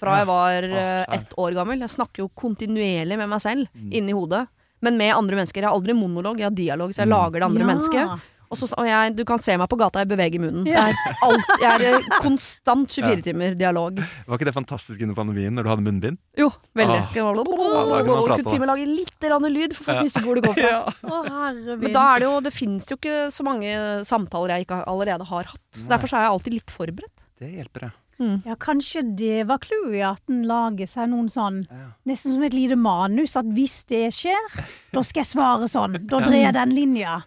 fra 0.00 0.16
jeg 0.22 0.28
var 0.30 0.66
uh, 0.70 1.04
ett 1.16 1.34
år 1.40 1.54
gammel. 1.58 1.82
Jeg 1.84 1.92
snakker 1.92 2.24
jo 2.24 2.30
kontinuerlig 2.40 3.18
med 3.20 3.28
meg 3.30 3.42
selv 3.44 3.68
Mm. 3.74 3.90
inni 4.00 4.14
hodet. 4.16 4.46
Men 4.80 4.96
med 4.96 5.12
andre 5.12 5.36
mennesker. 5.36 5.60
Jeg 5.60 5.68
har 5.68 5.76
aldri 5.76 5.92
monolog, 5.92 6.38
jeg 6.40 6.48
har 6.48 6.56
dialog, 6.56 6.92
så 6.94 7.02
jeg 7.02 7.08
Mm. 7.10 7.14
lager 7.16 7.38
det 7.40 7.48
andre 7.50 7.60
Ja. 7.60 7.68
mennesket. 7.68 8.20
Og, 8.50 8.58
så, 8.58 8.66
og 8.74 8.86
jeg, 8.88 9.12
du 9.14 9.22
kan 9.28 9.38
se 9.38 9.54
meg 9.60 9.68
på 9.70 9.76
gata, 9.78 10.00
jeg 10.02 10.08
beveger 10.10 10.42
munnen. 10.42 10.64
Ja. 10.66 10.88
Det 10.90 10.96
er 11.06 11.20
alt, 11.22 11.50
jeg 11.62 11.90
er 11.92 12.06
konstant 12.18 12.90
24 12.98 13.22
timer 13.28 13.54
dialog. 13.54 14.00
Var 14.26 14.40
ikke 14.40 14.48
det 14.48 14.54
fantastisk 14.56 15.04
under 15.06 15.14
pandemien, 15.14 15.54
når 15.54 15.66
du 15.68 15.70
hadde 15.70 15.84
munnbind? 15.86 16.18
Jo, 16.38 16.48
veldig. 16.74 16.96
Ah. 16.98 17.14
Ja, 17.14 17.28
Kunne 17.30 18.40
til 18.42 18.56
og 18.56 18.64
med 18.64 18.70
lage 18.72 18.88
litt 18.90 19.28
lyd, 19.54 19.76
for 19.78 19.86
folk 19.86 20.00
Ja. 20.00 20.02
visste 20.02 20.24
hvor 20.24 20.34
det 20.40 20.44
går 20.48 20.58
fra. 20.58 20.66
Ja. 20.70 20.82
Å, 21.06 21.78
Men 21.78 21.94
da 21.94 22.02
er 22.14 22.20
det 22.22 22.26
jo 22.28 22.40
Det 22.44 22.52
fins 22.54 22.90
jo 22.90 22.96
ikke 22.98 23.30
så 23.34 23.46
mange 23.46 23.70
samtaler 24.06 24.56
jeg 24.56 24.66
ikke 24.66 24.82
allerede 24.90 25.26
har 25.30 25.48
hatt. 25.54 25.64
Nei. 25.78 25.88
Derfor 25.94 26.10
så 26.10 26.18
er 26.18 26.26
jeg 26.26 26.34
alltid 26.34 26.56
litt 26.58 26.74
forberedt. 26.74 27.26
Det 27.40 27.54
hjelper, 27.54 27.86
ja. 27.88 27.96
Ja, 28.44 28.52
kanskje 28.60 29.00
det 29.16 29.46
var 29.48 29.62
clouet, 29.64 30.02
at 30.04 30.20
en 30.28 30.42
lager 30.44 30.84
seg 30.90 31.08
noen 31.08 31.30
sånn 31.32 31.62
Ja. 31.70 31.86
Nesten 32.04 32.34
som 32.34 32.42
et 32.44 32.52
lite 32.52 32.76
manus, 32.76 33.32
at 33.40 33.48
hvis 33.48 33.78
det 33.88 34.10
skjer, 34.12 34.58
da 34.92 35.00
skal 35.06 35.22
jeg 35.22 35.30
svare 35.30 35.70
sånn. 35.72 35.96
Da 36.10 36.20
dreier 36.20 36.50
jeg 36.50 36.58
den 36.58 36.74
linja. 36.76 37.20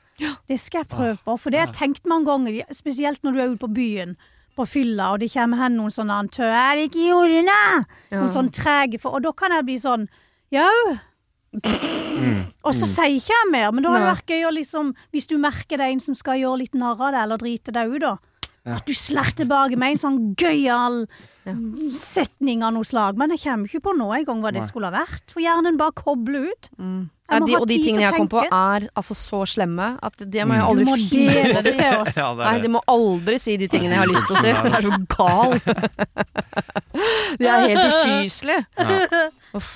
Det 0.48 0.60
skal 0.62 0.84
jeg 0.84 0.92
prøve 0.92 1.18
på, 1.26 1.38
for 1.42 1.54
det 1.54 1.60
har 1.60 1.68
jeg 1.72 1.78
tenkt 1.80 2.06
mange 2.10 2.30
ganger, 2.30 2.64
spesielt 2.76 3.24
når 3.24 3.34
du 3.34 3.40
er 3.42 3.54
ute 3.54 3.64
på 3.64 3.72
byen. 3.74 4.16
På 4.54 4.68
fylla, 4.70 5.14
og 5.16 5.24
det 5.24 5.32
kommer 5.34 5.64
hen 5.64 5.80
noen 5.80 5.94
sånne 5.94 6.14
antø... 6.14 6.46
er 6.46 6.78
det 6.78 6.92
ikke 6.92 7.02
i 7.02 7.14
ordene! 7.16 7.62
Noen 8.14 8.30
sånn 8.30 8.52
trege 8.54 9.00
for 9.02 9.18
Og 9.18 9.24
da 9.26 9.32
kan 9.34 9.56
jeg 9.56 9.66
bli 9.66 9.80
sånn 9.82 10.06
Jau. 10.54 10.94
Og 12.62 12.76
så 12.78 12.86
sier 12.86 13.16
ikke 13.18 13.34
jeg 13.34 13.50
mer, 13.50 13.72
men 13.74 13.82
da 13.82 13.94
har 13.94 14.04
det 14.04 14.12
vært 14.12 14.30
gøy 14.30 14.46
å 14.46 14.54
liksom 14.54 14.94
Hvis 15.14 15.26
du 15.30 15.36
merker 15.42 15.82
det 15.82 15.88
er 15.88 15.96
en 15.96 16.04
som 16.06 16.18
skal 16.18 16.38
gjøre 16.42 16.62
litt 16.62 16.78
narr 16.78 17.02
av 17.02 17.14
deg, 17.16 17.20
eller 17.24 17.42
drite 17.42 17.74
deg 17.74 17.96
ut, 17.96 18.06
da. 18.06 18.14
At 18.78 18.86
du 18.88 18.94
slår 18.96 19.34
tilbake 19.42 19.78
med 19.78 19.96
en 19.96 20.04
sånn 20.06 20.20
gøyal 20.40 21.04
setning 21.98 22.64
av 22.64 22.74
noe 22.74 22.84
slag. 22.88 23.18
Men 23.20 23.30
jeg 23.36 23.42
kommer 23.44 23.68
ikke 23.68 23.82
på 23.90 23.94
nå 23.98 24.08
engang 24.16 24.42
hva 24.44 24.52
det 24.56 24.64
skulle 24.70 24.90
ha 24.92 24.96
vært. 25.04 25.26
For 25.34 25.44
hjernen 25.44 25.78
bare 25.78 25.92
kobler 25.98 26.50
ut. 26.52 26.70
Mm. 26.80 27.10
Jeg 27.34 27.42
må 27.42 27.48
de, 27.48 27.54
ha 27.56 27.60
og 27.64 27.68
de 27.68 27.78
tingene 27.82 28.04
jeg 28.04 28.14
kom 28.20 28.28
på, 28.30 28.42
er 28.46 28.84
altså 29.00 29.16
så 29.18 29.40
slemme 29.50 29.88
at 30.04 30.14
det 30.20 30.44
må 30.46 30.54
Mm. 30.54 30.60
jeg 30.60 30.66
aldri 30.70 30.84
Du 30.84 30.90
må 30.92 30.98
dele 31.10 31.62
det 31.64 31.74
til 31.80 31.96
oss. 32.02 32.18
Ja, 32.20 32.28
det 32.36 32.44
Nei, 32.46 32.58
de 32.62 32.68
må 32.76 32.82
aldri 32.88 33.40
si 33.42 33.56
de 33.58 33.68
tingene 33.72 33.96
jeg 33.96 34.04
har 34.04 34.12
lyst 34.12 34.28
til 34.28 34.36
å 34.36 34.44
si. 34.44 34.52
det 34.52 34.74
er 34.74 34.82
så 34.82 35.00
gal. 35.18 35.60
Det 37.40 37.48
er 37.50 37.64
helt 37.72 37.88
ufyselig. 37.90 38.60
Ja. 38.78 39.24
Uff. 39.58 39.72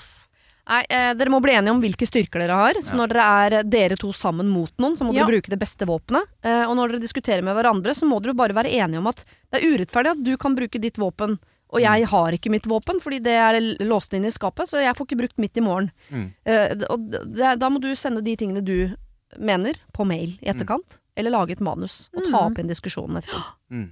Nei, 0.67 0.81
eh, 0.91 1.13
dere 1.15 1.31
må 1.31 1.39
bli 1.41 1.53
enige 1.55 1.71
om 1.71 1.79
hvilke 1.81 2.05
styrker 2.05 2.43
dere 2.43 2.51
har. 2.59 2.73
Så 2.83 2.91
Ja. 2.93 2.97
når 2.99 3.07
dere 3.13 3.25
er 3.59 3.63
dere 3.63 3.95
to 3.95 4.11
sammen 4.11 4.49
mot 4.51 4.69
noen, 4.77 4.97
så 4.99 5.05
må 5.07 5.13
Ja. 5.15 5.23
dere 5.23 5.39
bruke 5.39 5.49
det 5.49 5.59
beste 5.59 5.87
våpenet. 5.87 6.27
Eh, 6.43 6.65
og 6.67 6.75
når 6.75 6.91
dere 6.91 6.99
diskuterer 7.07 7.41
med 7.41 7.55
hverandre, 7.55 7.95
så 7.95 8.03
må 8.05 8.21
dere 8.21 8.35
bare 8.35 8.53
være 8.53 8.69
enige 8.75 8.97
om 8.99 9.07
at 9.07 9.23
det 9.51 9.63
er 9.63 9.67
urettferdig 9.71 10.11
at 10.11 10.23
du 10.23 10.35
kan 10.37 10.55
bruke 10.55 10.79
ditt 10.79 10.95
våpen, 10.97 11.39
og 11.69 11.81
jeg 11.83 12.07
har 12.07 12.31
ikke 12.37 12.49
mitt 12.53 12.67
våpen, 12.69 13.01
fordi 13.03 13.19
det 13.25 13.33
er 13.35 13.57
låst 13.83 14.13
inn 14.15 14.25
i 14.25 14.31
skapet, 14.31 14.69
så 14.71 14.79
jeg 14.83 14.95
får 14.95 15.05
ikke 15.09 15.19
brukt 15.19 15.37
mitt 15.41 15.57
i 15.57 15.63
morgen. 15.65 15.89
Mm. 16.09 16.29
Uh, 16.47 16.85
og 16.93 17.09
det, 17.11 17.59
da 17.59 17.69
må 17.69 17.81
du 17.83 17.89
sende 17.95 18.21
de 18.23 18.35
tingene 18.39 18.63
du 18.63 18.93
mener, 19.37 19.75
på 19.93 20.05
mail 20.07 20.37
i 20.41 20.47
etterkant. 20.53 20.99
Eller 21.17 21.33
lage 21.33 21.51
et 21.57 21.59
manus, 21.65 22.09
og 22.15 22.23
ta 22.29 22.37
Mm. 22.37 22.45
opp 22.51 22.59
inn 22.59 22.67
diskusjonen 22.71 23.17
etterpå. 23.23 23.43
Mm. 23.73 23.87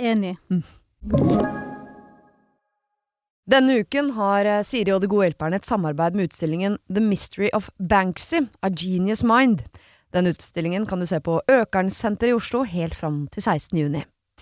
Enig. 0.00 0.36
Denne 3.52 3.74
uken 3.82 4.12
har 4.16 4.46
eh, 4.48 4.62
Siri 4.66 4.92
og 4.94 5.02
De 5.02 5.08
gode 5.10 5.26
hjelperne 5.28 5.58
et 5.58 5.66
samarbeid 5.68 6.14
med 6.16 6.30
utstillingen 6.30 6.78
The 6.88 7.02
Mystery 7.02 7.50
of 7.52 7.68
Banksy, 7.78 8.44
A 8.62 8.70
Genius 8.70 9.22
Mind. 9.26 9.64
Den 10.14 10.26
utstillingen 10.30 10.86
kan 10.86 11.00
du 11.02 11.06
se 11.06 11.18
på 11.24 11.40
Økernsenteret 11.50 12.30
i 12.30 12.36
Oslo 12.36 12.62
helt 12.68 12.94
fram 12.94 13.24
til 13.32 13.42
16. 13.42 13.78
juni. 13.78 14.04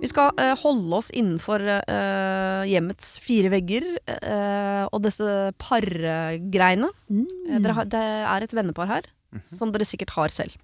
Vi 0.00 0.08
skal 0.10 0.32
eh, 0.40 0.52
holde 0.60 0.98
oss 0.98 1.08
innenfor 1.14 1.62
eh, 1.64 2.62
hjemmets 2.68 3.16
fire 3.24 3.50
vegger 3.52 3.86
eh, 4.12 4.84
og 4.90 5.02
disse 5.06 5.52
pargreiene. 5.62 6.90
Mm. 7.08 7.60
dere 7.64 7.86
det 7.90 8.02
er 8.02 8.44
et 8.44 8.56
vennepar 8.56 8.90
her, 8.90 9.08
som 9.48 9.72
dere 9.72 9.88
sikkert 9.88 10.12
har 10.18 10.34
selv. 10.34 10.58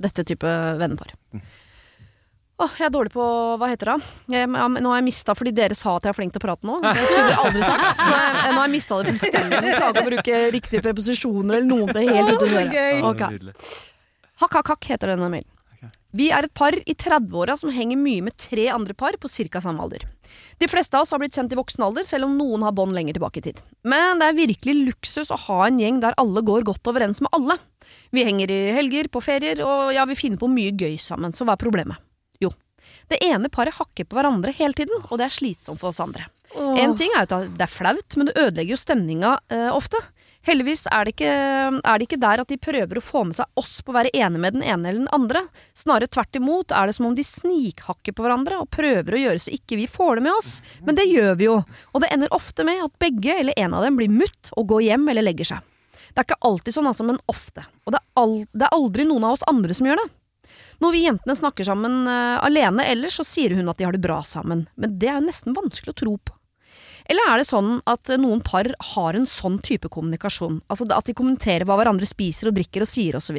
Dette 0.00 0.24
type 0.24 0.48
vennepar. 0.80 1.12
Åh, 2.60 2.72
jeg 2.76 2.90
er 2.90 2.92
dårlig 2.92 3.12
på 3.14 3.24
Hva 3.56 3.68
heter 3.70 3.88
det? 3.88 4.08
Jeg, 4.34 4.44
jeg, 4.44 4.72
nå 4.84 4.90
har 4.92 4.98
jeg 4.98 5.06
mista 5.06 5.32
fordi 5.36 5.52
dere 5.56 5.76
sa 5.76 5.94
at 5.96 6.04
jeg 6.04 6.12
er 6.12 6.16
flink 6.18 6.34
til 6.34 6.42
å 6.42 6.44
prate 6.44 6.68
nå. 6.68 6.74
Det 6.84 7.04
skulle 7.06 7.28
dere 7.28 7.44
aldri 7.44 7.62
sagt. 7.64 7.86
Så 8.00 8.08
jeg, 8.10 8.34
nå 8.40 8.58
har 8.58 8.66
jeg 8.66 8.74
mista 8.74 8.98
det 8.98 9.14
fullstendig. 9.14 9.62
Klarer 9.76 10.02
å 10.02 10.08
bruke 10.10 10.42
riktige 10.56 10.84
preposisjoner 10.84 11.60
eller 11.60 11.68
noe. 11.70 11.88
Det 11.92 12.02
er 12.04 12.18
helt 12.20 12.34
ute 12.34 12.48
å 12.48 12.52
kjøre. 12.52 12.68
Hakk, 14.40 14.58
hakk, 14.60 14.74
hakk 14.74 14.90
heter 14.92 15.14
denne 15.14 15.28
mailen. 15.32 15.48
Vi 16.16 16.26
er 16.34 16.46
et 16.46 16.54
par 16.54 16.74
i 16.74 16.94
30-åra 16.94 17.54
som 17.58 17.70
henger 17.70 17.98
mye 18.00 18.24
med 18.26 18.36
tre 18.40 18.66
andre 18.72 18.96
par 18.98 19.14
på 19.20 19.30
ca. 19.30 19.60
samme 19.62 19.82
alder. 19.84 20.06
De 20.58 20.68
fleste 20.70 20.96
av 20.96 21.04
oss 21.04 21.12
har 21.14 21.20
blitt 21.22 21.36
kjent 21.38 21.52
i 21.54 21.58
voksen 21.58 21.84
alder, 21.86 22.06
selv 22.06 22.26
om 22.26 22.36
noen 22.38 22.64
har 22.66 22.74
bånd 22.74 22.94
lenger 22.96 23.16
tilbake 23.16 23.40
i 23.40 23.44
tid. 23.48 23.60
Men 23.86 24.18
det 24.20 24.30
er 24.30 24.38
virkelig 24.38 24.74
luksus 24.90 25.30
å 25.30 25.38
ha 25.46 25.60
en 25.66 25.78
gjeng 25.80 26.00
der 26.02 26.18
alle 26.20 26.42
går 26.46 26.66
godt 26.68 26.90
overens 26.90 27.22
med 27.22 27.30
alle. 27.36 27.58
Vi 28.14 28.26
henger 28.26 28.50
i 28.50 28.60
helger, 28.74 29.08
på 29.10 29.22
ferier, 29.24 29.62
og 29.66 29.94
ja, 29.94 30.04
vi 30.06 30.18
finner 30.18 30.40
på 30.40 30.50
mye 30.50 30.74
gøy 30.74 30.98
sammen, 31.00 31.34
så 31.34 31.46
hva 31.46 31.56
er 31.56 31.62
problemet? 31.62 32.02
Jo, 32.42 32.52
det 33.10 33.22
ene 33.26 33.50
paret 33.52 33.78
hakker 33.78 34.06
på 34.06 34.18
hverandre 34.18 34.54
hele 34.56 34.76
tiden, 34.76 35.02
og 35.08 35.18
det 35.18 35.28
er 35.28 35.38
slitsomt 35.38 35.82
for 35.82 35.94
oss 35.94 36.02
andre. 36.02 36.26
En 36.50 36.96
ting 36.98 37.12
er 37.14 37.24
jo 37.24 37.38
at 37.38 37.52
det 37.54 37.66
er 37.66 37.70
flaut, 37.70 38.16
men 38.18 38.26
det 38.26 38.34
ødelegger 38.34 38.74
jo 38.74 38.80
stemninga 38.80 39.36
eh, 39.54 39.68
ofte. 39.70 40.00
Heldigvis 40.48 40.86
er 40.88 41.04
det, 41.04 41.12
ikke, 41.12 41.32
er 41.84 42.00
det 42.00 42.06
ikke 42.06 42.18
der 42.20 42.40
at 42.40 42.48
de 42.48 42.56
prøver 42.60 42.96
å 42.96 43.04
få 43.04 43.26
med 43.28 43.36
seg 43.36 43.60
oss 43.60 43.74
på 43.84 43.92
å 43.92 43.96
være 43.98 44.12
enig 44.16 44.40
med 44.40 44.54
den 44.56 44.62
ene 44.64 44.88
eller 44.88 45.02
den 45.02 45.10
andre. 45.12 45.42
Snarere 45.76 46.08
tvert 46.08 46.38
imot 46.38 46.72
er 46.72 46.88
det 46.88 46.96
som 46.96 47.10
om 47.10 47.16
de 47.18 47.24
snikhakker 47.26 48.16
på 48.16 48.24
hverandre 48.24 48.62
og 48.62 48.70
prøver 48.72 49.16
å 49.16 49.20
gjøre 49.20 49.42
så 49.44 49.52
ikke 49.52 49.76
vi 49.82 49.88
får 49.90 50.16
det 50.16 50.24
med 50.30 50.38
oss. 50.38 50.54
Men 50.86 50.96
det 50.96 51.10
gjør 51.10 51.36
vi 51.36 51.50
jo, 51.50 51.58
og 51.92 52.04
det 52.04 52.08
ender 52.16 52.32
ofte 52.32 52.64
med 52.64 52.80
at 52.86 52.96
begge 53.02 53.36
eller 53.42 53.60
en 53.60 53.76
av 53.76 53.84
dem 53.84 54.00
blir 54.00 54.16
mutt 54.22 54.54
og 54.56 54.70
går 54.72 54.86
hjem 54.88 55.04
eller 55.12 55.28
legger 55.28 55.52
seg. 55.52 55.68
Det 56.10 56.22
er 56.22 56.26
ikke 56.30 56.40
alltid 56.48 56.74
sånn, 56.74 56.88
altså, 56.88 57.06
men 57.06 57.20
ofte. 57.30 57.66
Og 57.84 57.94
det 57.94 58.00
er, 58.00 58.34
det 58.56 58.66
er 58.66 58.80
aldri 58.80 59.06
noen 59.06 59.28
av 59.28 59.36
oss 59.36 59.46
andre 59.50 59.76
som 59.76 59.86
gjør 59.86 60.00
det. 60.00 60.08
Når 60.80 60.96
vi 60.96 61.04
jentene 61.04 61.36
snakker 61.36 61.68
sammen 61.68 62.02
uh, 62.08 62.40
alene 62.40 62.88
ellers, 62.88 63.20
så 63.20 63.26
sier 63.28 63.52
hun 63.54 63.68
at 63.68 63.78
de 63.78 63.84
har 63.84 63.94
det 63.94 64.02
bra 64.02 64.22
sammen, 64.24 64.64
men 64.80 64.96
det 64.98 65.12
er 65.12 65.20
jo 65.20 65.28
nesten 65.28 65.56
vanskelig 65.56 65.92
å 65.92 66.00
tro 66.00 66.16
på. 66.16 66.39
Eller 67.08 67.30
er 67.30 67.40
det 67.40 67.48
sånn 67.48 67.78
at 67.90 68.12
noen 68.20 68.42
par 68.44 68.68
har 68.92 69.16
en 69.16 69.28
sånn 69.28 69.58
type 69.64 69.88
kommunikasjon, 69.92 70.60
altså 70.70 70.88
at 70.92 71.08
de 71.08 71.16
kommenterer 71.16 71.66
hva 71.68 71.78
hverandre 71.80 72.08
spiser 72.08 72.50
og 72.50 72.58
drikker 72.58 72.84
og 72.84 72.90
sier 72.90 73.18
osv., 73.18 73.38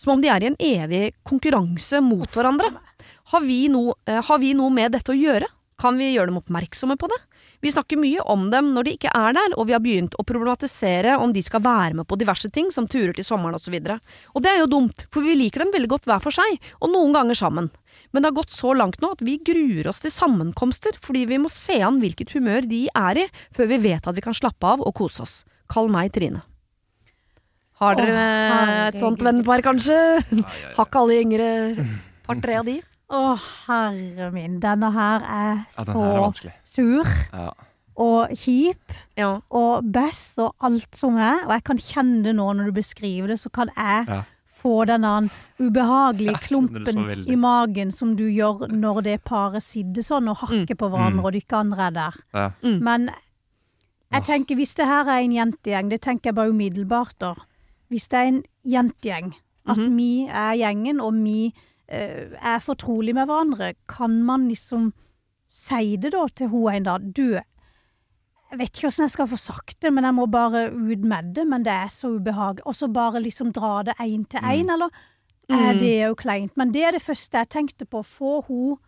som 0.00 0.14
om 0.14 0.22
de 0.22 0.30
er 0.32 0.44
i 0.44 0.50
en 0.52 0.60
evig 0.60 1.04
konkurranse 1.26 2.00
mot 2.04 2.28
hverandre? 2.30 2.72
Har 3.34 3.44
vi, 3.44 3.66
noe, 3.72 3.96
eh, 4.06 4.22
har 4.22 4.40
vi 4.40 4.54
noe 4.56 4.72
med 4.72 4.94
dette 4.96 5.12
å 5.12 5.18
gjøre? 5.18 5.48
Kan 5.80 5.98
vi 5.98 6.12
gjøre 6.12 6.30
dem 6.30 6.38
oppmerksomme 6.38 6.96
på 7.00 7.08
det? 7.10 7.18
Vi 7.62 7.72
snakker 7.72 8.00
mye 8.00 8.22
om 8.30 8.48
dem 8.52 8.72
når 8.74 8.86
de 8.86 8.94
ikke 8.98 9.12
er 9.14 9.36
der, 9.36 9.54
og 9.58 9.68
vi 9.68 9.74
har 9.76 9.82
begynt 9.84 10.16
å 10.18 10.24
problematisere 10.26 11.16
om 11.20 11.32
de 11.34 11.42
skal 11.44 11.62
være 11.64 12.00
med 12.00 12.08
på 12.10 12.18
diverse 12.20 12.50
ting, 12.52 12.70
som 12.74 12.88
turer 12.90 13.14
til 13.16 13.26
sommeren 13.26 13.58
osv. 13.58 13.76
Og, 13.78 13.88
så 13.88 14.34
og 14.34 14.44
det 14.44 14.52
er 14.52 14.60
jo 14.62 14.70
dumt, 14.74 15.06
for 15.14 15.26
vi 15.26 15.36
liker 15.38 15.64
dem 15.64 15.72
veldig 15.74 15.90
godt 15.94 16.08
hver 16.10 16.22
for 16.24 16.34
seg, 16.34 16.58
og 16.80 16.92
noen 16.92 17.14
ganger 17.16 17.38
sammen. 17.38 17.70
Men 18.12 18.22
det 18.22 18.30
har 18.30 18.38
gått 18.40 18.54
så 18.54 18.74
langt 18.76 19.00
nå 19.02 19.12
at 19.14 19.22
vi 19.24 19.38
gruer 19.42 19.88
oss 19.90 20.02
til 20.04 20.12
sammenkomster, 20.14 20.98
fordi 21.02 21.26
vi 21.30 21.40
må 21.42 21.52
se 21.52 21.80
an 21.82 22.00
hvilket 22.02 22.34
humør 22.36 22.66
de 22.70 22.86
er 22.90 23.24
i, 23.24 23.28
før 23.54 23.70
vi 23.74 23.82
vet 23.90 24.06
at 24.10 24.16
vi 24.18 24.24
kan 24.24 24.36
slappe 24.36 24.74
av 24.74 24.84
og 24.84 24.94
kose 24.96 25.24
oss. 25.24 25.36
Kall 25.70 25.90
meg 25.92 26.12
Trine. 26.14 26.44
Har 27.82 27.96
dere 27.98 28.24
oh, 28.54 28.72
et 28.86 29.00
sånt 29.02 29.22
vennepar, 29.24 29.64
kanskje? 29.66 29.96
Ja, 29.98 30.24
ja, 30.30 30.42
ja. 30.62 30.74
Har 30.76 30.86
ikke 30.86 31.00
alle 31.00 31.22
yngre 31.24 31.48
par-tre 32.24 32.60
av 32.60 32.68
de? 32.68 32.78
Å, 33.12 33.36
herre 33.66 34.30
min. 34.32 34.60
Denne 34.60 34.90
her 34.94 35.20
er 35.22 35.54
Ja, 35.76 35.84
så 35.84 35.92
her 35.92 36.48
er 36.48 36.52
sur 36.64 37.04
Ja. 37.32 37.50
og 37.96 38.30
kjip 38.30 38.92
Ja. 39.16 39.40
og 39.50 39.92
best 39.92 40.38
og 40.38 40.54
alt 40.60 40.94
som 40.96 41.16
er. 41.16 41.44
Og 41.44 41.50
jeg 41.50 41.64
kan 41.64 41.76
kjenne 41.78 42.22
det 42.24 42.34
nå 42.36 42.52
når 42.56 42.66
du 42.66 42.72
beskriver 42.72 43.28
det, 43.28 43.38
så 43.40 43.50
kan 43.52 43.68
jeg 43.76 44.08
Ja. 44.08 44.22
få 44.48 44.86
den 44.86 45.30
ubehagelige 45.60 46.40
klumpen 46.40 47.26
i 47.28 47.34
magen 47.36 47.92
som 47.92 48.16
du 48.16 48.24
gjør 48.24 48.68
når 48.70 49.02
det 49.02 49.24
paret 49.24 49.62
sitter 49.62 50.02
sånn 50.02 50.28
og 50.30 50.38
hakker 50.38 50.74
på 50.74 50.88
hverandre, 50.90 51.20
Mm. 51.20 51.24
og 51.24 51.32
de 51.32 51.40
ikke 51.40 51.56
andre 51.56 51.86
er 51.86 51.90
der. 51.90 52.14
Ja. 52.34 52.50
Mm. 52.62 52.80
Men 52.82 53.10
jeg 54.12 54.22
tenker, 54.24 54.54
hvis 54.56 54.74
det 54.74 54.86
her 54.86 55.04
er 55.06 55.18
en 55.20 55.32
jentegjeng, 55.32 55.90
det 55.90 56.00
tenker 56.00 56.28
jeg 56.30 56.34
bare 56.34 56.50
umiddelbart 56.50 57.18
da. 57.18 57.34
Hvis 57.90 58.08
det 58.08 58.14
er 58.18 58.26
en 58.28 58.44
jentegjeng, 58.66 59.34
at 59.68 59.76
Mhm. 59.76 59.96
vi 59.96 60.26
er 60.28 60.54
gjengen, 60.56 61.00
og 61.00 61.12
vi 61.14 61.52
er 61.94 62.58
fortrolig 62.64 63.14
med 63.14 63.26
hverandre, 63.28 63.74
kan 63.88 64.22
man 64.26 64.48
liksom 64.48 64.92
si 65.48 65.96
det 65.96 66.12
da 66.14 66.26
til 66.34 66.48
hun 66.48 66.72
en 66.74 66.86
dag? 66.88 67.00
Du, 67.16 67.34
jeg 67.34 68.58
vet 68.58 68.70
ikke 68.70 68.86
hvordan 68.88 69.04
jeg 69.08 69.10
skal 69.16 69.28
få 69.32 69.36
sagt 69.40 69.80
det, 69.82 69.92
men 69.92 70.04
jeg 70.04 70.14
må 70.14 70.26
bare 70.30 70.68
ut 70.72 71.04
med 71.04 71.34
det, 71.34 71.46
men 71.50 71.64
det 71.66 71.72
er 71.72 71.88
så 71.90 72.12
ubehagelig. 72.18 72.66
Og 72.66 72.76
så 72.78 72.88
bare 72.92 73.20
liksom 73.22 73.52
dra 73.52 73.82
det 73.82 73.94
én 74.00 74.24
til 74.30 74.40
én, 74.40 74.70
eller 74.72 74.90
er 75.50 75.72
Mm. 75.74 75.78
det 75.78 75.92
jo 76.06 76.14
kleint? 76.14 76.56
Men 76.56 76.72
det 76.72 76.82
er 76.84 76.90
det 76.92 77.02
første 77.02 77.36
jeg 77.38 77.48
tenkte 77.50 77.84
på. 77.84 78.02
Få 78.02 78.44
hun 78.46 78.78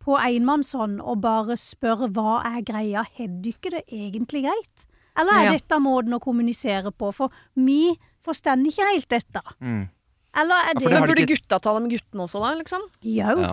på 0.00 0.16
enmannshånd 0.16 1.00
og 1.00 1.20
bare 1.20 1.56
spørre 1.56 2.08
hva 2.12 2.40
er 2.44 2.62
greia, 2.62 3.02
har 3.04 3.26
dere 3.42 3.70
det 3.70 3.84
egentlig 3.92 4.42
greit? 4.44 4.86
Eller 5.18 5.32
er 5.32 5.44
Ja. 5.44 5.52
dette 5.52 5.78
måten 5.80 6.12
å 6.14 6.20
kommunisere 6.20 6.90
på? 6.92 7.12
For 7.14 7.30
vi 7.56 7.96
forstår 8.24 8.64
ikke 8.66 8.92
helt 8.94 9.08
dette. 9.08 9.40
Mm. 9.60 9.88
Eller 10.34 10.70
er 10.70 10.78
det 10.78 10.84
de 10.84 11.02
burde 11.06 11.26
gutta 11.30 11.58
ta 11.62 11.74
det 11.76 11.82
med 11.84 11.94
guttene 11.94 12.24
også, 12.26 12.40
da? 12.42 12.54
liksom? 12.58 12.86
Jo. 13.06 13.34
Ja, 13.44 13.52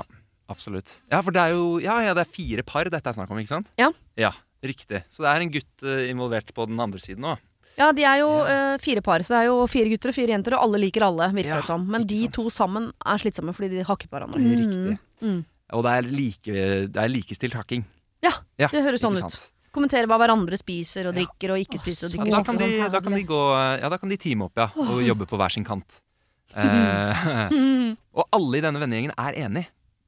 absolutt. 0.49 0.95
Ja, 1.11 1.21
for 1.21 1.35
det 1.35 1.41
er 1.43 1.53
jo 1.55 1.65
ja, 1.83 1.99
ja, 2.07 2.15
det 2.17 2.25
er 2.25 2.31
fire 2.31 2.63
par 2.65 2.89
dette 2.89 3.11
er 3.13 3.17
snakk 3.17 3.29
om, 3.29 3.41
ikke 3.41 3.53
sant? 3.55 3.69
Ja. 3.81 3.91
Ja, 4.19 4.33
Riktig. 4.61 4.99
Så 5.09 5.23
det 5.25 5.29
er 5.31 5.41
en 5.41 5.49
gutt 5.53 5.83
eh, 5.89 6.03
involvert 6.11 6.51
på 6.53 6.67
den 6.69 6.77
andre 6.81 7.01
siden 7.01 7.25
òg. 7.25 7.39
Ja, 7.79 7.87
de 7.95 8.03
er 8.05 8.19
jo 8.19 8.27
eh, 8.45 8.75
fire 8.83 9.01
par, 9.01 9.23
så 9.25 9.33
det 9.33 9.39
er 9.39 9.47
jo 9.47 9.63
fire 9.71 9.89
gutter 9.89 10.11
og 10.11 10.17
fire 10.17 10.35
jenter, 10.35 10.53
og 10.53 10.67
alle 10.67 10.81
liker 10.83 11.05
alle, 11.07 11.31
virker 11.33 11.55
Ja, 11.55 11.61
det 11.63 11.69
som. 11.69 11.87
Men 11.89 12.05
de 12.05 12.19
sant. 12.27 12.35
to 12.35 12.45
sammen 12.53 12.91
er 13.01 13.23
slitsomme 13.23 13.55
fordi 13.57 13.71
de 13.79 13.87
hakker 13.87 14.11
på 14.11 14.19
hverandre. 14.19 14.41
Riktig. 14.59 14.99
Mm. 15.25 15.39
Og 15.71 15.85
det 15.87 15.95
er, 15.95 16.11
like, 16.11 16.59
det 16.93 17.01
er 17.01 17.09
likestilt 17.09 17.57
hakking. 17.57 17.87
Ja, 18.21 18.35
Ja, 18.61 18.69
det 18.69 18.83
høres 18.85 19.01
sånn 19.01 19.17
ut. 19.17 19.39
Kommentere 19.73 20.05
hva 20.05 20.19
hverandre 20.19 20.59
spiser 20.59 21.07
og 21.09 21.15
drikker 21.15 21.55
og 21.55 21.61
ikke 21.63 21.79
spiser 21.79 22.09
og 22.09 22.13
drikker. 22.13 22.35
da, 22.35 22.43
kan 22.45 22.59
de, 22.59 22.69
da 22.91 22.99
kan 23.01 23.15
de 23.15 23.21
gå 23.25 23.41
Ja, 23.81 23.89
da 23.89 23.97
kan 23.97 24.11
de 24.11 24.17
teame 24.19 24.45
opp, 24.45 24.59
ja. 24.59 24.67
Og 24.75 24.99
jobbe 25.01 25.25
på 25.31 25.39
hver 25.39 25.55
sin 25.55 25.65
kant. 25.65 26.01
Eh, 26.55 27.25
og 28.17 28.27
alle 28.37 28.59
i 28.59 28.63
denne 28.65 28.81
vennegjengen 28.81 29.13
er 29.17 29.37
enig. 29.45 29.65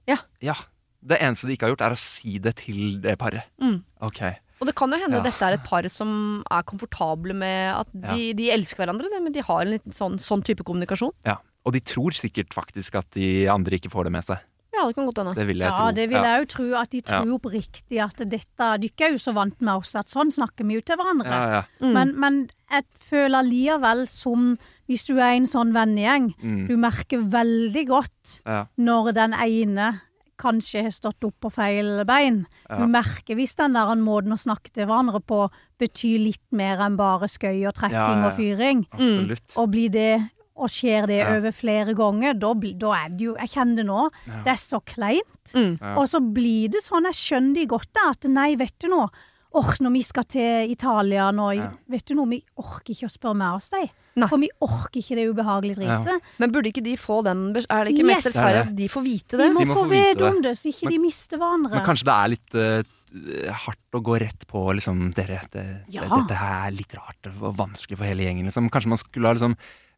Ja. 0.10 0.20
ja. 0.44 0.56
Det 1.04 1.20
eneste 1.20 1.48
de 1.50 1.56
ikke 1.58 1.68
har 1.68 1.74
gjort, 1.76 1.86
er 1.88 1.96
å 1.96 2.00
si 2.00 2.38
det 2.44 2.56
til 2.64 3.00
det 3.04 3.18
paret. 3.20 3.50
Mm. 3.62 3.82
Okay. 4.08 4.38
Og 4.64 4.68
det 4.70 4.76
kan 4.80 4.92
jo 4.94 5.00
hende 5.02 5.20
Ja. 5.20 5.24
dette 5.26 5.44
er 5.44 5.58
et 5.58 5.66
par 5.68 5.84
som 5.92 6.44
er 6.48 6.64
komfortable 6.64 7.36
med 7.36 7.74
at 7.76 7.90
de, 7.92 8.30
de 8.38 8.50
elsker 8.54 8.84
hverandre, 8.84 9.10
men 9.20 9.34
de 9.36 9.44
har 9.44 9.66
en 9.68 9.92
sånn, 9.92 10.16
sånn 10.22 10.44
type 10.48 10.64
kommunikasjon. 10.64 11.12
Ja. 11.28 11.40
Og 11.68 11.76
de 11.76 11.80
tror 11.84 12.16
sikkert 12.16 12.52
faktisk 12.56 12.96
at 13.00 13.10
de 13.16 13.48
andre 13.52 13.80
ikke 13.80 13.92
får 13.92 14.08
det 14.08 14.14
med 14.16 14.26
seg. 14.28 14.40
Ja, 14.74 14.88
det 14.88 14.96
kan 14.96 15.06
godt 15.06 15.18
hende. 15.22 15.36
Det 15.38 15.46
vil 15.48 15.58
jeg 15.62 15.70
Ja, 15.70 15.76
tro. 15.78 15.92
det 15.96 16.10
vil 16.10 16.24
jeg 16.24 16.40
jo 16.42 16.46
tro. 16.50 16.68
At 16.82 16.90
de 16.90 17.02
tror 17.02 17.26
Ja. 17.28 17.38
oppriktig 17.38 18.00
at 18.04 18.16
dette 18.30 18.70
Dere 18.82 19.08
er 19.08 19.12
jo 19.12 19.18
så 19.22 19.34
vant 19.34 19.62
med 19.62 19.74
oss 19.76 19.96
at 19.96 20.08
sånn 20.10 20.32
snakker 20.34 20.66
vi 20.66 20.74
jo 20.80 20.82
til 20.82 20.98
hverandre. 20.98 21.28
Ja, 21.30 21.50
ja. 21.52 21.64
Mm. 21.82 21.94
Men, 21.94 22.20
men 22.20 22.50
jeg 22.72 22.84
føler 22.98 23.44
likevel 23.46 24.08
som 24.08 24.58
hvis 24.90 25.06
du 25.06 25.18
er 25.20 25.36
en 25.38 25.46
sånn 25.46 25.72
vennegjeng, 25.74 26.34
Mm. 26.42 26.68
du 26.68 26.76
merker 26.76 27.22
veldig 27.22 27.88
godt 27.88 28.42
ja. 28.46 28.66
når 28.78 29.14
den 29.14 29.34
ene 29.34 30.02
kanskje 30.40 30.82
har 30.84 30.90
stått 30.92 31.24
opp 31.24 31.36
på 31.40 31.52
feil 31.54 32.04
bein. 32.06 32.46
Ja. 32.70 32.78
Du 32.80 32.88
merker 32.88 33.36
hvis 33.38 33.56
den 33.56 33.74
der 33.74 33.86
måten 33.96 34.34
å 34.34 34.40
snakke 34.42 34.72
til 34.74 34.88
hverandre 34.88 35.22
på 35.24 35.50
betyr 35.80 36.20
litt 36.20 36.42
mer 36.52 36.80
enn 36.82 36.98
bare 36.98 37.30
skøy 37.30 37.68
og 37.68 37.76
trekking 37.76 37.92
Ja, 37.94 38.10
ja, 38.10 38.20
ja. 38.20 38.28
og 38.28 38.34
fyring. 38.34 38.88
Absolutt. 38.92 39.56
Og 39.56 39.70
blir 39.72 39.90
det 39.92 40.30
og 40.56 40.70
skjer 40.70 41.08
det 41.08 41.18
Ja. 41.20 41.36
over 41.38 41.52
flere 41.52 41.94
ganger, 41.96 42.34
da, 42.38 42.54
da 42.54 42.92
er 42.94 43.10
det 43.10 43.22
jo 43.22 43.36
Jeg 43.36 43.50
kjenner 43.50 43.76
det 43.78 43.86
nå. 43.86 44.10
Ja. 44.28 44.44
Det 44.44 44.52
er 44.54 44.62
så 44.62 44.80
kleint. 44.86 45.54
Mm. 45.54 45.80
Ja. 45.82 45.96
Og 45.98 46.06
så 46.08 46.20
blir 46.22 46.70
det 46.70 46.82
sånn, 46.84 47.04
jeg 47.10 47.14
skjønner 47.18 47.54
de 47.56 47.66
godt 47.68 47.92
da, 47.94 48.10
at 48.12 48.24
nei, 48.30 48.56
vet 48.56 48.78
du 48.80 48.88
noe, 48.90 49.10
Åh, 49.56 49.76
når 49.86 49.92
vi 49.94 50.02
skal 50.02 50.24
til 50.24 50.72
Italia 50.72 51.28
nå, 51.32 51.52
Ja. 51.56 51.68
vet 51.88 52.06
du 52.06 52.16
noe, 52.16 52.26
vi 52.26 52.44
orker 52.58 52.90
ikke 52.90 53.06
å 53.06 53.12
spørre 53.12 53.36
med 53.38 53.54
oss 53.54 53.70
deg. 53.70 53.92
Nei. 54.16 54.28
For 54.28 54.38
vi 54.40 54.50
orker 54.60 54.98
ikke 55.00 55.16
det 55.16 55.28
ubehagelige 55.30 55.76
dritet. 55.78 56.22
Men 56.40 56.52
burde 56.52 56.72
ikke 56.74 56.82
de 56.84 56.96
få 56.98 57.24
den 57.24 57.56
Er 57.70 57.86
det 57.86 57.94
ikke 57.94 58.06
mest 58.06 58.28
rettferdig 58.34 58.34
Det 58.34 58.66
er 58.66 58.70
at 58.70 58.76
de 58.76 58.88
får 58.88 59.04
vite 59.04 59.38
De 59.38 59.50
må, 59.54 59.60
De 59.60 59.66
må 59.66 59.74
få 59.76 59.84
få 59.86 59.90
vite 59.90 60.22
om 60.28 60.42
det. 60.42 60.42
det, 60.42 60.58
så 60.58 60.70
ikke 60.74 60.84
Men- 60.90 60.92
de 60.92 60.98
mister 61.06 61.38
hverandre. 61.38 61.70
Men 61.72 61.86
kanskje 61.86 62.04
det 62.04 62.14
er 62.18 62.28
litt 62.34 62.56
uh 62.56 62.84
hardt 63.14 63.94
å 63.94 64.02
gå 64.02 64.20
rett 64.20 64.48
på 64.50 64.74
liksom 64.74 65.14
Dere, 65.14 65.42
det, 65.52 65.86
Ja. 65.88 66.02
dette 66.10 66.34
her 66.36 66.68
er 66.68 66.72
litt 66.72 66.94
rart 66.98 67.28
og 67.44 67.56
vanskelig 67.56 67.96
for 67.98 68.06
hele 68.06 68.24
gjengen. 68.24 68.46
Liksom. 68.46 68.72
Kanskje 68.72 68.88
man 68.88 68.98
skulle 68.98 69.28
ha 69.28 69.34
liksom 69.34 69.56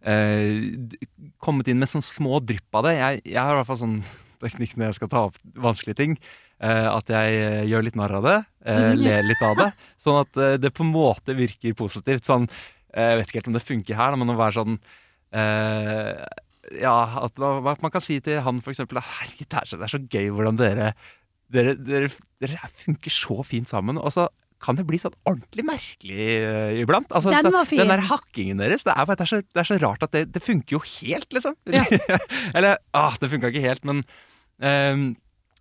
eh, 0.07 0.97
kommet 1.43 1.69
inn 1.69 1.81
med 1.81 1.91
sånn 1.91 2.05
små 2.05 2.39
drypp 2.43 2.77
av 2.77 2.87
det. 2.87 2.95
Jeg, 2.99 3.21
jeg 3.25 3.41
har 3.41 3.55
i 3.55 3.59
hvert 3.59 3.69
fall 3.71 3.81
sånn 3.81 3.99
teknikk 4.45 4.75
når 4.77 4.91
jeg 4.91 4.99
skal 4.99 5.11
ta 5.11 5.23
opp 5.29 5.39
vanskelige 5.67 6.01
ting. 6.01 6.17
eh, 6.63 6.87
at 6.87 7.11
jeg 7.11 7.39
eh, 7.41 7.63
gjør 7.69 7.87
litt 7.87 7.97
narr 7.99 8.15
av 8.19 8.23
det, 8.25 8.37
uh, 8.69 8.93
ler 8.95 9.25
litt 9.27 9.41
av 9.43 9.57
det. 9.59 9.69
Sånn 10.03 10.21
at 10.21 10.39
eh, 10.39 10.55
det 10.61 10.71
på 10.75 10.85
en 10.85 10.93
måte 10.93 11.35
virker 11.35 11.75
positivt. 11.75 12.27
Sånn, 12.27 12.47
eh, 12.93 13.11
jeg 13.11 13.19
vet 13.19 13.29
ikke 13.29 13.41
helt 13.41 13.51
om 13.51 13.57
det 13.57 13.65
funker 13.65 13.99
her, 13.99 14.15
men 14.19 14.31
å 14.31 14.37
være 14.39 14.59
sånn 14.61 14.79
eh, 15.35 16.23
Ja, 16.81 16.95
at 17.21 17.37
man 17.37 17.91
kan 17.93 18.01
si 18.01 18.21
til 18.23 18.39
han 18.41 18.63
eksempel 18.63 19.01
Herregud, 19.03 19.49
det 19.51 19.59
er 19.59 19.75
det 19.75 19.85
er 19.85 19.93
så 19.97 20.01
gøy 20.01 20.31
hvordan 20.33 20.57
dere 20.57 20.87
dere, 21.53 21.75
dere, 21.77 22.07
dere 22.41 22.71
funker 22.81 23.13
så 23.13 23.43
fint 23.45 23.69
sammen. 23.69 23.99
Og 24.01 24.15
så 24.15 24.25
kan 24.65 24.77
det 24.79 24.85
bli 24.87 24.97
sånn 25.01 25.13
ordentlig 25.29 25.65
merkelig 25.67 26.29
uh, 26.41 26.71
iblant. 26.81 27.11
Altså, 27.13 27.33
Den 27.35 27.53
var 27.53 27.67
fin. 27.69 27.83
Den 27.83 27.93
der 27.93 28.05
hakkingen 28.09 28.63
deres, 28.63 28.85
det 28.87 28.95
er, 28.95 29.11
det 29.11 29.27
er, 29.27 29.31
så, 29.31 29.41
det 29.45 29.61
er 29.61 29.69
så 29.69 29.77
rart 29.83 30.05
at 30.07 30.15
det, 30.15 30.25
det 30.33 30.41
funker 30.43 30.79
jo 30.79 30.81
helt, 30.97 31.29
liksom. 31.37 31.57
Ja. 31.69 31.85
Eller, 32.57 32.81
ah, 32.97 33.15
det 33.21 33.29
funka 33.31 33.53
ikke 33.53 33.63
helt, 33.67 33.85
men 33.87 34.01
um, 34.57 35.05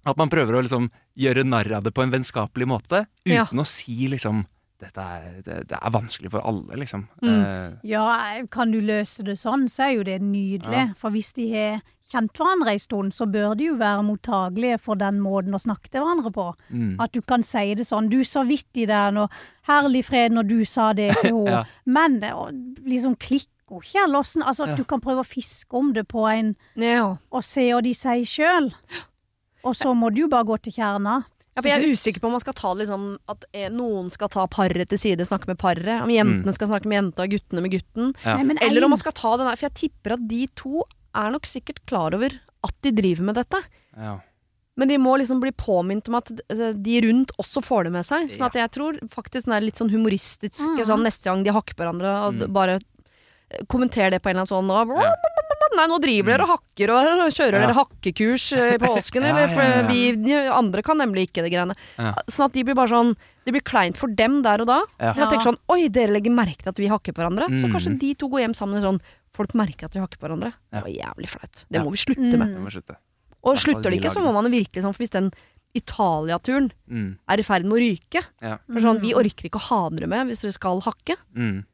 at 0.04 0.20
man 0.20 0.32
prøver 0.32 0.56
å 0.56 0.64
liksom 0.64 0.90
gjøre 1.20 1.46
narr 1.46 1.70
av 1.78 1.86
det 1.86 1.94
på 1.96 2.04
en 2.04 2.12
vennskapelig 2.12 2.68
måte, 2.68 3.04
uten 3.24 3.36
Ja. 3.36 3.46
å 3.48 3.68
si 3.68 4.08
liksom 4.12 4.44
dette 4.84 5.00
er, 5.16 5.40
det, 5.46 5.56
det 5.72 5.78
er 5.80 5.90
vanskelig 5.94 6.30
for 6.34 6.44
alle, 6.46 6.76
liksom. 6.80 7.06
Mm. 7.24 7.32
Eh, 7.40 7.72
Ja, 7.90 8.04
kan 8.52 8.70
du 8.74 8.78
løse 8.84 9.24
det 9.26 9.38
sånn, 9.40 9.66
så 9.72 9.88
er 9.88 9.96
jo 9.98 10.06
det 10.06 10.20
nydelig. 10.22 10.84
Ja. 10.84 10.94
For 11.00 11.10
hvis 11.14 11.32
de 11.36 11.48
har 11.54 11.82
kjent 12.12 12.36
hverandre 12.36 12.74
en 12.76 12.82
stund, 12.82 13.14
så 13.16 13.24
bør 13.26 13.54
de 13.56 13.70
jo 13.70 13.76
være 13.80 14.02
mottagelige 14.04 14.78
for 14.84 15.00
den 15.00 15.18
måten 15.24 15.56
å 15.56 15.60
snakke 15.62 15.88
til 15.90 16.04
hverandre 16.04 16.30
på. 16.36 16.46
mm. 16.70 16.98
At 17.00 17.12
du 17.16 17.22
kan 17.24 17.42
si 17.42 17.74
det 17.74 17.86
sånn. 17.88 18.10
Du 18.12 18.20
så 18.28 18.44
i 18.44 18.86
den 18.86 19.16
og 19.24 19.30
Herlig 19.66 20.04
fred 20.04 20.32
når 20.36 20.48
du 20.48 20.64
sa 20.68 20.92
det 20.92 21.10
til 21.22 21.32
henne. 21.32 21.50
Ja. 21.50 21.64
Men 21.86 22.20
det 22.20 22.32
å 22.36 22.50
liksom 22.84 23.16
klikker 23.16 23.48
ikke. 23.80 24.04
Eller 24.04 24.20
åssen 24.20 24.42
Altså, 24.44 24.64
at 24.68 24.68
Ja. 24.68 24.76
du 24.76 24.84
kan 24.84 25.00
prøve 25.00 25.24
å 25.24 25.26
fiske 25.26 25.72
om 25.74 25.92
det 25.96 26.04
på 26.06 26.28
en 26.30 26.54
Ja. 26.76 27.16
Og 27.32 27.42
se 27.42 27.64
hva 27.72 27.80
de 27.82 27.94
sier 27.96 28.24
sjøl. 28.28 28.68
Og 29.64 29.72
så 29.74 29.94
må 29.96 30.10
du 30.12 30.20
jo 30.20 30.28
bare 30.28 30.44
gå 30.44 30.58
til 30.62 30.72
kjerna. 30.76 31.24
Ja, 31.54 31.62
for 31.62 31.70
jeg 31.70 31.78
er 31.78 31.94
usikker 31.94 32.18
på 32.22 32.26
om 32.26 32.34
man 32.34 32.42
skal 32.42 32.56
ta 32.58 32.72
liksom 32.74 33.06
at 33.30 33.44
eh, 33.54 33.70
noen 33.70 34.10
skal 34.10 34.30
ta 34.32 34.42
paret 34.50 34.90
til 34.90 34.98
side, 34.98 35.26
snakke 35.28 35.46
med 35.52 35.60
paret. 35.60 36.02
Om 36.02 36.10
jentene 36.10 36.54
skal 36.56 36.70
snakke 36.72 36.90
med 36.90 36.98
jenta 36.98 37.26
og 37.28 37.34
guttene 37.36 37.62
med 37.62 37.76
gutten. 37.76 38.10
Ja. 38.24 38.36
Nei, 38.42 38.58
Eller 38.66 38.86
om 38.86 38.90
man 38.90 38.98
skal 38.98 39.14
ta 39.14 39.36
den 39.38 39.46
der, 39.46 39.58
for 39.60 39.68
jeg 39.68 39.78
tipper 39.84 40.16
at 40.16 40.28
de 40.30 40.44
to 40.58 40.82
er 41.14 41.30
nok 41.30 41.46
sikkert 41.46 41.78
klar 41.86 42.16
over 42.18 42.34
at 42.64 42.78
de 42.82 42.94
driver 42.96 43.30
med 43.30 43.42
dette. 43.42 43.62
ja. 43.96 44.20
Men 44.74 44.90
de 44.90 44.96
må 44.98 45.12
liksom 45.14 45.38
bli 45.38 45.52
påminnet 45.54 46.08
om 46.10 46.16
at 46.18 46.32
eh, 46.50 46.72
de 46.74 46.96
rundt 47.04 47.30
også 47.38 47.60
får 47.62 47.86
det 47.86 47.92
med 47.94 48.06
seg. 48.08 48.26
Sånn 48.34 48.48
at 48.48 48.56
jeg 48.58 48.72
tror 48.74 48.98
faktisk 49.12 49.46
den 49.46 49.54
er 49.54 49.62
litt 49.62 49.78
sånn 49.78 49.92
humoristisk 49.92 50.64
mm. 50.66 50.80
sånn 50.88 51.04
neste 51.06 51.28
gang 51.28 51.44
de 51.46 51.54
hakker 51.54 51.76
på 51.78 51.84
hverandre, 51.84 52.14
og 52.26 52.40
Mm. 52.42 52.50
bare 52.56 52.80
kommenterer 52.80 53.68
kommenter 53.70 54.10
det 54.10 54.18
på 54.24 54.30
en 54.32 54.34
eller 54.34 54.48
annen 54.48 54.50
sånn 54.50 54.70
og, 54.74 54.96
Ja. 54.98 55.14
Nei, 55.76 55.86
nå 55.90 55.98
driver 56.00 56.30
dere 56.34 56.42
og 56.46 56.50
hakker 56.54 56.90
og 56.94 57.32
kjører 57.38 57.58
Ja. 57.58 57.66
dere 57.66 57.74
hakkekurs 57.78 58.44
i 58.56 58.78
påsken, 58.78 59.22
Ja, 59.26 59.30
eller? 59.30 59.48
ja, 59.48 59.54
For 59.54 59.62
ja. 59.62 59.86
vi 59.88 60.34
andre 60.48 60.82
kan 60.82 60.98
nemlig 60.98 61.28
ikke 61.28 61.42
det 61.44 61.52
greiene. 61.52 61.74
Ja. 61.98 62.12
Sånn 62.28 62.46
at 62.46 62.52
de 62.52 62.62
blir 62.64 62.74
bare 62.78 62.88
sånn 62.92 63.14
Det 63.44 63.52
blir 63.52 63.60
kleint 63.62 63.96
for 64.00 64.08
dem 64.08 64.42
der 64.42 64.60
og 64.62 64.66
da. 64.70 64.78
Ja. 65.00 65.12
For 65.12 65.20
jeg 65.24 65.30
tenker 65.34 65.50
sånn 65.52 65.58
Oi, 65.68 65.88
dere 65.88 66.12
legger 66.16 66.32
merke 66.32 66.62
til 66.62 66.70
at 66.72 66.78
vi 66.80 66.88
hakker 66.88 67.12
på 67.12 67.20
hverandre. 67.22 67.48
Så 67.58 67.66
Mm. 67.68 67.72
kanskje 67.74 67.98
de 67.98 68.14
to 68.14 68.28
går 68.28 68.40
hjem 68.46 68.54
sammen 68.54 68.80
sånn 68.82 69.00
Folk 69.34 69.52
merker 69.54 69.86
at 69.86 69.92
vi 69.94 70.00
hakker 70.00 70.16
på 70.16 70.28
hverandre. 70.28 70.52
Ja. 70.72 70.80
Det 70.80 70.84
var 70.84 70.94
jævlig 70.94 71.28
flaut. 71.28 71.64
Det 71.68 71.76
Ja. 71.80 71.82
må 71.82 71.90
vi 71.90 71.98
slutte 71.98 72.38
med. 72.38 72.54
Det 72.54 72.60
må 72.62 72.70
slutte. 72.70 72.96
Og 73.42 73.56
slutter 73.58 73.90
det 73.90 73.98
ikke, 74.00 74.12
så 74.14 74.22
må 74.22 74.32
man 74.32 74.46
virkelig 74.50 74.80
sånn, 74.84 74.94
for 74.94 75.02
hvis 75.02 75.10
den 75.10 75.32
Italia-turen 75.74 76.70
Mm. 76.90 77.18
er 77.28 77.40
i 77.40 77.42
ferd 77.42 77.64
med 77.64 77.72
å 77.72 77.80
ryke 77.82 78.22
Ja. 78.40 78.58
For 78.66 78.80
sånn, 78.80 79.00
Vi 79.00 79.12
orker 79.12 79.48
ikke 79.50 79.58
å 79.58 79.68
ha 79.68 79.88
dere 79.90 80.06
med 80.08 80.28
hvis 80.28 80.40
dere 80.40 80.52
skal 80.52 80.80
hakke. 80.80 81.16
Mm. 81.36 81.64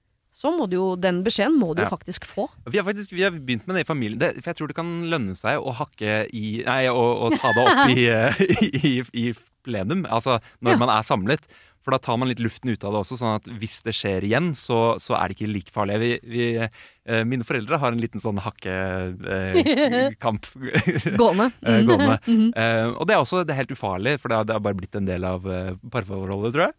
Så 0.41 0.49
må 0.57 0.65
du 0.71 0.79
jo, 0.79 0.87
den 0.97 1.19
beskjeden 1.27 1.59
må 1.61 1.75
du 1.77 1.83
jo 1.83 1.89
Ja. 1.89 1.93
faktisk 1.93 2.25
få. 2.25 2.47
Vi 2.73 2.79
har 2.81 2.87
faktisk 2.87 3.13
vi 3.13 3.27
har 3.27 3.35
begynt 3.37 3.67
med 3.69 3.77
det 3.77 3.83
i 3.85 3.89
familien. 3.91 4.17
Det, 4.23 4.31
for 4.41 4.49
jeg 4.55 4.61
tror 4.61 4.71
det 4.73 4.79
kan 4.79 4.95
lønne 5.13 5.37
seg 5.37 5.61
å 5.61 5.75
hakke 5.77 6.23
i 6.33 6.63
Nei, 6.65 6.87
å, 6.89 7.03
å 7.27 7.29
ta 7.37 7.53
det 7.53 7.67
opp 7.69 7.93
i, 7.93 8.07
eh, 8.09 8.41
i, 8.65 8.71
i, 8.81 8.95
i 9.13 9.27
plenum, 9.67 10.07
altså 10.09 10.39
når 10.65 10.79
Ja. 10.79 10.81
man 10.87 10.95
er 10.97 11.05
samlet. 11.05 11.45
For 11.81 11.95
da 11.95 11.97
tar 12.05 12.19
man 12.21 12.29
litt 12.29 12.41
luften 12.45 12.69
ut 12.69 12.83
av 12.85 12.93
det 12.93 12.99
også, 13.01 13.17
sånn 13.17 13.39
at 13.39 13.47
hvis 13.61 13.79
det 13.87 13.95
skjer 13.97 14.25
igjen, 14.29 14.51
så, 14.57 14.99
så 15.01 15.15
er 15.17 15.33
det 15.33 15.37
ikke 15.39 15.49
like 15.49 15.73
farlig. 15.73 15.95
Vi, 16.03 16.11
vi, 16.29 16.49
eh, 16.61 17.23
mine 17.25 17.45
foreldre 17.49 17.79
har 17.81 17.95
en 17.97 18.03
liten 18.03 18.21
sånn 18.21 18.37
hakkekamp 18.45 20.45
Gående. 21.23 21.47
eh, 21.65 21.81
gående. 21.89 22.19
Mhm. 22.27 22.51
Eh, 22.53 22.87
og 22.93 23.09
det 23.09 23.15
er 23.17 23.23
også 23.25 23.41
det 23.49 23.55
er 23.55 23.63
helt 23.63 23.73
ufarlig, 23.77 24.13
for 24.21 24.29
det 24.29 24.37
har, 24.41 24.45
det 24.51 24.57
har 24.59 24.65
bare 24.65 24.77
blitt 24.81 24.97
en 25.01 25.09
del 25.09 25.25
av 25.25 25.41
eh, 25.49 25.73
parforholdet, 25.93 26.53
tror 26.57 26.67
jeg. 26.69 26.75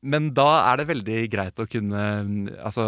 Men 0.00 0.30
da 0.36 0.48
er 0.70 0.80
det 0.80 0.88
veldig 0.88 1.18
greit 1.32 1.60
å 1.60 1.66
kunne 1.68 2.04
Altså, 2.56 2.84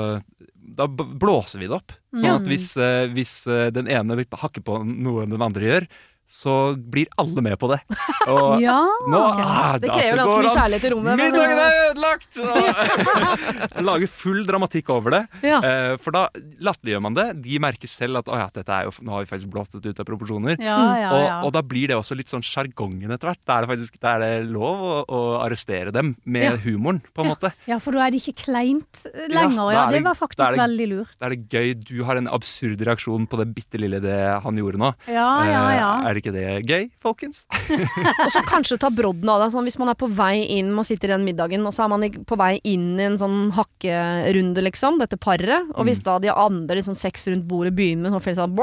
da 0.56 0.86
blåser 0.88 1.60
vi 1.60 1.68
det 1.68 1.76
opp. 1.76 1.92
Sånn 2.14 2.38
at 2.38 2.48
hvis, 2.48 2.70
eh, 2.80 3.10
hvis 3.12 3.34
eh, 3.50 3.68
den 3.74 3.90
ene 3.92 4.16
vil 4.16 4.40
hakke 4.40 4.62
på 4.64 4.78
noe 4.86 5.26
den 5.28 5.44
andre 5.44 5.68
gjør, 5.68 5.88
så 6.32 6.72
blir 6.76 7.10
alle 7.20 7.42
med 7.44 7.58
på 7.60 7.68
det. 7.68 7.80
Og 8.32 8.60
Ja. 8.62 8.78
nå 9.10 9.18
ah, 9.20 9.74
Det 9.82 9.90
krever 9.92 10.16
ganske 10.22 10.38
mye 10.40 10.54
kjærlighet 10.54 10.86
i 10.88 10.92
rommet. 10.94 11.20
Middagen 11.20 11.58
er 11.60 11.74
ødelagt! 11.90 12.38
Og 12.40 13.82
Lager 13.88 14.08
full 14.10 14.44
dramatikk 14.48 14.88
over 14.94 15.12
det. 15.16 15.20
Ja. 15.44 15.58
Eh, 15.60 15.96
for 16.02 16.14
da 16.16 16.22
latterliggjør 16.64 17.02
man 17.04 17.16
det. 17.18 17.26
De 17.44 17.58
merker 17.62 17.90
selv 17.90 18.22
at 18.22 18.30
oh, 18.32 18.38
ja, 18.40 18.46
dette 18.54 18.72
er 18.72 18.88
jo, 18.88 18.94
nå 19.04 19.12
har 19.16 19.26
vi 19.26 19.30
faktisk 19.32 19.50
blåst 19.52 19.76
det 19.76 19.92
ut 19.92 20.00
av 20.02 20.08
proporsjoner. 20.08 20.56
Ja, 20.62 20.78
ja, 21.02 21.10
Og, 21.12 21.48
og 21.48 21.54
da 21.58 21.62
blir 21.66 21.90
det 21.92 21.98
også 21.98 22.16
litt 22.18 22.32
sånn 22.32 22.44
sjargongen 22.46 23.12
etter 23.12 23.32
hvert. 23.32 23.42
Da 23.48 23.58
er 23.60 23.66
det 23.66 23.72
faktisk 23.74 24.00
er 24.12 24.22
det 24.24 24.32
lov 24.52 24.82
å, 24.88 24.94
å 25.04 25.20
arrestere 25.44 25.92
dem 25.94 26.14
med 26.24 26.48
Ja. 26.48 26.56
humoren, 26.64 27.02
på 27.14 27.22
en 27.26 27.30
måte. 27.34 27.52
ja, 27.68 27.76
for 27.82 27.94
da 27.96 28.06
er 28.06 28.14
det 28.16 28.22
ikke 28.22 28.46
kleint 28.46 29.04
eh, 29.12 29.28
lenger. 29.32 29.72
Ja, 29.76 29.84
det 29.90 29.98
det- 30.00 30.04
var 30.08 30.16
faktisk 30.18 30.42
det- 30.56 30.62
veldig 30.62 30.88
lurt. 30.94 31.14
Da 31.20 31.28
er 31.28 31.36
det 31.36 31.48
gøy. 31.52 31.74
Du 31.92 32.04
har 32.08 32.16
en 32.18 32.28
absurd 32.28 32.80
reaksjon 32.88 33.28
på 33.28 33.38
det 33.42 33.48
bitte 33.54 33.78
lille 33.80 34.00
det 34.02 34.16
han 34.42 34.56
gjorde 34.58 34.80
nå. 34.80 34.92
Ja, 35.06 35.28
ja, 35.46 35.60
Eh. 35.72 36.08
Er 36.10 36.14
det 36.14 36.21
ikke 36.22 36.32
det 36.32 36.44
gøy, 36.70 36.86
folkens? 37.02 37.42
Og 38.24 38.30
så 38.32 38.42
kanskje 38.48 38.78
ta 38.80 38.88
brodden 38.94 39.28
av 39.28 39.42
det. 39.42 39.50
Sånn, 39.52 39.66
hvis 39.66 39.76
man 39.82 39.90
er 39.92 39.98
på 39.98 40.08
vei 40.08 40.44
inn, 40.56 40.70
man 40.72 40.86
sitter 40.86 41.10
i 41.10 41.14
den 41.16 41.26
middagen, 41.26 41.66
og 41.66 41.74
så 41.74 41.84
er 41.84 41.90
man 41.92 42.06
på 42.28 42.38
vei 42.40 42.54
inn 42.64 42.94
i 43.00 43.04
en 43.10 43.18
sånn 43.20 43.50
hakkerunde, 43.56 44.62
liksom, 44.64 44.98
dette 45.02 45.18
paret. 45.20 45.68
Og 45.76 45.84
hvis 45.88 46.00
da 46.06 46.18
de 46.22 46.30
andre 46.32 46.78
liksom, 46.78 46.96
seks 46.98 47.26
rundt 47.28 47.46
bordet 47.50 47.74
begynner 47.76 48.08
med 48.08 48.14
sånn 48.22 48.38
sånn 48.38 48.56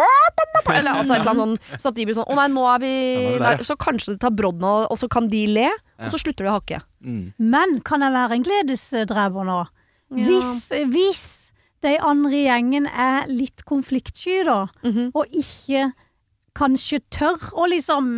Eller 0.70 0.92
altså 1.00 1.14
et 1.16 1.22
eller 1.22 1.32
annet 1.34 1.44
sånn, 1.44 1.80
så 1.82 1.90
at 1.92 1.96
de 1.98 2.06
blir 2.06 2.16
sånn 2.18 2.28
Å 2.30 2.36
nei, 2.38 2.48
nå 2.54 2.64
er 2.74 2.80
vi 2.84 2.90
Ja, 2.94 3.20
nå 3.20 3.36
er 3.36 3.40
der. 3.40 3.58
der, 3.60 3.64
Så 3.68 3.76
kanskje 3.80 4.16
du 4.16 4.22
tar 4.22 4.32
brodden 4.36 4.64
av 4.68 4.82
det, 4.84 4.88
og 4.94 5.00
så 5.02 5.10
kan 5.12 5.28
de 5.32 5.44
le, 5.48 5.68
og 6.00 6.12
så 6.14 6.20
slutter 6.22 6.46
de 6.46 6.52
å 6.52 6.58
hakke. 6.60 6.82
Mm. 7.04 7.34
Men 7.40 7.80
kan 7.88 8.02
jeg 8.06 8.16
være 8.16 8.38
en 8.38 8.46
gledesdrever 8.48 9.48
nå? 9.48 9.60
Ja. 10.16 10.26
Hvis, 10.26 10.70
hvis 10.94 11.24
de 11.86 11.96
andre 12.04 12.34
i 12.36 12.46
gjengen 12.48 12.88
er 12.92 13.28
litt 13.32 13.64
konfliktsky, 13.70 14.42
da, 14.48 14.68
Mhm. 14.84 15.12
og 15.16 15.26
ikke 15.32 15.92
kanskje 16.60 17.00
tør 17.16 17.40
å 17.56 17.66
liksom 17.72 18.10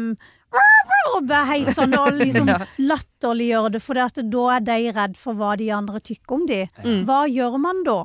helt 1.48 1.74
sånn 1.76 1.94
og 1.98 2.18
liksom 2.20 2.50
Ja. 2.52 2.58
latterliggjøre 2.82 3.72
det, 3.76 3.82
for 3.84 4.00
at 4.02 4.18
da 4.32 4.46
er 4.58 4.64
de 4.68 4.78
redd 4.96 5.18
for 5.20 5.38
hva 5.40 5.54
de 5.60 5.70
andre 5.74 6.02
tykker 6.04 6.36
om 6.36 6.46
de. 6.50 6.64
Mm. 6.84 7.04
Hva 7.08 7.22
gjør 7.32 7.58
man 7.62 7.84
da? 7.88 8.00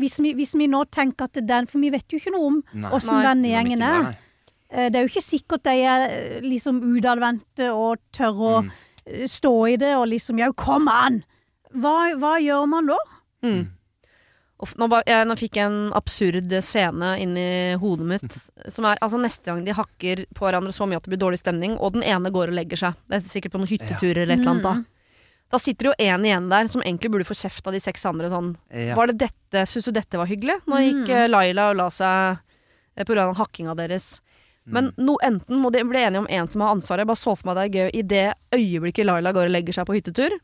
Hvis 0.00 0.18
vi, 0.22 0.32
hvis 0.38 0.54
vi 0.56 0.68
nå 0.70 0.84
tenker 0.88 1.26
at 1.28 1.40
den 1.44 1.66
For 1.68 1.78
vi 1.82 1.90
vet 1.92 2.06
jo 2.08 2.16
ikke 2.20 2.32
noe 2.32 2.46
om 2.48 2.60
åssen 2.96 3.20
vennegjengen 3.20 3.82
er. 3.84 4.14
Eh, 4.70 4.86
Det 4.88 4.96
er 4.96 5.04
jo 5.04 5.10
ikke 5.10 5.26
sikkert 5.26 5.64
de 5.66 5.74
er 5.84 6.04
eh, 6.08 6.38
liksom 6.40 6.78
utadvendte 6.96 7.68
og 7.74 7.98
tør 8.16 8.38
å 8.40 8.54
Mm. 8.62 8.70
eh, 9.06 9.26
stå 9.26 9.52
i 9.68 9.76
det 9.76 9.92
og 9.96 10.06
liksom 10.08 10.38
Ja, 10.40 10.52
kom 10.52 10.88
an! 10.88 11.22
Hva, 11.74 12.14
hva 12.18 12.38
gjør 12.40 12.66
man 12.68 12.86
da? 12.86 12.96
Mm. 13.44 13.68
Nå, 14.60 14.86
ba, 14.92 15.00
jeg, 15.08 15.24
nå 15.28 15.36
fikk 15.40 15.56
jeg 15.56 15.70
en 15.70 15.92
absurd 15.96 16.52
scene 16.66 17.10
inn 17.22 17.36
i 17.38 17.50
hodet 17.80 18.06
mitt. 18.10 18.38
Som 18.74 18.88
er 18.88 19.00
altså 19.00 19.20
neste 19.20 19.48
gang 19.48 19.62
de 19.64 19.76
hakker 19.76 20.24
på 20.36 20.46
hverandre 20.46 20.74
så 20.76 20.88
mye 20.88 21.00
at 21.00 21.06
det 21.06 21.14
blir 21.14 21.22
dårlig 21.22 21.40
stemning, 21.40 21.78
og 21.80 21.94
den 21.96 22.04
ene 22.04 22.32
går 22.34 22.52
og 22.52 22.58
legger 22.58 22.82
seg. 22.82 22.98
Det 23.08 23.20
er 23.20 23.28
sikkert 23.30 23.54
på 23.54 23.62
noen 23.62 23.72
hytteturer 23.72 24.24
eller 24.24 24.36
et 24.36 24.42
eller 24.44 24.52
annet. 24.56 24.66
Da. 24.68 25.22
da 25.56 25.62
sitter 25.62 25.88
det 25.88 25.92
jo 25.92 26.10
en 26.10 26.28
igjen 26.28 26.50
der 26.52 26.72
som 26.72 26.84
egentlig 26.84 27.12
burde 27.14 27.28
få 27.28 27.38
kjeft 27.40 27.70
av 27.70 27.76
de 27.76 27.82
seks 27.82 28.04
andre. 28.10 28.32
Sånn, 28.32 28.54
Ja. 28.74 28.98
var 28.98 29.12
det 29.12 29.20
dette, 29.24 29.66
Syns 29.66 29.88
du 29.88 29.94
dette 29.96 30.20
var 30.20 30.28
hyggelig? 30.30 30.60
Nå 30.68 30.82
gikk 30.84 31.06
mm. 31.08 31.30
Laila 31.30 31.70
og 31.72 31.80
la 31.80 31.88
seg 31.94 32.42
eh, 32.96 33.04
på 33.04 33.14
grunn 33.14 33.32
av 33.32 33.40
hakkinga 33.40 33.76
deres. 33.78 34.18
Men 34.70 34.92
no, 35.00 35.16
enten 35.24 35.58
må 35.58 35.72
de 35.74 35.82
bli 35.88 35.98
enige 35.98 36.20
om 36.20 36.28
en 36.30 36.48
som 36.48 36.62
har 36.62 36.74
ansvaret. 36.76 37.02
Jeg 37.02 37.10
bare 37.10 37.18
så 37.18 37.32
for 37.34 37.48
meg 37.48 37.56
det 37.56 37.64
er 37.64 37.74
gøy 37.80 37.90
i 37.96 38.02
det 38.06 38.26
øyeblikket 38.54 39.08
Laila 39.08 39.32
går 39.34 39.48
og 39.48 39.54
legger 39.56 39.76
seg 39.80 39.88
på 39.88 39.96
hyttetur. 39.96 40.36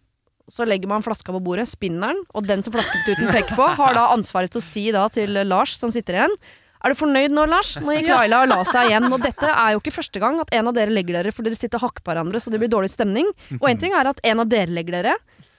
Så 0.48 0.66
legger 0.68 0.86
man 0.86 1.02
flaska 1.02 1.32
på 1.34 1.40
bordet, 1.42 1.66
spinneren, 1.66 2.20
og 2.30 2.46
den 2.46 2.62
som 2.62 2.74
flasketuten 2.76 3.32
peker 3.34 3.56
på, 3.58 3.66
har 3.80 3.96
da 3.96 4.04
ansvaret 4.14 4.52
til 4.54 4.62
å 4.62 4.64
si 4.64 4.84
da 4.94 5.08
til 5.10 5.34
Lars 5.48 5.74
som 5.80 5.90
sitter 5.90 6.20
igjen 6.20 6.36
Er 6.84 6.92
du 6.92 6.98
fornøyd 7.00 7.32
nå, 7.34 7.48
Lars? 7.50 7.72
Nå 7.82 7.96
gikk 7.96 8.12
Laila 8.12 8.44
og 8.44 8.50
la 8.52 8.60
seg 8.68 8.92
igjen. 8.92 9.08
Og 9.10 9.18
dette 9.24 9.48
er 9.50 9.72
jo 9.74 9.80
ikke 9.80 9.94
første 9.96 10.20
gang 10.22 10.38
at 10.38 10.52
en 10.54 10.68
av 10.70 10.76
dere 10.76 10.92
legger 10.94 11.18
dere, 11.18 11.32
for 11.34 11.42
dere 11.42 11.58
sitter 11.58 11.80
og 11.80 11.88
hakker 11.88 12.04
på 12.06 12.12
hverandre, 12.12 12.38
så 12.38 12.52
det 12.52 12.60
blir 12.62 12.70
dårlig 12.70 12.92
stemning. 12.92 13.32
Og 13.58 13.66
en 13.72 13.80
ting 13.80 13.96
er 13.96 14.06
at 14.06 14.20
en 14.22 14.44
av 14.44 14.46
dere 14.52 14.70
legger 14.70 15.00
dere, 15.00 15.16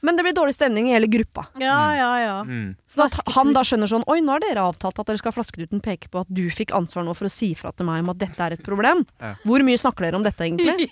men 0.08 0.16
det 0.16 0.24
blir 0.24 0.36
dårlig 0.38 0.56
stemning 0.56 0.88
i 0.88 0.94
hele 0.96 1.10
gruppa. 1.12 1.44
Ja, 1.60 1.78
ja, 1.98 2.12
ja. 2.24 2.36
Mm. 2.48 2.70
Så 2.88 3.02
da 3.02 3.08
han 3.36 3.52
da 3.56 3.64
skjønner 3.68 3.90
sånn 3.92 4.06
Oi, 4.08 4.22
nå 4.24 4.32
har 4.38 4.44
dere 4.46 4.64
avtalt 4.70 5.02
at 5.02 5.10
dere 5.10 5.20
skal 5.20 5.34
ha 5.34 5.36
flasketuten 5.36 5.82
peke 5.84 6.08
på 6.14 6.22
at 6.24 6.30
du 6.32 6.46
fikk 6.54 6.72
ansvar 6.78 7.04
nå 7.04 7.12
for 7.18 7.28
å 7.28 7.32
si 7.34 7.52
fra 7.60 7.74
til 7.76 7.90
meg 7.90 8.06
om 8.06 8.14
at 8.14 8.22
dette 8.24 8.40
er 8.46 8.56
et 8.56 8.64
problem. 8.64 9.04
Ja. 9.20 9.34
Hvor 9.44 9.66
mye 9.68 9.82
snakker 9.82 10.08
dere 10.08 10.20
om 10.22 10.24
dette 10.26 10.48
egentlig? 10.48 10.88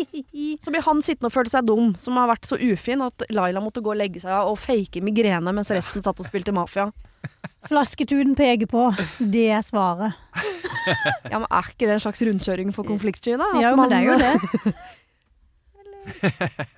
Så 0.64 0.74
blir 0.74 0.82
han 0.82 1.02
sittende 1.06 1.30
og 1.30 1.36
føle 1.36 1.52
seg 1.52 1.68
dum, 1.70 1.94
som 2.00 2.18
har 2.18 2.28
vært 2.32 2.48
så 2.50 2.58
ufin 2.58 3.04
at 3.06 3.26
Laila 3.30 3.62
måtte 3.62 3.82
gå 3.84 3.92
og 3.94 4.00
legge 4.00 4.20
seg 4.24 4.34
og 4.50 4.58
fake 4.60 5.02
migrene 5.04 5.54
mens 5.54 5.70
resten 5.74 6.02
satt 6.04 6.18
og 6.22 6.26
spilte 6.28 6.54
mafia. 6.56 6.90
Flasketuten 7.70 8.34
peker 8.38 8.68
på. 8.70 8.88
Det 9.18 9.48
er 9.54 9.62
svaret. 9.66 10.18
Ja, 11.26 11.40
men 11.42 11.48
Er 11.50 11.66
ikke 11.66 11.88
det 11.88 11.96
en 11.96 12.02
slags 12.04 12.20
rundkjøring 12.22 12.68
for 12.74 12.86
konfliktsky, 12.86 13.32
da? 13.40 13.48
At 13.56 13.62
Ja, 13.64 13.72
men 13.74 13.90
det 13.90 13.96
er 13.98 14.06
jo 14.06 14.14
det. 14.22 14.74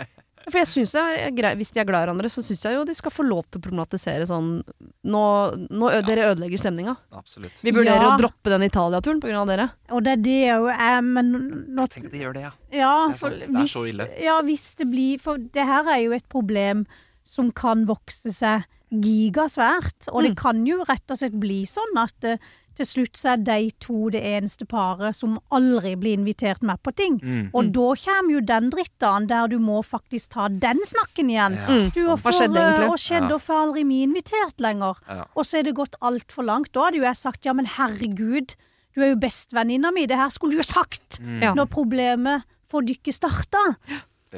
For 0.51 0.59
jeg 0.59 0.67
synes 0.67 0.93
det 0.93 1.03
er 1.03 1.31
greit, 1.37 1.59
Hvis 1.59 1.71
de 1.73 1.81
er 1.81 1.85
glad 1.85 2.03
i 2.03 2.07
hverandre, 2.07 2.29
så 2.33 2.43
syns 2.43 2.63
jeg 2.65 2.75
jo 2.75 2.85
de 2.85 2.95
skal 2.95 3.11
få 3.13 3.25
lov 3.29 3.45
til 3.51 3.61
å 3.61 3.65
problematisere 3.67 4.27
sånn 4.27 4.63
Nå, 5.05 5.23
nå 5.71 5.91
ø- 5.93 6.03
Dere 6.07 6.35
ødelegger 6.35 6.59
stemninga. 6.59 6.97
Absolutt. 7.13 7.61
Vi 7.63 7.71
vurderer 7.73 8.03
Ja. 8.03 8.17
å 8.17 8.19
droppe 8.19 8.51
den 8.51 8.63
Italia-turen 8.63 9.21
pga. 9.21 9.47
dere. 9.47 9.71
Og 9.91 10.03
det 10.05 10.13
er 10.19 10.23
det 10.23 10.41
jo 10.49 10.67
er, 10.69 11.01
men 11.03 11.33
nå 11.75 11.89
Tenk 11.89 12.07
at 12.07 12.13
de 12.13 12.19
gjør 12.19 12.35
det, 12.35 12.43
ja. 12.43 12.51
Ja, 12.73 13.07
Det 13.09 13.15
er 13.15 13.19
for. 13.19 13.31
Det 13.31 13.43
er 13.49 13.53
hvis, 13.53 13.73
så 13.73 13.85
ille. 13.89 14.09
ja, 14.23 14.41
hvis 14.43 14.75
det 14.77 14.91
blir 14.91 15.21
For 15.21 15.39
det 15.39 15.65
her 15.67 15.85
er 15.89 16.03
jo 16.05 16.13
et 16.13 16.29
problem 16.29 16.87
som 17.25 17.51
kan 17.53 17.85
vokse 17.87 18.33
seg 18.33 18.65
gigasvært. 18.93 20.09
Og 20.13 20.23
det 20.23 20.33
Mm. 20.33 20.37
kan 20.37 20.67
jo 20.67 20.79
rett 20.85 21.11
og 21.11 21.19
slett 21.19 21.39
bli 21.39 21.65
sånn 21.67 21.97
at 21.97 22.25
eh, 22.25 22.39
til 22.79 22.87
slutt 22.89 23.19
så 23.19 23.33
er 23.35 23.43
de 23.45 23.57
to 23.83 24.09
det 24.15 24.23
eneste 24.25 24.65
paret 24.71 25.17
som 25.19 25.37
aldri 25.55 25.93
blir 26.01 26.17
invitert 26.19 26.63
med 26.63 26.81
på 26.87 26.93
ting. 26.97 27.19
Mm. 27.23 27.51
Og 27.53 27.73
da 27.75 27.89
kommer 28.05 28.33
jo 28.37 28.41
den 28.49 28.71
drittdagen 28.73 29.27
der 29.31 29.51
du 29.53 29.59
må 29.63 29.81
faktisk 29.87 30.31
ta 30.37 30.47
den 30.49 30.81
snakken 30.87 31.31
igjen. 31.35 31.59
Ja, 31.59 31.67
Mm. 31.69 31.91
Du, 31.95 32.01
og 32.13 32.19
Hva 32.23 32.33
skjedde 32.33 32.57
egentlig? 32.63 32.89
Og 32.89 32.99
skjedde, 33.03 33.29
Ja. 33.29 33.35
og 33.35 33.43
får 33.43 33.61
aldri 33.67 33.85
vi 33.91 34.03
invitert 34.07 34.59
lenger. 34.65 34.97
Ja. 35.09 35.25
Og 35.37 35.45
så 35.45 35.59
er 35.59 35.63
det 35.69 35.75
gått 35.77 35.95
altfor 36.01 36.45
langt. 36.47 36.73
Da 36.73 36.87
hadde 36.89 36.97
jo 37.03 37.05
jeg 37.05 37.17
sagt 37.17 37.45
ja, 37.45 37.53
men 37.53 37.67
herregud, 37.67 38.55
du 38.95 39.03
er 39.03 39.11
jo 39.13 39.17
bestevenninna 39.21 39.93
mi, 39.93 40.07
det 40.07 40.17
her 40.17 40.29
skulle 40.31 40.53
du 40.57 40.63
jo 40.63 40.67
sagt 40.67 41.21
Mm. 41.21 41.55
Når 41.57 41.67
problemet 41.67 42.43
for 42.69 42.81
dykket 42.83 43.15
starta. 43.15 43.77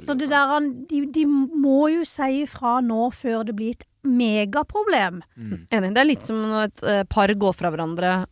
Så 0.01 0.15
det 0.17 0.29
der, 0.31 0.61
de, 0.89 1.01
de 1.11 1.25
må 1.27 1.89
jo 1.91 2.05
si 2.07 2.45
ifra 2.45 2.79
nå 2.81 3.11
før 3.13 3.43
det 3.45 3.57
blir 3.59 3.71
et 3.75 3.85
megaproblem. 4.03 5.23
Mm. 5.37 5.67
Enig. 5.71 5.95
Det 5.95 6.01
er 6.03 6.09
litt 6.09 6.27
som 6.27 6.37
når 6.51 6.69
et 6.71 6.83
eh, 6.85 7.03
par 7.11 7.29
går 7.29 7.55
fra 7.57 7.71
hverandre 7.71 8.27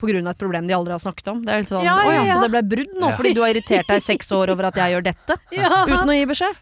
pga. 0.00 0.30
et 0.30 0.38
problem 0.40 0.66
de 0.66 0.72
aldri 0.74 0.92
har 0.96 1.02
snakket 1.02 1.28
om. 1.28 1.42
Det 1.44 1.52
er 1.52 1.58
litt 1.60 1.68
sånn 1.68 1.84
Ja, 1.84 1.96
ja, 2.00 2.08
Å 2.08 2.12
ja, 2.14 2.22
ja. 2.24 2.34
så 2.38 2.46
det 2.46 2.50
ble 2.54 2.62
brudd 2.76 2.94
nå 3.00 3.10
Ja. 3.10 3.16
fordi 3.18 3.34
du 3.36 3.42
har 3.42 3.50
irritert 3.52 3.86
deg 3.86 3.96
i 4.00 4.00
seks 4.00 4.30
år 4.32 4.50
over 4.54 4.64
at 4.70 4.74
jeg 4.80 4.94
gjør 4.96 5.04
dette? 5.10 5.36
Ja. 5.52 5.84
Uten 5.86 6.08
å 6.08 6.16
gi 6.16 6.24
beskjed? 6.30 6.56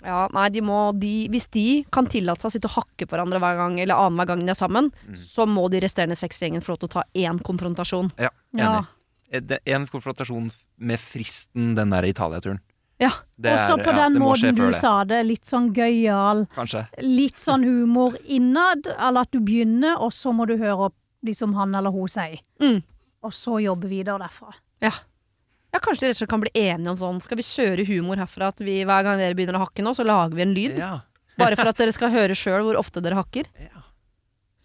Ja, 0.00 0.28
nei, 0.32 0.46
de 0.48 0.60
må, 0.64 0.76
de, 0.96 1.28
Hvis 1.28 1.46
de 1.52 1.84
kan 1.92 2.06
tillate 2.08 2.40
seg 2.40 2.48
å 2.48 2.52
sitte 2.54 2.68
og 2.70 2.76
hakke 2.78 3.04
på 3.04 3.12
hverandre 3.16 3.40
hver 3.42 3.58
gang 3.58 3.74
Eller 3.82 3.98
annenhver 4.00 4.30
gang 4.30 4.40
de 4.46 4.48
er 4.54 4.56
sammen, 4.56 4.88
så 5.12 5.44
må 5.48 5.66
de 5.72 5.80
resterende 5.84 6.16
seks 6.16 6.40
gjengen 6.40 6.62
få 6.64 6.72
lov 6.72 6.78
til 6.80 6.88
å 6.88 6.94
ta 6.94 7.02
én 7.14 7.40
konfrontasjon. 7.44 8.08
Ja, 8.18 8.30
Ja. 8.56 8.70
enig. 9.32 9.52
Eh, 9.52 9.58
En 9.74 9.84
konfrontasjon 9.86 10.48
med 10.78 10.98
fristen 10.98 11.74
den 11.76 11.90
der 11.90 12.02
Italia-turen. 12.08 12.60
Ja. 13.00 13.10
Det 13.40 13.54
Og 13.54 13.58
så 13.64 13.78
er- 13.78 13.84
på 13.84 13.92
den 13.96 14.14
ja, 14.14 14.20
måten 14.20 14.54
du 14.58 14.72
sa 14.76 15.04
det, 15.08 15.22
litt 15.26 15.44
sånn 15.48 15.70
gøyal, 15.74 16.42
Kanskje. 16.54 16.82
litt 17.02 17.40
sånn 17.40 17.64
humor 17.64 18.16
innad, 18.28 18.86
eller 18.98 19.20
at 19.24 19.30
du 19.32 19.40
begynner, 19.40 19.96
og 20.00 20.12
så 20.12 20.34
må 20.36 20.46
du 20.46 20.56
høre 20.60 20.90
opp 20.90 20.94
liksom 21.24 21.54
han 21.56 21.74
eller 21.74 21.90
hun 21.90 22.08
sier. 22.08 22.40
Mm. 22.60 22.82
Og 23.24 23.32
så 23.32 23.56
jobbe 23.64 23.88
videre 23.88 24.18
derfra. 24.20 24.52
Ja. 24.80 24.92
ja, 25.72 25.78
kanskje 25.78 26.00
de 26.00 26.06
rett 26.10 26.16
og 26.16 26.20
slett 26.22 26.30
kan 26.30 26.40
bli 26.40 26.50
enige 26.54 26.88
om 26.88 26.96
sånn 26.96 27.18
Skal 27.22 27.36
vi 27.36 27.42
kjøre 27.44 27.84
humor 27.86 28.16
herfra 28.16 28.48
at 28.48 28.58
vi, 28.64 28.78
hver 28.84 29.02
gang 29.04 29.18
dere 29.20 29.34
begynner 29.36 29.58
å 29.60 29.66
hakke 29.66 29.82
nå, 29.84 29.92
så 29.96 30.04
lager 30.08 30.34
vi 30.34 30.42
en 30.42 30.54
lyd? 30.54 30.78
Ja. 30.78 31.00
Bare 31.38 31.56
for 31.56 31.68
at 31.68 31.76
dere 31.76 31.92
skal 31.92 32.10
høre 32.12 32.36
sjøl 32.36 32.64
hvor 32.64 32.76
ofte 32.80 33.00
dere 33.02 33.16
hakker? 33.20 33.44
ja. 33.58 33.76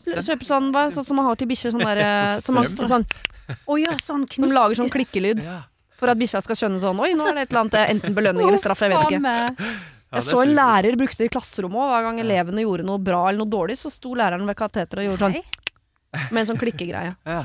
Kjøpe 0.06 0.46
sånn, 0.46 0.68
hva, 0.72 0.92
sånn 0.94 1.04
som 1.08 1.18
man 1.18 1.26
har 1.26 1.36
til 1.36 1.48
bikkjer, 1.50 1.72
sånn 1.74 1.82
derre 1.82 2.04
eh, 2.36 2.40
som, 2.46 2.54
man, 2.54 2.66
sånn, 2.70 3.06
Og 3.66 3.80
gjør 3.82 3.98
sånn 4.04 4.26
som 4.32 4.52
lager 4.54 4.76
sånn 4.78 4.92
klikkelyd. 4.94 5.42
Ja. 5.44 5.64
For 6.00 6.12
at 6.12 6.20
bikkja 6.20 6.42
skal 6.44 6.58
skjønne 6.60 6.80
sånn 6.84 7.00
Oi, 7.00 7.14
nå 7.16 7.28
er 7.30 7.38
det 7.40 7.46
et 7.46 7.54
eller 7.54 7.62
annet, 7.66 7.78
enten 7.96 8.16
belønning 8.18 8.50
eller 8.50 8.60
straff, 8.62 8.82
jeg 8.84 8.92
vet 8.92 9.14
ikke. 9.16 9.36
Jeg 10.16 10.24
så 10.28 10.42
en 10.46 10.54
lærer 10.56 10.96
brukte 11.00 11.24
det 11.24 11.30
i 11.30 11.34
klasserommet 11.34 11.80
òg. 11.82 11.90
Hver 11.94 12.04
gang 12.10 12.20
elevene 12.24 12.64
gjorde 12.64 12.86
noe 12.88 13.02
bra 13.04 13.24
eller 13.30 13.42
noe 13.44 13.52
dårlig, 13.52 13.78
så 13.80 13.92
sto 13.92 14.14
læreren 14.16 14.46
ved 14.48 14.56
kateteret 14.60 15.04
og 15.04 15.10
gjorde 15.10 15.26
sånn 15.26 15.40
med 16.32 16.44
en 16.44 16.50
sånn 16.54 16.62
klikkegreie. 16.62 17.16
Ja. 17.26 17.42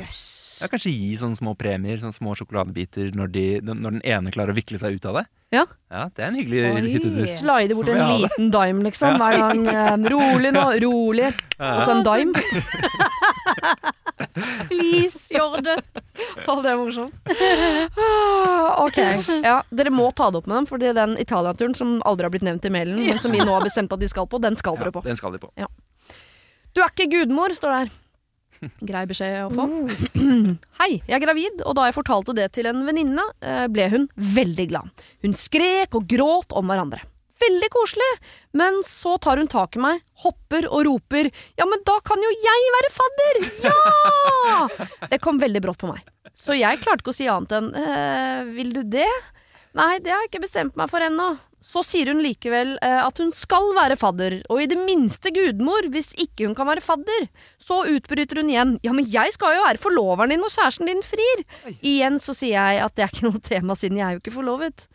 ja, 0.66 0.68
kanskje 0.68 0.90
gi 0.92 1.14
sånne 1.16 1.38
små 1.38 1.54
premier, 1.58 1.96
sånne 2.02 2.12
små 2.12 2.34
sjokoladebiter, 2.36 3.14
når, 3.16 3.30
de, 3.32 3.44
når 3.64 3.94
den 3.96 4.02
ene 4.04 4.30
klarer 4.34 4.52
å 4.52 4.58
vikle 4.58 4.76
seg 4.82 4.98
ut 5.00 5.06
av 5.08 5.16
det. 5.16 5.24
Ja. 5.56 5.62
Ja, 5.90 6.02
det 6.14 6.22
er 6.22 6.28
en 6.28 6.36
hyggelig 6.36 6.60
hyttetur. 6.84 7.30
Slide 7.40 7.74
bort 7.78 7.88
en 7.90 8.02
liten 8.20 8.50
dime, 8.54 8.84
liksom. 8.86 9.16
Hver 9.18 9.38
gang. 9.40 9.64
eh, 9.72 9.96
Rolig 10.12 10.52
nå, 10.54 10.66
rolig. 10.84 11.30
Og 11.58 11.80
så 11.88 11.96
en 11.96 12.04
dime. 12.06 12.44
Please, 14.70 15.22
gjør 15.34 15.60
det. 15.64 15.76
Å, 16.46 16.56
det 16.64 16.72
er 16.72 16.78
morsomt. 16.80 17.16
Ah, 18.00 18.84
ok. 18.84 18.98
Ja, 19.44 19.56
dere 19.74 19.92
må 19.94 20.10
ta 20.16 20.30
det 20.30 20.42
opp 20.42 20.50
med 20.50 20.60
dem, 20.60 20.68
Fordi 20.70 20.92
den 20.96 21.16
Italia-turen 21.20 21.74
som 21.76 21.96
aldri 22.08 22.28
har 22.28 22.34
blitt 22.34 22.46
nevnt 22.46 22.66
i 22.68 22.72
mailen, 22.74 23.00
men 23.06 23.18
som 23.22 23.32
vi 23.34 23.40
nå 23.42 23.50
har 23.54 23.64
bestemt 23.66 23.92
at 23.94 24.02
de 24.02 24.08
skal 24.10 24.28
på, 24.30 24.40
den 24.42 24.58
skal 24.60 24.78
dere 24.80 24.92
på. 24.94 25.02
Den 25.06 25.18
skal 25.18 25.34
de 25.36 25.42
på. 25.42 25.50
Du 26.74 26.82
er 26.84 26.92
ikke 26.92 27.08
gudmor, 27.10 27.54
står 27.56 27.74
det 27.74 27.80
her. 27.84 27.96
Grei 28.84 29.06
beskjed 29.08 29.46
å 29.46 29.52
få. 29.56 29.64
Hei, 30.82 30.90
jeg 31.08 31.14
er 31.16 31.22
gravid, 31.22 31.62
og 31.64 31.78
da 31.78 31.86
jeg 31.88 31.96
fortalte 31.96 32.34
det 32.36 32.50
til 32.56 32.68
en 32.68 32.82
venninne, 32.84 33.24
eh, 33.40 33.64
ble 33.72 33.86
hun 33.92 34.04
veldig 34.20 34.66
glad. 34.72 35.06
Hun 35.24 35.32
skrek 35.36 35.96
og 35.96 36.04
gråt 36.10 36.52
om 36.56 36.68
hverandre. 36.68 37.00
Veldig 37.40 37.68
koselig, 37.72 38.08
men 38.60 38.82
så 38.84 39.14
tar 39.22 39.40
hun 39.40 39.48
tak 39.48 39.76
i 39.78 39.80
meg, 39.80 40.02
hopper 40.24 40.66
og 40.68 40.82
roper 40.84 41.30
ja, 41.56 41.64
men 41.64 41.80
da 41.88 41.94
kan 42.04 42.20
jo 42.20 42.30
jeg 42.36 42.72
være 42.76 42.90
fadder! 42.96 43.38
Ja! 43.64 45.06
Det 45.08 45.20
kom 45.24 45.40
veldig 45.40 45.62
brått 45.64 45.80
på 45.80 45.88
meg, 45.88 46.04
så 46.36 46.56
jeg 46.58 46.82
klarte 46.84 47.00
ikke 47.04 47.14
å 47.14 47.16
si 47.16 47.28
annet 47.32 47.54
enn 47.56 47.70
eh, 47.80 48.50
vil 48.58 48.74
du 48.76 48.82
det? 48.92 49.08
Nei, 49.78 49.94
det 50.02 50.12
har 50.12 50.24
jeg 50.24 50.32
ikke 50.34 50.44
bestemt 50.44 50.76
meg 50.76 50.90
for 50.92 51.00
ennå. 51.06 51.30
Så 51.60 51.82
sier 51.84 52.08
hun 52.08 52.22
likevel 52.24 52.76
eh, 52.80 53.00
at 53.04 53.20
hun 53.20 53.30
skal 53.36 53.74
være 53.76 53.98
fadder, 54.00 54.38
og 54.48 54.62
i 54.62 54.68
det 54.70 54.78
minste 54.80 55.32
gudmor 55.34 55.90
hvis 55.92 56.14
ikke 56.20 56.46
hun 56.46 56.54
kan 56.56 56.68
være 56.70 56.84
fadder. 56.84 57.28
Så 57.60 57.82
utbryter 57.92 58.40
hun 58.40 58.52
igjen 58.52 58.74
ja, 58.86 58.94
men 58.96 59.08
jeg 59.12 59.34
skal 59.36 59.58
jo 59.58 59.66
være 59.66 59.82
forloveren 59.82 60.32
din 60.32 60.40
når 60.40 60.54
kjæresten 60.56 60.88
din 60.88 61.04
frir. 61.04 61.44
Igjen 61.78 62.16
så 62.22 62.34
sier 62.36 62.56
jeg 62.56 62.84
at 62.86 62.96
det 62.96 63.06
er 63.06 63.12
ikke 63.12 63.28
noe 63.30 63.44
tema 63.44 63.76
siden 63.78 64.00
jeg 64.00 64.06
er 64.06 64.16
jo 64.16 64.24
ikke 64.24 64.36
forlovet. 64.38 64.86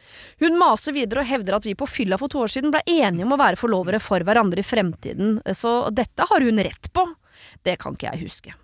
Hun 0.42 0.60
maser 0.62 0.98
videre 0.98 1.22
og 1.24 1.30
hevder 1.30 1.60
at 1.60 1.70
vi 1.70 1.78
på 1.78 1.90
fylla 1.90 2.20
for 2.22 2.34
to 2.34 2.42
år 2.46 2.56
siden 2.58 2.74
ble 2.74 2.84
enige 2.90 3.28
om 3.28 3.36
å 3.38 3.42
være 3.42 3.62
forlovere 3.62 4.02
for 4.04 4.26
hverandre 4.26 4.64
i 4.64 4.66
fremtiden, 4.66 5.40
så 5.54 5.78
dette 5.94 6.26
har 6.30 6.46
hun 6.46 6.62
rett 6.66 6.90
på. 6.94 7.06
Det 7.66 7.78
kan 7.82 7.96
ikke 7.96 8.10
jeg 8.14 8.26
huske. 8.26 8.56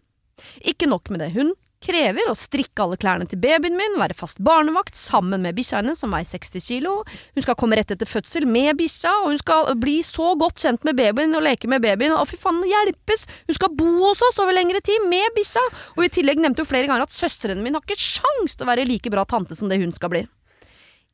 Ikke 0.66 0.89
nok 0.89 1.12
med 1.14 1.22
det, 1.22 1.34
hun 1.36 1.54
krever 1.82 2.29
å 2.29 2.36
strikke 2.38 2.84
alle 2.84 2.97
klærne 3.01 3.25
til 3.29 3.39
babyen 3.41 3.75
min, 3.77 3.97
være 3.99 4.15
fast 4.17 4.39
barnevakt 4.43 4.97
sammen 4.97 5.43
med 5.43 5.57
bikkja 5.57 5.79
hennes 5.79 6.01
som 6.01 6.13
veier 6.13 6.29
60 6.29 6.65
kilo. 6.65 6.93
Hun 7.36 7.45
skal 7.45 7.57
komme 7.59 7.79
rett 7.79 7.91
etter 7.93 8.09
fødsel 8.09 8.45
med 8.49 8.77
bikkja, 8.79 9.13
og 9.23 9.34
hun 9.34 9.41
skal 9.41 9.73
bli 9.82 9.97
så 10.05 10.32
godt 10.39 10.61
kjent 10.63 10.86
med 10.88 10.99
babyen 10.99 11.36
og 11.38 11.45
leke 11.47 11.69
med 11.71 11.84
babyen. 11.86 12.15
Å, 12.15 12.23
fy 12.29 12.39
faen, 12.41 12.61
hjelpes! 12.67 13.27
Hun 13.49 13.57
skal 13.57 13.73
bo 13.77 13.89
hos 14.05 14.23
oss 14.29 14.39
over 14.43 14.55
lengre 14.55 14.84
tid 14.86 15.09
med 15.09 15.34
bikkja! 15.38 15.65
Og 15.97 16.05
i 16.05 16.13
tillegg 16.13 16.41
nevnte 16.41 16.65
hun 16.65 16.71
flere 16.71 16.89
ganger 16.91 17.09
at 17.09 17.17
søstrene 17.17 17.63
mine 17.65 17.82
har 17.82 17.86
ikke 17.88 17.99
sjans 18.01 18.55
til 18.55 18.67
å 18.67 18.71
være 18.71 18.88
like 18.89 19.13
bra 19.13 19.25
tante 19.27 19.57
som 19.57 19.71
det 19.71 19.82
hun 19.82 19.93
skal 19.95 20.13
bli. 20.13 20.25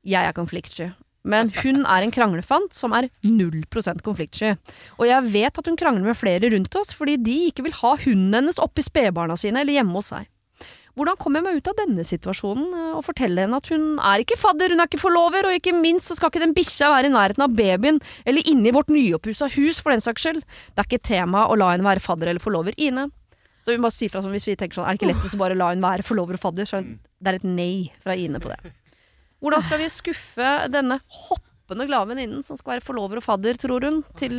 Jeg 0.07 0.23
er 0.23 0.35
konfliktsky. 0.35 0.91
Men 1.27 1.51
hun 1.59 1.83
er 1.83 2.05
en 2.05 2.13
kranglefant 2.13 2.75
som 2.75 2.93
er 2.95 3.09
0% 3.25 4.03
konfliktsky. 4.05 4.53
Og 4.95 5.09
jeg 5.09 5.33
vet 5.33 5.59
at 5.59 5.67
hun 5.67 5.79
krangler 5.79 6.07
med 6.07 6.19
flere 6.19 6.51
rundt 6.53 6.75
oss 6.79 6.93
fordi 6.95 7.17
de 7.19 7.37
ikke 7.49 7.65
vil 7.67 7.75
ha 7.81 7.95
hunden 8.05 8.37
hennes 8.39 8.61
oppi 8.63 8.85
spedbarna 8.85 9.35
sine 9.39 9.63
eller 9.63 9.79
hjemme 9.79 9.99
hos 9.99 10.13
seg. 10.13 10.29
Hvordan 10.97 11.17
kommer 11.21 11.39
jeg 11.39 11.45
meg 11.45 11.59
ut 11.59 11.69
av 11.69 11.77
denne 11.77 12.03
situasjonen 12.07 12.71
eh, 12.73 12.93
og 12.97 13.03
forteller 13.05 13.45
henne 13.45 13.59
at 13.61 13.69
hun 13.69 13.83
er 14.01 14.23
ikke 14.23 14.39
fadder, 14.41 14.73
hun 14.73 14.81
er 14.81 14.89
ikke 14.89 15.01
forlover, 15.01 15.45
og 15.45 15.57
ikke 15.59 15.75
minst 15.77 16.09
så 16.09 16.17
skal 16.17 16.31
ikke 16.31 16.41
den 16.41 16.55
bikkja 16.57 16.89
være 16.89 17.11
i 17.11 17.13
nærheten 17.13 17.45
av 17.45 17.53
babyen 17.57 18.01
eller 18.25 18.49
inne 18.49 18.71
i 18.71 18.73
vårt 18.73 18.89
nyoppussa 18.93 19.51
hus 19.53 19.81
for 19.83 19.93
den 19.93 20.01
saks 20.01 20.25
skyld. 20.25 20.41
Det 20.73 20.81
er 20.81 20.89
ikke 20.89 21.05
tema 21.11 21.45
å 21.45 21.57
la 21.59 21.69
henne 21.75 21.85
være 21.85 22.01
fadder 22.01 22.33
eller 22.33 22.41
forlover. 22.41 22.73
Ine? 22.81 23.07
Så 23.61 23.75
vi 23.75 23.81
må 23.83 23.91
si 23.93 24.09
fra 24.09 24.23
sånn 24.23 24.33
hvis 24.33 24.47
vi 24.47 24.55
tenker 24.57 24.79
sånn, 24.79 24.87
er 24.87 24.95
det 24.95 25.01
ikke 25.01 25.11
lettest 25.11 25.37
å 25.37 25.41
bare 25.43 25.59
la 25.59 25.69
henne 25.73 25.85
være 25.85 26.05
forlover 26.07 26.39
og 26.39 26.43
fadder? 26.47 26.69
Så 26.69 26.81
det 26.81 27.29
er 27.29 27.39
et 27.41 27.45
nei 27.45 27.91
fra 28.01 28.15
Ine 28.17 28.41
på 28.41 28.49
det. 28.53 28.73
Hvordan 29.43 29.65
skal 29.65 29.81
vi 29.83 29.91
skuffe 29.93 30.51
denne 30.73 30.97
hoppende 31.27 31.85
glade 31.89 32.09
venninnen 32.09 32.45
som 32.47 32.57
skal 32.57 32.77
være 32.77 32.85
forlover 32.87 33.21
og 33.21 33.27
fadder, 33.27 33.59
tror 33.61 33.85
hun, 33.85 34.01
til 34.17 34.37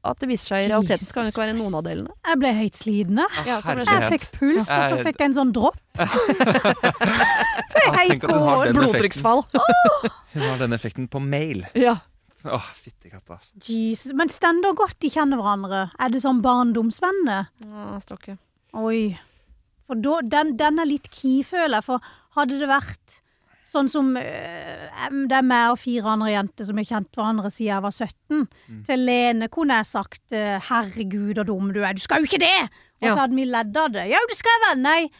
at 0.00 0.20
det 0.22 0.28
viser 0.30 0.54
seg 0.54 0.64
i 0.64 0.68
realiteten 0.70 1.04
skal 1.04 1.26
hun 1.26 1.32
ikke 1.32 1.42
være 1.42 1.56
noen 1.58 1.74
av 1.76 1.84
delene? 1.84 2.14
Jeg 2.24 2.40
ble 2.40 2.52
helt 2.56 2.78
slidende. 2.78 3.26
Ja, 3.44 3.58
ble 3.64 3.84
Jeg 3.84 4.12
fikk 4.14 4.28
puls, 4.38 4.68
og 4.70 4.84
så 4.94 5.00
fikk 5.04 5.20
jeg 5.20 5.30
en 5.30 5.36
sånn 5.36 5.52
dropp. 5.56 5.80
Ja, 7.80 7.92
helt 7.96 8.24
effekten. 8.24 8.76
Blodtrykksfall. 8.76 9.44
Hun 10.32 10.42
har 10.44 10.58
den 10.60 10.76
effekten 10.76 11.08
på 11.10 11.20
mail. 11.22 11.64
Ja. 11.78 11.98
Åh, 12.44 12.68
fytti 12.80 13.10
katta, 13.10 13.36
altså. 13.36 13.52
Jesus. 13.66 14.12
Men 14.16 14.32
stender 14.32 14.76
godt 14.76 14.96
de 15.04 15.10
kjenner 15.12 15.40
hverandre. 15.40 15.82
Er 16.00 16.12
det 16.12 16.22
sånn 16.24 16.40
barndomsvenner? 16.44 17.50
Ja, 17.66 17.88
står 18.04 18.22
ikke. 18.22 18.36
Oi. 18.80 19.02
For 19.90 20.00
da, 20.00 20.20
den, 20.36 20.54
den 20.60 20.80
er 20.80 20.88
litt 20.88 21.10
key, 21.12 21.42
føler 21.46 21.80
jeg. 21.80 21.88
For 21.88 22.12
hadde 22.38 22.60
det 22.62 22.70
vært 22.70 23.20
sånn 23.70 23.88
som 23.92 24.08
øh, 24.18 25.16
Det 25.30 25.36
er 25.38 25.46
meg 25.46 25.72
og 25.74 25.78
fire 25.78 26.10
andre 26.14 26.32
jenter 26.32 26.66
som 26.68 26.80
har 26.80 26.88
kjent 26.88 27.10
hverandre 27.16 27.50
siden 27.52 27.68
jeg 27.70 27.84
var 27.86 27.94
17. 27.94 28.46
Til 28.88 29.04
Lene 29.06 29.48
kunne 29.52 29.78
jeg 29.80 29.86
sagt 29.90 30.34
øh, 30.34 30.58
'herregud, 30.68 31.34
så 31.38 31.46
dum 31.46 31.72
du 31.74 31.80
er'. 31.82 31.94
Du 31.94 32.02
skal 32.02 32.20
jo 32.20 32.30
ikke 32.30 32.42
det! 32.42 32.68
Og 33.00 33.08
Ja. 33.08 33.14
så 33.14 33.20
hadde 33.20 33.34
vi 33.38 33.44
ledd 33.44 33.76
av 33.76 33.92
det. 33.92 34.08
Ja, 34.10 34.18
det 34.28 34.36
skal 34.36 34.50
jeg 34.56 34.64
vel! 34.68 34.82
Nei, 34.82 35.10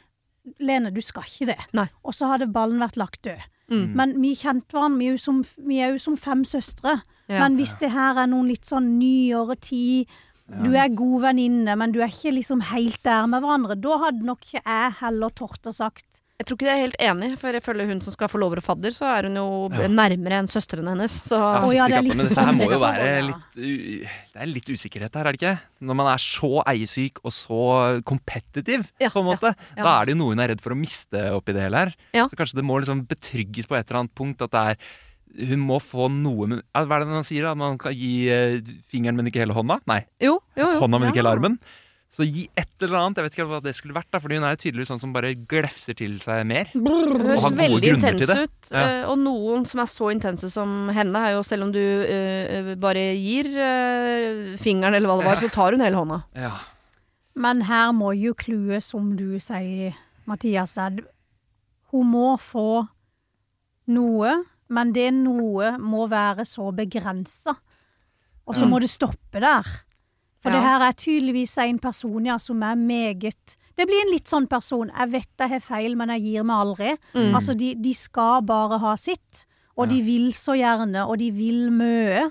Lene, 0.60 0.90
du 0.90 1.00
skal 1.00 1.22
ikke 1.22 1.52
det. 1.52 1.86
Og 2.04 2.14
så 2.14 2.26
hadde 2.26 2.50
ballen 2.52 2.80
vært 2.80 2.96
lagt 2.96 3.22
død. 3.24 3.40
Mm. 3.70 3.94
Men 3.94 4.14
vi 4.20 4.34
kjente 4.34 4.74
hverandre, 4.74 4.98
vi 4.98 5.06
er 5.06 5.90
jo 5.94 5.98
som, 5.98 6.16
jo 6.16 6.16
fem 6.16 6.44
søstre. 6.44 7.02
Ja. 7.28 7.38
Men 7.44 7.56
hvis 7.56 7.76
det 7.78 7.92
her 7.92 8.18
er 8.18 8.26
noen 8.26 8.48
litt 8.50 8.66
sånn 8.66 8.98
nyere 8.98 9.56
tid 9.56 10.06
Du 10.50 10.72
er 10.74 10.88
god 10.88 11.20
venninne, 11.22 11.76
men 11.78 11.92
du 11.92 12.00
er 12.00 12.08
ikke 12.10 12.32
liksom 12.34 12.60
helt 12.72 12.98
der 13.04 13.28
med 13.30 13.44
hverandre. 13.44 13.76
Da 13.78 13.98
hadde 14.02 14.26
nok 14.26 14.40
jeg 14.50 14.92
heller 14.98 15.30
tort 15.30 15.62
å 15.62 15.70
sagt 15.72 16.09
Jeg 16.40 16.46
tror 16.48 16.56
ikke 16.56 16.66
jeg 16.70 16.72
er 16.78 16.84
helt 16.86 16.96
enig, 17.04 17.26
for 17.36 17.52
jeg 17.52 17.60
føler 17.66 17.88
hun 17.90 17.98
som 18.00 18.14
skal 18.14 18.30
få 18.32 18.38
lover 18.40 18.62
og 18.62 18.64
fadder, 18.64 18.94
så 18.96 19.04
er 19.12 19.26
hun 19.28 19.34
jo 19.36 19.46
nærmere 19.92 20.38
enn 20.40 20.46
søstrene 20.48 20.94
hennes. 20.94 21.12
Så 21.28 21.36
Ja, 21.36 21.58
oh, 21.66 21.72
ja, 21.76 21.84
det 21.92 21.98
er 21.98 22.06
litt 22.06 22.16
Men 22.16 22.24
dette 22.30 22.38
her 22.40 22.48
sånn 22.48 22.56
må 22.62 22.68
jo 22.72 22.78
være 22.80 23.10
litt 23.26 23.58
Det 23.60 24.40
er 24.40 24.48
litt 24.48 24.70
usikkerhet 24.72 25.18
her, 25.20 25.28
er 25.28 25.36
det 25.36 25.40
ikke? 25.42 25.52
Når 25.90 25.98
man 26.00 26.08
er 26.14 26.22
så 26.24 26.50
eiesyk 26.72 27.20
og 27.28 27.34
så 27.36 27.60
kompetitiv, 28.08 28.86
Ja, 29.04 29.10
på 29.12 29.20
en 29.20 29.28
måte. 29.28 29.52
ja. 29.76 29.84
Da 29.84 29.92
er 30.00 30.08
det 30.08 30.14
jo 30.16 30.20
noe 30.22 30.32
hun 30.32 30.40
er 30.40 30.48
redd 30.54 30.64
for 30.64 30.72
å 30.72 30.80
miste 30.80 31.26
oppi 31.36 31.52
det 31.52 31.66
hele 31.66 31.84
her. 31.84 31.92
Ja. 32.16 32.24
Så 32.32 32.40
kanskje 32.40 32.56
det 32.62 32.64
må 32.64 32.80
liksom 32.80 33.04
betrygges 33.10 33.68
på 33.68 33.76
et 33.76 33.84
eller 33.90 34.00
annet 34.06 34.14
punkt 34.16 34.40
at 34.48 34.56
det 34.56 34.64
er 34.72 34.80
hun 35.52 35.60
må 35.62 35.76
få 35.78 36.08
noe 36.10 36.48
men, 36.50 36.62
Hva 36.74 36.96
er 36.96 37.04
det 37.04 37.12
man 37.12 37.22
sier? 37.28 37.44
da? 37.46 37.52
Man 37.54 37.76
kan 37.78 37.92
gi 37.94 38.26
eh, 38.32 38.56
fingeren, 38.90 39.14
men 39.20 39.28
ikke 39.30 39.44
hele 39.44 39.54
hånda? 39.54 39.76
Nei, 39.86 40.00
jo, 40.24 40.40
jo, 40.56 40.64
jo. 40.72 40.80
hånda, 40.80 40.98
men 40.98 41.12
ikke 41.12 41.20
hele 41.22 41.30
Ja. 41.30 41.36
armen. 41.38 41.60
Så 42.10 42.24
gi 42.26 42.48
et 42.58 42.82
eller 42.82 42.98
annet. 42.98 43.20
Jeg 43.20 43.26
vet 43.28 43.36
ikke 43.36 43.44
hva 43.46 43.60
det 43.62 43.72
skulle 43.76 43.94
vært, 43.94 44.08
da, 44.10 44.18
Fordi 44.18 44.34
hun 44.40 44.44
er 44.48 44.56
jo 44.56 44.60
tydeligvis 44.64 44.88
sånn 44.90 44.98
som 44.98 45.12
bare 45.14 45.30
glefser 45.46 45.94
til 45.94 46.16
seg 46.18 46.42
mer. 46.50 46.66
Hun 46.74 46.88
høres 47.22 47.44
har 47.44 47.54
veldig 47.54 47.92
intens 47.94 48.24
ut. 48.34 48.70
Ja. 48.72 48.82
eh, 48.82 49.04
Og 49.06 49.20
noen 49.22 49.66
som 49.70 49.78
er 49.84 49.90
så 49.92 50.08
intense 50.10 50.50
som 50.50 50.88
henne, 50.90 51.22
er 51.28 51.36
jo 51.36 51.44
selv 51.46 51.68
om 51.68 51.72
du 51.72 51.78
uh, 51.78 52.72
bare 52.82 53.04
gir 53.14 53.46
uh, 53.54 54.56
fingeren 54.58 54.96
eller 54.98 55.06
hva 55.06 55.20
det 55.20 55.28
var, 55.28 55.38
så 55.44 55.50
tar 55.54 55.76
hun 55.78 55.84
hele 55.86 56.00
hånda. 56.02 56.18
Ja. 56.34 56.50
Men 57.38 57.62
her 57.68 57.92
må 57.94 58.10
jo 58.18 58.34
clouet, 58.34 58.82
som 58.82 59.12
du 59.16 59.38
sier, 59.38 59.94
Mathias, 60.26 60.74
at 60.82 60.98
hun 61.94 62.10
må 62.10 62.32
få 62.42 62.88
noe, 63.90 64.34
men 64.70 64.90
det 64.94 65.08
noe 65.14 65.76
må 65.82 66.08
være 66.10 66.42
så 66.46 66.72
begrensa. 66.74 67.54
Og 68.50 68.56
så 68.58 68.66
Ja. 68.66 68.70
må 68.70 68.80
det 68.82 68.90
stoppe 68.90 69.38
der. 69.40 69.62
For 70.40 70.50
Ja. 70.50 70.56
det 70.56 70.64
her 70.64 70.80
er 70.88 70.92
tydeligvis 70.96 71.58
en 71.58 71.78
person 71.78 72.24
ja, 72.26 72.38
som 72.38 72.62
er 72.62 72.74
meget 72.76 73.56
Det 73.76 73.86
blir 73.88 74.00
en 74.06 74.12
litt 74.12 74.28
sånn 74.28 74.46
person. 74.48 74.90
Jeg 74.92 75.10
vet 75.10 75.28
jeg 75.38 75.48
har 75.48 75.60
feil, 75.60 75.94
men 75.96 76.08
jeg 76.12 76.20
gir 76.22 76.44
meg 76.44 76.56
aldri. 76.56 76.90
Mm. 77.14 77.34
Altså, 77.34 77.54
de, 77.56 77.74
de 77.74 77.92
skal 77.96 78.42
bare 78.44 78.78
ha 78.82 78.94
sitt. 78.96 79.46
Og 79.78 79.88
de 79.88 80.02
vil 80.04 80.32
så 80.36 80.52
gjerne, 80.58 81.06
og 81.08 81.16
de 81.18 81.30
vil 81.32 81.70
mye. 81.72 82.26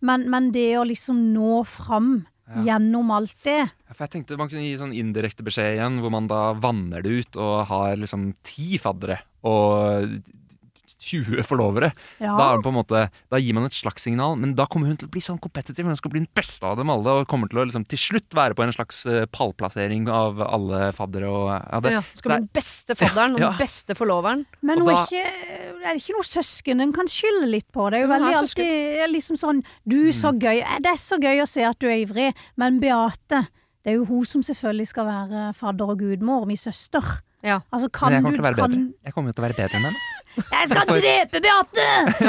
Men, 0.00 0.28
men 0.30 0.52
det 0.54 0.76
å 0.78 0.84
liksom 0.86 1.32
nå 1.32 1.64
fram 1.66 2.26
gjennom 2.62 3.10
alt 3.14 3.36
det 3.46 3.58
Ja, 3.64 3.94
For 3.94 4.04
jeg 4.04 4.10
tenkte 4.12 4.36
Man 4.36 4.50
kunne 4.50 4.66
gi 4.66 4.76
sånn 4.76 4.92
indirekte 4.92 5.44
beskjed 5.46 5.78
igjen, 5.78 6.00
hvor 6.02 6.10
man 6.12 6.26
da 6.28 6.52
vanner 6.52 7.02
det 7.02 7.10
ut 7.22 7.38
og 7.40 7.66
har 7.70 7.96
liksom 7.96 8.32
ti 8.44 8.76
faddere 8.82 9.20
og 9.42 10.10
20 11.02 11.42
forlovere. 11.46 11.90
Ja. 12.22 12.36
Da, 12.38 12.46
er 12.54 12.62
på 12.64 12.70
en 12.72 12.76
måte, 12.78 13.02
da 13.30 13.40
gir 13.42 13.54
man 13.56 13.66
et 13.68 13.74
slags 13.76 14.02
signal, 14.06 14.36
men 14.40 14.54
da 14.58 14.66
kommer 14.70 14.88
hun 14.88 14.96
til 15.00 15.08
å 15.08 15.12
bli 15.12 15.20
sånn 15.24 15.40
kompetitiv. 15.42 15.84
Hun 15.88 15.96
skal 15.98 16.10
bli 16.14 16.22
den 16.22 16.28
beste 16.34 16.62
av 16.68 16.76
dem 16.78 16.90
alle 16.94 17.16
og 17.20 17.28
kommer 17.30 17.50
til 17.52 17.58
å 17.62 17.66
liksom, 17.68 17.84
til 17.90 17.98
slutt 17.98 18.36
være 18.38 18.54
på 18.58 18.64
en 18.66 18.72
slags 18.72 19.02
eh, 19.06 19.26
pallplassering 19.34 20.08
av 20.12 20.40
alle 20.46 20.92
faddere. 20.96 21.28
Og, 21.28 21.48
ja, 21.52 21.80
det, 21.84 21.92
Ja, 21.98 22.02
skal 22.14 22.30
bli 22.34 22.38
den 22.44 22.50
beste 22.54 22.96
fadderen 22.98 23.34
og 23.36 23.40
Ja. 23.44 23.50
den 23.52 23.58
beste 23.66 23.94
forloveren. 23.98 24.46
Men 24.62 24.78
Og 24.82 24.88
hun 24.88 24.92
er, 24.92 25.00
da- 25.00 25.06
ikke, 25.06 25.78
er 25.82 25.90
det 25.92 26.02
ikke 26.02 26.16
noe 26.18 26.28
søsken 26.30 26.80
en 26.86 26.92
kan 26.92 27.10
skylde 27.10 27.48
litt 27.50 27.68
på? 27.74 27.90
Det 27.90 27.98
er 28.00 28.06
jo 28.06 28.12
veldig 28.14 28.36
alltid 28.42 29.10
liksom 29.12 29.36
sånn 29.40 29.64
Du, 29.88 29.98
så 30.12 30.30
Mm. 30.32 30.38
gøy. 30.40 30.58
Eh, 30.62 30.78
Det 30.80 30.90
er 30.92 31.00
så 31.02 31.18
gøy 31.20 31.42
å 31.42 31.48
se 31.48 31.62
at 31.66 31.78
du 31.78 31.86
er 31.88 32.06
ivrig, 32.06 32.32
men 32.56 32.78
Beate 32.80 33.48
det 33.84 33.90
er 33.90 33.96
jo 33.98 34.04
hun 34.06 34.24
som 34.24 34.42
selvfølgelig 34.46 34.86
skal 34.92 35.06
være 35.08 35.40
fadder 35.58 35.90
og 35.90 35.98
gudmor, 35.98 36.46
min 36.46 36.56
søster. 36.56 37.02
Ja. 37.42 37.56
Altså, 37.74 37.88
men 38.06 38.12
jeg 38.12 38.22
kommer 38.22 38.36
du 38.38 38.42
til 38.54 38.54
kan. 38.62 38.94
Jeg 39.04 39.12
kommer 39.16 39.32
til 39.34 39.42
å 39.42 39.46
være 39.48 39.56
bedre 39.58 39.74
enn 39.74 39.86
henne. 39.88 40.21
Jeg 40.36 40.68
skal 40.70 40.86
drepe 40.88 41.40
Beate! 41.44 41.86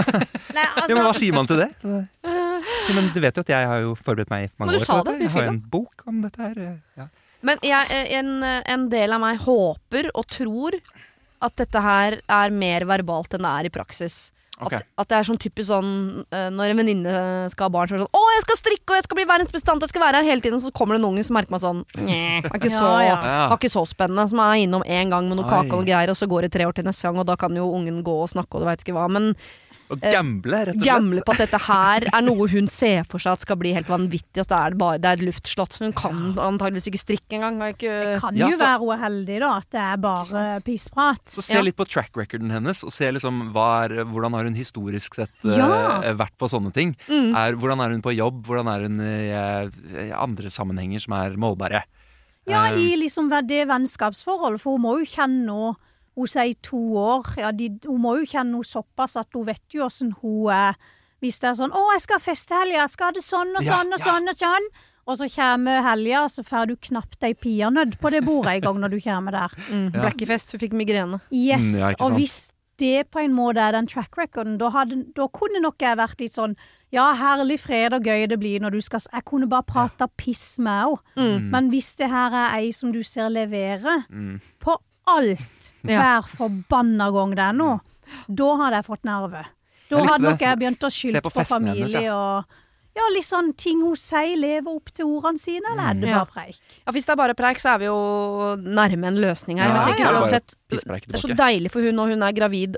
Nei, 0.58 0.64
Ja, 0.64 0.88
men 0.88 0.98
hva 1.00 1.10
altså 1.10 1.20
sier 1.22 1.34
man 1.36 1.48
til 1.50 1.62
det? 1.64 1.70
Ja, 1.84 2.96
men 2.98 3.08
du 3.16 3.20
vet 3.24 3.38
jo 3.40 3.44
at 3.46 3.52
jeg 3.54 3.68
har 3.70 3.84
jo 3.86 3.94
forberedt 3.96 4.30
meg 4.34 4.48
i 4.48 4.52
mange 4.60 4.76
år. 4.76 4.86
på 4.86 4.98
det 5.00 5.14
dette. 5.14 5.24
Jeg 5.24 5.32
har 5.38 5.48
jo 5.48 5.54
en 5.56 5.62
bok 5.78 6.04
om 6.12 6.22
dette 6.26 6.42
her. 6.44 6.60
eh, 6.60 6.76
Ja. 7.00 7.08
Men 7.44 7.60
jeg, 7.64 7.88
eh, 7.92 8.12
en, 8.20 8.30
en 8.44 8.86
del 8.92 9.12
av 9.16 9.20
meg 9.24 9.40
håper 9.44 10.12
og 10.16 10.28
tror 10.32 10.78
at 11.44 11.56
dette 11.60 11.82
her 11.84 12.20
er 12.32 12.54
mer 12.56 12.86
verbalt 12.88 13.34
enn 13.36 13.44
det 13.44 13.52
er 13.60 13.68
i 13.68 13.74
praksis. 13.74 14.20
Ok. 14.62 14.74
At, 14.78 14.86
at 15.02 15.10
det 15.10 15.18
er 15.18 15.26
sånn 15.26 15.40
typisk 15.42 15.66
sånn 15.72 15.88
eh, 16.30 16.50
Når 16.54 16.72
en 16.72 16.78
venninne 16.78 17.14
skal 17.50 17.66
ha 17.66 17.74
barn, 17.74 17.90
så 17.90 17.96
er 17.96 18.04
det 18.04 18.06
sånn 18.06 18.20
'Å, 18.20 18.34
jeg 18.36 18.44
skal 18.46 18.60
strikke, 18.60 18.86
og 18.92 18.98
jeg 19.00 19.06
skal 19.08 19.18
bli 19.18 19.26
verdens 19.26 19.56
bestand, 19.56 19.82
jeg 19.82 19.90
skal 19.90 20.04
være 20.06 20.22
her 20.22 20.30
hele 20.30 20.46
tiden.' 20.46 20.60
Og 20.60 20.66
så 20.68 20.72
kommer 20.78 20.94
det 20.94 21.02
en 21.02 21.10
unge 21.10 21.24
som 21.26 21.34
merker 21.40 21.56
meg 21.56 21.64
sånn 21.64 21.82
«Nja, 21.98 22.44
er 22.46 22.60
ikke 22.60 22.70
så, 22.82 22.92
Ja, 23.02 23.08
ja. 23.08 23.18
Ja. 23.34 23.48
Var 23.50 23.58
ikke 23.58 23.74
så 23.74 23.84
spennende. 23.90 24.28
Som 24.30 24.44
er 24.46 24.62
innom 24.62 24.86
én 24.86 25.10
gang 25.10 25.26
med 25.28 25.42
noe 25.42 25.50
kake 25.50 25.74
og 25.74 25.82
noe 25.82 25.90
greier, 25.90 26.14
og 26.14 26.20
så 26.20 26.30
går 26.30 26.46
det 26.46 26.54
tre 26.54 26.68
år 26.70 26.78
til 26.78 26.86
neste 26.86 27.10
gang, 27.10 27.18
og 27.18 27.26
da 27.26 27.36
kan 27.36 27.56
jo 27.58 27.66
ungen 27.74 28.04
gå 28.06 28.14
og 28.14 28.30
snakke 28.30 28.54
og 28.54 28.62
du 28.62 28.70
veit 28.70 28.86
ikke 28.86 28.94
hva. 28.94 29.10
Men 29.10 29.34
Og 29.92 30.00
gamble, 30.00 30.60
rett 30.70 30.76
og 30.76 30.82
slett. 30.82 30.88
gamble 30.90 31.22
på 31.28 31.34
at 31.36 31.42
dette 31.44 31.60
her 31.68 32.06
er 32.14 32.22
noe 32.26 32.48
hun 32.50 32.68
ser 32.72 33.04
for 33.10 33.20
seg 33.20 33.34
at 33.34 33.42
skal 33.42 33.58
bli 33.60 33.74
helt 33.76 33.88
vanvittig. 33.92 34.42
At 34.42 34.48
det 34.50 34.58
er, 34.58 34.78
bare, 34.80 34.98
det 35.04 35.06
er 35.10 35.20
et 35.20 35.26
luftslott. 35.28 35.78
Hun 35.84 35.92
kan 35.94 36.16
antageligvis 36.40 36.88
ikke 36.90 37.02
strikke 37.02 37.38
engang. 37.38 37.60
Ikke 37.76 37.92
Det 38.14 38.22
kan 38.22 38.36
Ja, 38.40 38.48
jo 38.50 38.58
for- 38.58 38.66
være 38.66 38.88
uheldig, 38.88 39.40
da, 39.44 39.52
at 39.58 39.70
det 39.70 39.82
er 39.82 39.98
bare 39.98 40.62
pissprat. 40.62 41.24
Så 41.28 41.44
se 41.44 41.54
Ja. 41.54 41.62
litt 41.62 41.76
på 41.76 41.86
track 41.88 42.12
recorden 42.16 42.50
hennes, 42.50 42.84
og 42.84 42.92
se 42.92 43.12
liksom 43.12 43.52
hva 43.54 43.86
er, 43.86 44.04
hvordan 44.06 44.34
har 44.34 44.44
hun 44.46 44.56
historisk 44.56 45.16
sett 45.16 45.30
eh, 45.46 45.58
Ja. 45.58 46.02
vært 46.14 46.38
på 46.40 46.50
sånne 46.50 46.74
ting. 46.74 46.96
Mm. 47.10 47.36
Er, 47.36 47.54
hvordan 47.54 47.80
er 47.84 47.90
hun 47.92 48.02
på 48.02 48.16
jobb, 48.16 48.44
hvordan 48.46 48.68
er 48.68 48.82
hun 48.88 49.00
i 49.02 49.30
eh, 50.10 50.18
andre 50.18 50.50
sammenhenger 50.50 51.02
som 51.02 51.14
er 51.14 51.36
målbare. 51.38 51.84
Ja, 52.48 52.66
Eh, 52.72 52.78
i 52.78 52.96
liksom 52.98 53.30
det 53.48 53.68
vennskapsforholdet, 53.68 54.60
for 54.60 54.78
hun 54.78 54.82
må 54.82 55.00
jo 55.00 55.06
kjenne 55.06 55.48
henne 55.48 55.76
Hun 56.16 56.28
sier 56.30 56.54
to 56.62 56.78
år. 57.00 57.26
Ja, 57.42 57.52
de, 57.52 57.72
hun 57.88 58.02
må 58.02 58.16
jo 58.20 58.26
kjenne 58.30 58.54
henne 58.60 58.64
såpass 58.68 59.16
at 59.18 59.28
hun 59.34 59.46
vet 59.46 59.64
jo 59.74 59.86
åssen 59.88 60.12
hun 60.22 60.52
er. 60.54 60.76
Hvis 61.24 61.40
det 61.40 61.50
er 61.50 61.54
sånn 61.56 61.72
'Å, 61.72 61.92
jeg 61.94 62.02
skal 62.02 62.20
ha 62.20 62.24
festehelg, 62.24 62.74
jeg 62.76 62.90
skal 62.90 63.06
ha 63.08 63.12
det 63.12 63.24
sånn 63.24 63.56
og 63.58 63.64
Ja, 63.64 63.78
sånn 63.78 63.94
og 63.94 64.00
ja. 64.00 64.06
sånn 64.06 64.28
og 64.30 64.36
sånn', 64.36 64.68
og 65.08 65.18
så 65.18 65.28
kommer 65.36 65.82
helga, 65.82 66.26
så 66.30 66.44
får 66.44 66.68
du 66.68 66.76
knapt 66.76 67.24
ei 67.24 67.34
peanøtt 67.34 67.98
på 68.00 68.12
det 68.12 68.24
bordet 68.24 68.56
en 68.56 68.62
gang 68.62 68.80
når 68.82 68.90
du 68.92 69.00
kommer 69.02 69.32
der. 69.32 69.50
mm, 69.72 69.92
Blackefest. 69.92 70.52
Hun 70.52 70.60
fikk 70.60 70.74
migrene. 70.74 71.22
Yes, 71.32 71.64
Mm, 71.74 71.96
og 72.00 72.12
hvis 72.20 72.52
det 72.78 73.10
på 73.12 73.20
en 73.24 73.34
måte 73.34 73.58
er 73.62 73.72
den 73.72 73.88
track 73.88 74.16
recorden, 74.18 74.58
da, 74.58 74.70
hadde, 74.70 75.14
da 75.16 75.28
kunne 75.28 75.62
nok 75.62 75.78
jeg 75.80 75.98
vært 75.98 76.20
litt 76.20 76.34
sånn 76.34 76.56
Ja, 76.92 77.14
herlig 77.16 77.60
fred 77.60 77.94
og 77.94 78.04
gøy 78.04 78.28
det 78.28 78.38
blir 78.40 78.60
når 78.60 78.72
du 78.72 78.82
skal 78.82 79.00
Jeg 79.12 79.26
kunne 79.26 79.48
bare 79.50 79.64
prata 79.64 80.08
piss 80.18 80.60
med 80.60 80.84
henne. 80.86 81.00
Mm. 81.40 81.50
Men 81.50 81.70
hvis 81.72 81.96
det 81.96 82.10
her 82.10 82.32
er 82.34 82.58
ei 82.60 82.72
som 82.72 82.92
du 82.92 83.02
ser 83.04 83.30
levere 83.30 84.06
Mm. 84.12 84.42
på 84.60 84.78
alt 85.08 85.72
Ja. 85.84 86.00
hver 86.00 86.28
forbanna 86.32 87.12
gang 87.12 87.36
det 87.36 87.44
er 87.44 87.54
noe, 87.54 87.80
da 88.30 88.56
hadde 88.62 88.76
jeg 88.80 88.86
fått 88.86 89.04
nerve. 89.08 89.46
Da 89.90 90.04
hadde 90.08 90.24
nok 90.24 90.40
jeg 90.42 90.60
begynt 90.60 90.84
å 90.84 90.92
skylde 90.94 91.22
på 91.22 91.32
på, 91.34 91.46
familie 91.46 91.86
hennes, 91.88 91.94
ja. 92.02 92.14
og 92.16 92.46
Ja, 92.94 93.02
litt 93.10 93.26
sånn 93.26 93.56
ting 93.58 93.80
hun 93.82 93.96
sier, 93.98 94.36
lever 94.38 94.70
opp 94.70 94.92
til 94.94 95.06
ordene 95.10 95.40
sine, 95.42 95.66
eller 95.72 95.90
er 95.90 95.94
det 95.98 96.12
bare 96.14 96.30
preik? 96.30 96.60
Ja, 96.86 96.92
Hvis 96.94 97.08
det 97.08 97.14
er 97.16 97.18
bare 97.18 97.34
preik, 97.34 97.58
så 97.58 97.74
er 97.74 97.80
vi 97.82 97.86
jo 97.86 97.96
nærme 98.62 99.08
en 99.10 99.18
løsning 99.18 99.58
her. 99.58 99.72
Ja, 99.72 99.80
jeg 99.80 99.96
tenker 99.96 100.04
ja, 100.06 100.12
ja. 100.12 100.20
uansett 100.22 100.56
Det 100.70 101.16
er 101.18 101.24
så 101.24 101.34
deilig 101.34 101.72
for 101.74 101.82
hun 101.82 101.96
når 101.98 102.14
hun 102.14 102.22
er 102.22 102.36
gravid 102.38 102.78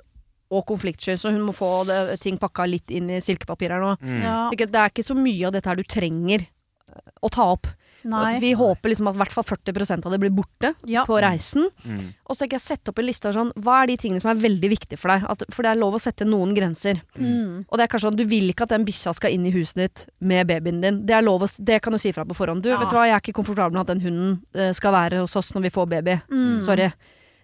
og 0.56 0.66
konfliktsky, 0.70 1.18
så 1.20 1.34
hun 1.34 1.42
må 1.44 1.52
få 1.56 1.84
det, 1.90 2.20
ting 2.24 2.38
pakka 2.40 2.64
litt 2.70 2.92
inn 2.96 3.10
i 3.12 3.20
silkepapir 3.20 3.74
her 3.76 3.82
nå. 3.84 3.96
Mm. 4.00 4.22
Ja, 4.24 4.38
Det 4.56 4.70
er 4.72 4.94
ikke 4.94 5.04
så 5.04 5.18
mye 5.20 5.48
av 5.50 5.52
dette 5.58 5.68
her 5.68 5.76
du 5.76 5.84
trenger 5.84 6.46
eh, 6.48 7.12
å 7.22 7.30
ta 7.34 7.50
opp. 7.52 7.68
Nei. 8.06 8.40
Vi 8.40 8.54
håper 8.54 8.92
liksom 8.94 9.08
at 9.10 9.16
i 9.16 9.20
hvert 9.24 9.34
fall 9.36 9.44
40% 9.50 10.06
av 10.06 10.12
det 10.14 10.20
blir 10.22 10.32
borte 10.32 10.74
Ja. 10.86 11.04
på 11.06 11.18
reisen. 11.22 11.68
Mm. 11.86 12.14
Og 12.28 12.36
så 12.36 12.44
tenker 12.46 12.58
jeg 12.60 12.62
sette 12.66 12.90
opp 12.94 13.00
en 13.00 13.06
liste 13.06 13.26
av 13.30 13.34
sånn 13.36 13.52
Hva 13.58 13.82
er 13.84 13.88
de 13.88 13.98
tingene 13.98 14.22
som 14.22 14.32
er 14.32 14.40
veldig 14.42 14.70
viktige 14.72 14.98
for 15.02 15.10
deg? 15.14 15.26
At, 15.30 15.44
for 15.52 15.64
det 15.64 15.72
er 15.74 15.82
lov 15.82 15.94
å 15.98 16.02
sette 16.02 16.26
noen 16.26 16.54
grenser. 16.56 17.02
Mm. 17.18 17.66
Og 17.70 17.78
det 17.78 17.84
er 17.84 17.88
kanskje 17.92 18.08
sånn, 18.10 18.18
Du 18.18 18.26
vil 18.26 18.50
ikke 18.54 18.64
at 18.64 18.70
den 18.70 18.86
bikkja 18.86 19.14
skal 19.16 19.32
inn 19.36 19.46
i 19.46 19.52
huset 19.52 19.76
ditt 19.76 20.06
med 20.22 20.48
babyen 20.48 20.82
din. 20.82 21.06
Det 21.06 21.16
er 21.18 21.22
lov 21.26 21.42
å, 21.44 21.50
det 21.66 21.82
kan 21.82 21.94
du 21.94 22.00
si 22.00 22.12
fra 22.12 22.24
på 22.26 22.36
forhånd. 22.38 22.62
Du, 22.64 22.70
Ja. 22.70 22.80
vet 22.80 22.90
du 22.90 22.96
hva, 22.96 23.06
Jeg 23.08 23.16
er 23.16 23.22
ikke 23.22 23.40
komfortabel 23.44 23.74
med 23.74 23.82
at 23.90 23.94
den 23.98 24.02
hunden 24.02 24.42
eh, 24.56 24.72
skal 24.74 24.92
være 24.94 25.22
hos 25.26 25.36
oss 25.36 25.52
når 25.54 25.62
vi 25.64 25.70
får 25.70 25.90
baby. 25.90 26.22
Mm. 26.32 26.60
Sorry. 26.62 26.92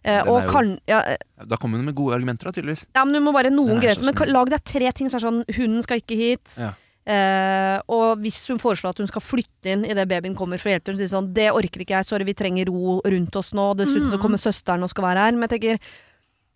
Eh, 0.04 0.22
og 0.26 0.44
jo- 0.44 0.50
kan, 0.50 0.80
ja, 0.88 1.00
eh, 1.14 1.18
Da 1.46 1.58
kommer 1.58 1.78
hun 1.78 1.86
med 1.86 1.94
gode 1.96 2.16
argumenter, 2.16 2.46
da, 2.46 2.52
tydeligvis. 2.52 2.86
ja, 2.96 3.04
men 3.06 3.14
du 3.14 3.20
må 3.20 3.32
bare 3.34 3.52
noen 3.52 3.78
er 3.78 3.82
grenser. 3.82 4.04
Men 4.06 4.34
lag 4.34 4.50
deg 4.50 4.64
tre 4.64 4.92
ting 4.92 5.10
som 5.12 5.18
er 5.20 5.28
sånn 5.30 5.46
Hunden 5.56 5.84
skal 5.84 6.00
ikke 6.02 6.18
hit. 6.18 6.58
Ja. 6.58 6.72
Eh, 7.06 7.80
og 7.90 8.20
hvis 8.22 8.44
hun 8.52 8.60
foreslår 8.62 8.94
at 8.94 9.00
hun 9.02 9.08
skal 9.10 9.24
flytte 9.26 9.72
inn 9.74 9.84
idet 9.90 10.06
babyen 10.08 10.36
kommer 10.38 10.60
for 10.62 10.70
å 10.70 10.76
hjelpe 10.76 10.92
henne, 10.94 11.02
sier 11.02 11.10
sånn 11.10 11.34
Det 11.34 11.48
orker 11.50 11.82
ikke 11.82 11.98
jeg, 11.98 12.06
sorry, 12.06 12.24
vi 12.28 12.34
trenger 12.38 12.70
ro 12.70 13.02
rundt 13.02 13.36
oss 13.36 13.52
nå. 13.58 13.72
Dessuten 13.76 14.08
så 14.08 14.18
Mm. 14.20 14.22
kommer 14.22 14.38
søsteren 14.38 14.84
og 14.84 14.90
skal 14.90 15.04
være 15.04 15.18
her. 15.26 15.32
Men 15.32 15.50
jeg 15.50 15.60
tenker 15.60 15.80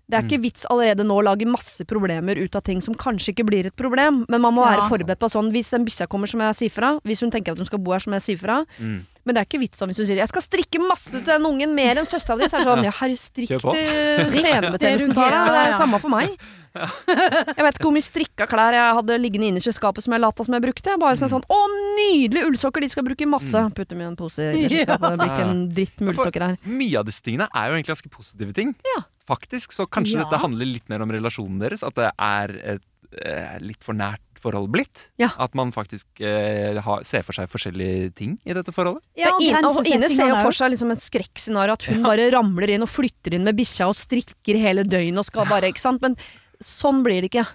det 0.07 0.13
er 0.19 0.21
Mm. 0.21 0.29
ikke 0.29 0.41
vits 0.43 0.65
allerede 0.69 1.01
nå 1.03 1.15
å 1.17 1.23
lage 1.25 1.47
masse 1.49 1.81
problemer 1.83 2.37
ut 2.37 2.55
av 2.55 2.61
ting 2.61 2.79
som 2.79 2.93
kanskje 2.93 3.33
ikke 3.33 3.43
blir 3.49 3.65
et 3.65 3.75
problem. 3.75 4.23
Men 4.29 4.39
man 4.39 4.53
må 4.53 4.61
Ja. 4.63 4.77
være 4.77 4.89
forberedt 4.91 5.17
på 5.17 5.31
sånn 5.33 5.51
hvis 5.51 5.73
en 5.73 5.83
bikkja 5.83 6.07
kommer, 6.07 6.27
som 6.29 6.39
jeg 6.41 6.53
sier 6.53 6.71
fra. 6.71 6.99
Hvis 7.03 7.21
hun 7.21 7.31
tenker 7.31 7.53
at 7.53 7.57
hun 7.57 7.65
skal 7.65 7.79
bo 7.79 7.91
her, 7.93 7.99
som 7.99 8.13
jeg 8.13 8.21
sier 8.21 8.37
fra. 8.37 8.63
Mm. 8.79 9.01
Men 9.25 9.33
det 9.33 9.37
er 9.41 9.45
ikke 9.49 9.59
vits 9.67 9.81
om 9.81 9.89
hvis 9.89 9.97
hun 9.97 10.05
sier 10.05 10.17
'jeg 10.17 10.27
skal 10.29 10.41
strikke 10.43 10.87
masse 10.87 11.09
til 11.09 11.21
den 11.25 11.41
ungen, 11.41 11.73
mer 11.73 11.95
enn 11.95 12.05
søstera 12.05 12.37
di'. 12.37 12.47
Så 12.47 12.53
er 12.53 12.59
det 12.59 12.67
sånn 12.67 12.83
ja, 12.83 12.91
herre, 12.91 13.17
strikk 13.17 13.47
til 13.47 14.97
du 15.07 15.13
tar 15.13 15.31
deg. 15.31 15.47
Det 15.49 15.57
er 15.57 15.71
jo 15.71 15.77
samme 15.79 15.99
for 15.99 16.09
meg. 16.09 16.29
Jeg 16.75 17.63
vet 17.65 17.77
ikke 17.77 17.87
hvor 17.87 17.95
mye 17.95 18.05
strikka 18.05 18.47
klær 18.51 18.75
jeg 18.75 18.97
hadde 18.99 19.17
liggende 19.21 19.49
innerst 19.51 19.71
i 19.71 19.75
skapet 19.75 20.05
som 20.05 20.15
jeg 20.15 20.23
lata 20.23 20.45
som 20.47 20.57
jeg 20.57 20.65
brukte. 20.65 20.97
Bare 21.01 21.17
sånn, 21.19 21.31
sånn 21.31 21.45
'Å, 21.47 21.59
nydelige 21.99 22.49
ullsokker, 22.51 22.81
de 22.85 22.89
skal 22.91 23.07
bruke 23.07 23.27
masse'. 23.29 23.63
Putter 23.75 23.95
dem 23.95 24.01
i 24.03 24.09
en 24.09 24.15
pose 24.19 24.49
i 24.53 24.67
det 24.71 24.83
skapet. 24.85 25.07
Det 25.15 25.19
blir 25.23 25.31
ikke 25.33 25.47
en 25.49 25.63
dritt 25.75 26.01
med 26.01 26.13
ullsokker 26.15 26.47
her. 26.49 26.57
Mye 26.65 26.99
av 26.99 27.05
disse 27.07 27.21
tingene 27.25 27.47
er 27.53 27.69
jo 27.71 27.77
egentlig 27.79 27.95
ganske 27.95 28.11
positive 28.11 28.53
ting. 28.53 28.75
Ja. 28.95 29.03
Faktisk, 29.25 29.71
Så 29.73 29.87
kanskje 29.89 30.19
Ja. 30.19 30.23
dette 30.25 30.37
handler 30.41 30.65
litt 30.69 30.87
mer 30.89 31.01
om 31.01 31.09
relasjonen 31.09 31.59
deres. 31.59 31.81
At 31.83 31.95
det 31.95 32.11
er 32.19 32.59
et 32.75 32.81
eh, 33.23 33.57
litt 33.61 33.83
for 33.83 33.93
nært 33.95 34.19
forhold 34.45 34.69
blitt. 34.69 35.07
Ja. 35.17 35.31
At 35.41 35.55
man 35.55 35.71
faktisk 35.73 36.05
eh, 36.21 36.77
ha, 36.85 36.99
ser 37.07 37.23
for 37.25 37.33
seg 37.33 37.49
forskjellige 37.49 38.13
ting 38.13 38.35
i 38.45 38.53
dette 38.53 38.69
forholdet. 38.75 39.01
Ja, 39.17 39.31
Ine, 39.41 39.63
og 39.65 39.87
Ine 39.89 40.09
ser 40.11 40.29
jo 40.29 40.35
for 40.43 40.51
seg 40.53 40.69
liksom 40.75 40.91
et 40.93 41.01
skrekkscenario, 41.01 41.73
at 41.73 41.87
hun 41.89 42.03
bare 42.05 42.27
ramler 42.35 42.75
inn 42.75 42.83
og 42.85 42.91
flytter 42.91 43.33
inn 43.33 43.43
med 43.47 43.57
bikkja 43.57 43.87
og 43.89 43.97
strikker 43.97 44.59
hele 44.61 44.83
døgnet 44.85 45.17
og 45.23 45.25
skal 45.25 45.49
bare 45.49 45.71
Ikke 45.71 45.81
sant. 45.81 46.03
Men 46.05 46.15
sånn 46.63 47.03
blir 47.03 47.21
det 47.21 47.31
ikke. 47.31 47.45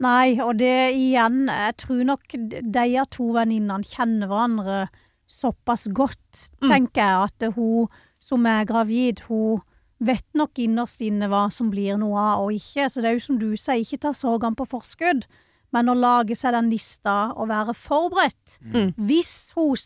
Nei, 0.00 0.38
og 0.40 0.56
det 0.58 0.94
igjen 0.96 1.46
Jeg 1.48 1.76
tror 1.76 2.04
nok 2.04 2.22
de 2.32 3.04
to 3.10 3.32
venninnene 3.36 3.84
kjenner 3.84 4.26
hverandre 4.30 4.88
såpass 5.30 5.86
godt, 5.94 6.50
Mm. 6.62 6.68
tenker 6.68 7.00
jeg, 7.00 7.30
at 7.46 7.54
hun 7.54 7.88
som 8.18 8.44
er 8.46 8.64
gravid, 8.64 9.20
hun 9.28 9.60
vet 10.00 10.24
nok 10.34 10.54
innerst 10.58 11.00
inne 11.00 11.28
hva 11.28 11.50
som 11.52 11.70
blir 11.70 11.96
noe 11.98 12.18
av 12.18 12.40
og 12.46 12.52
ikke. 12.52 12.88
Så 12.90 13.00
det 13.02 13.04
er 13.10 13.12
jo 13.14 13.20
som 13.26 13.38
du 13.38 13.52
sier, 13.56 13.80
ikke 13.84 14.00
ta 14.00 14.10
sorgene 14.12 14.56
på 14.56 14.66
forskudd, 14.66 15.24
men 15.72 15.86
å 15.86 15.94
lage 15.94 16.34
seg 16.36 16.52
den 16.52 16.70
lista 16.70 17.32
og 17.36 17.48
være 17.48 17.74
forberedt. 17.74 18.58
Mm. 18.64 18.94
Hvis 18.96 19.52
hun 19.54 19.76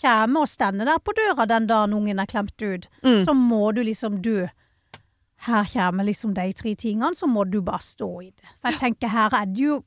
kommer 0.00 0.40
og 0.42 0.48
stender 0.48 0.84
der 0.86 0.98
på 0.98 1.12
døra 1.12 1.46
den 1.46 1.66
dagen 1.66 1.92
ungen 1.92 2.20
er 2.20 2.26
klemt 2.26 2.56
ut, 2.62 2.86
Mm. 3.04 3.24
så 3.26 3.34
må 3.34 3.74
du 3.74 3.82
liksom 3.82 4.22
du 4.22 4.48
Her 5.46 5.64
kommer 5.70 6.04
liksom 6.04 6.32
de 6.34 6.52
tre 6.52 6.74
tingene, 6.74 7.14
så 7.14 7.26
må 7.30 7.44
du 7.50 7.60
bare 7.62 7.78
stå 7.84 8.08
i 8.24 8.30
det. 8.30 8.48
For 8.60 8.70
jeg 8.72 8.80
tenker 8.80 9.08
her 9.12 9.30
er 9.38 9.46
det 9.46 9.62
jo 9.62 9.84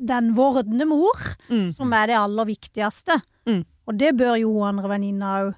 den 0.00 0.32
vordende 0.34 0.86
mor 0.88 1.18
Mm. 1.50 1.70
som 1.72 1.92
er 1.92 2.06
det 2.08 2.16
aller 2.16 2.44
viktigste. 2.48 3.20
Mm. 3.46 3.64
Og 3.86 3.98
det 3.98 4.16
bør 4.16 4.38
jo 4.40 4.52
hun 4.52 4.68
andre 4.74 4.88
venninna 4.88 5.34
òg 5.44 5.54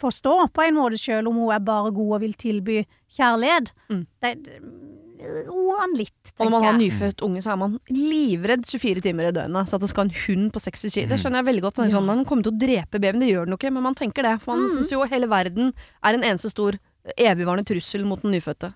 forstå, 0.00 0.48
på 0.54 0.62
en 0.64 0.74
måte, 0.78 0.96
selv 0.98 1.28
om 1.28 1.34
hun 1.36 1.52
er 1.52 1.58
bare 1.60 1.90
god 1.92 2.14
og 2.16 2.20
vil 2.22 2.32
tilby 2.40 2.84
kjærlighet. 3.18 3.72
Mm. 3.90 4.06
Det, 4.22 4.32
det, 4.46 4.60
Ro 5.50 5.74
han 5.76 5.92
litt, 5.98 6.30
Og 6.38 6.46
når 6.46 6.50
man 6.54 6.62
har 6.64 6.78
nyfødt 6.78 7.20
unge, 7.26 7.42
så 7.44 7.50
er 7.52 7.56
man 7.60 7.74
livredd 7.92 8.62
24 8.64 9.02
timer 9.04 9.26
i 9.28 9.32
døgnet. 9.36 9.68
Så 9.68 9.76
at 9.76 9.82
det 9.84 9.90
skal 9.90 10.06
en 10.08 10.14
hund 10.16 10.46
på 10.54 10.62
60 10.64 10.94
kg, 10.94 11.08
det 11.10 11.18
skjønner 11.20 11.42
jeg 11.42 11.48
veldig 11.50 11.64
godt. 11.66 11.76
Den, 11.76 11.90
ja. 11.90 11.98
sånn, 11.98 12.08
den 12.08 12.22
kommer 12.24 12.46
til 12.46 12.54
å 12.54 12.60
drepe 12.62 12.96
babyen, 13.02 13.20
det 13.20 13.28
gjør 13.28 13.44
den 13.44 13.52
jo 13.52 13.58
ikke, 13.60 13.72
men 13.76 13.84
man 13.84 13.94
tenker 13.98 14.24
det. 14.24 14.32
For 14.40 14.54
man 14.56 14.64
Mm. 14.64 14.72
syns 14.78 14.90
jo 14.94 15.02
hele 15.04 15.28
verden 15.28 15.74
er 16.02 16.14
en 16.16 16.24
eneste 16.24 16.48
stor 16.54 16.78
evigvarende 17.16 17.66
trussel 17.68 18.04
mot 18.08 18.22
den 18.22 18.34
nyfødte. 18.36 18.72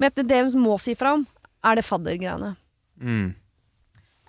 Men 0.00 0.16
det 0.16 0.26
det 0.30 0.42
hun 0.46 0.64
må 0.64 0.78
si 0.82 0.96
fra 0.98 1.14
om, 1.18 1.26
er 1.62 1.78
det 1.78 1.86
faddergreiene. 1.86 2.54
Mm. 3.02 3.30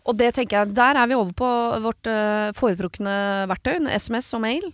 Og 0.04 0.18
det 0.20 0.34
tenker 0.36 0.58
jeg, 0.58 0.76
der 0.76 0.98
er 1.00 1.08
vi 1.08 1.16
over 1.16 1.32
på 1.32 1.50
vårt 1.86 2.08
uh, 2.12 2.52
foretrukne 2.58 3.14
verktøy, 3.48 3.78
SMS 3.96 4.34
og 4.36 4.44
mail. 4.44 4.66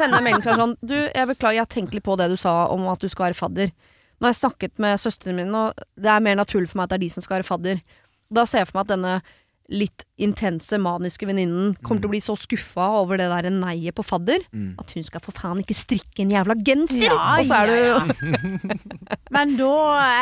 Sende 0.00 0.18
melding 0.18 0.42
fra 0.42 0.56
sånn 0.58 0.74
Du, 0.82 0.96
jeg 0.96 1.30
beklager, 1.30 1.60
jeg 1.60 1.70
tenker 1.76 1.98
litt 1.98 2.06
på 2.06 2.16
det 2.18 2.32
du 2.32 2.36
sa 2.40 2.64
om 2.74 2.88
at 2.90 3.02
du 3.02 3.06
skal 3.12 3.28
være 3.28 3.38
fadder. 3.38 3.70
Nå 4.16 4.26
har 4.26 4.34
jeg 4.34 4.40
snakket 4.40 4.82
med 4.82 4.98
søstrene 4.98 5.44
mine, 5.44 5.60
og 5.60 6.00
det 6.00 6.10
er 6.10 6.24
mer 6.24 6.38
naturlig 6.40 6.72
for 6.72 6.80
meg 6.80 6.88
at 6.88 6.96
det 6.96 6.98
er 6.98 7.04
de 7.04 7.12
som 7.14 7.24
skal 7.24 7.38
være 7.38 7.46
fadder. 7.46 7.82
Da 8.34 8.46
ser 8.48 8.64
jeg 8.64 8.70
for 8.70 8.80
meg 8.80 8.88
at 8.88 8.94
denne 8.96 9.14
litt 9.68 10.04
intense, 10.22 10.78
maniske 10.78 11.26
venninnen 11.26 11.72
kommer 11.82 12.00
til 12.00 12.08
å 12.08 12.12
bli 12.12 12.20
så 12.22 12.36
skuffa 12.38 12.84
over 13.00 13.18
det 13.18 13.26
der 13.32 13.50
neiet 13.50 13.94
på 13.98 14.04
fadder, 14.06 14.44
Mm. 14.54 14.74
at 14.78 14.90
hun 14.94 15.02
skal 15.02 15.20
for 15.20 15.32
faen 15.32 15.58
ikke 15.64 15.74
strikke 15.74 16.20
en 16.22 16.30
jævla 16.30 16.54
genser! 16.62 17.08
Ja, 17.08 17.38
og 17.40 17.46
så 17.46 17.54
er 17.62 17.66
du 17.66 17.74
ja, 17.74 17.98
Men 19.34 19.56
da 19.58 19.70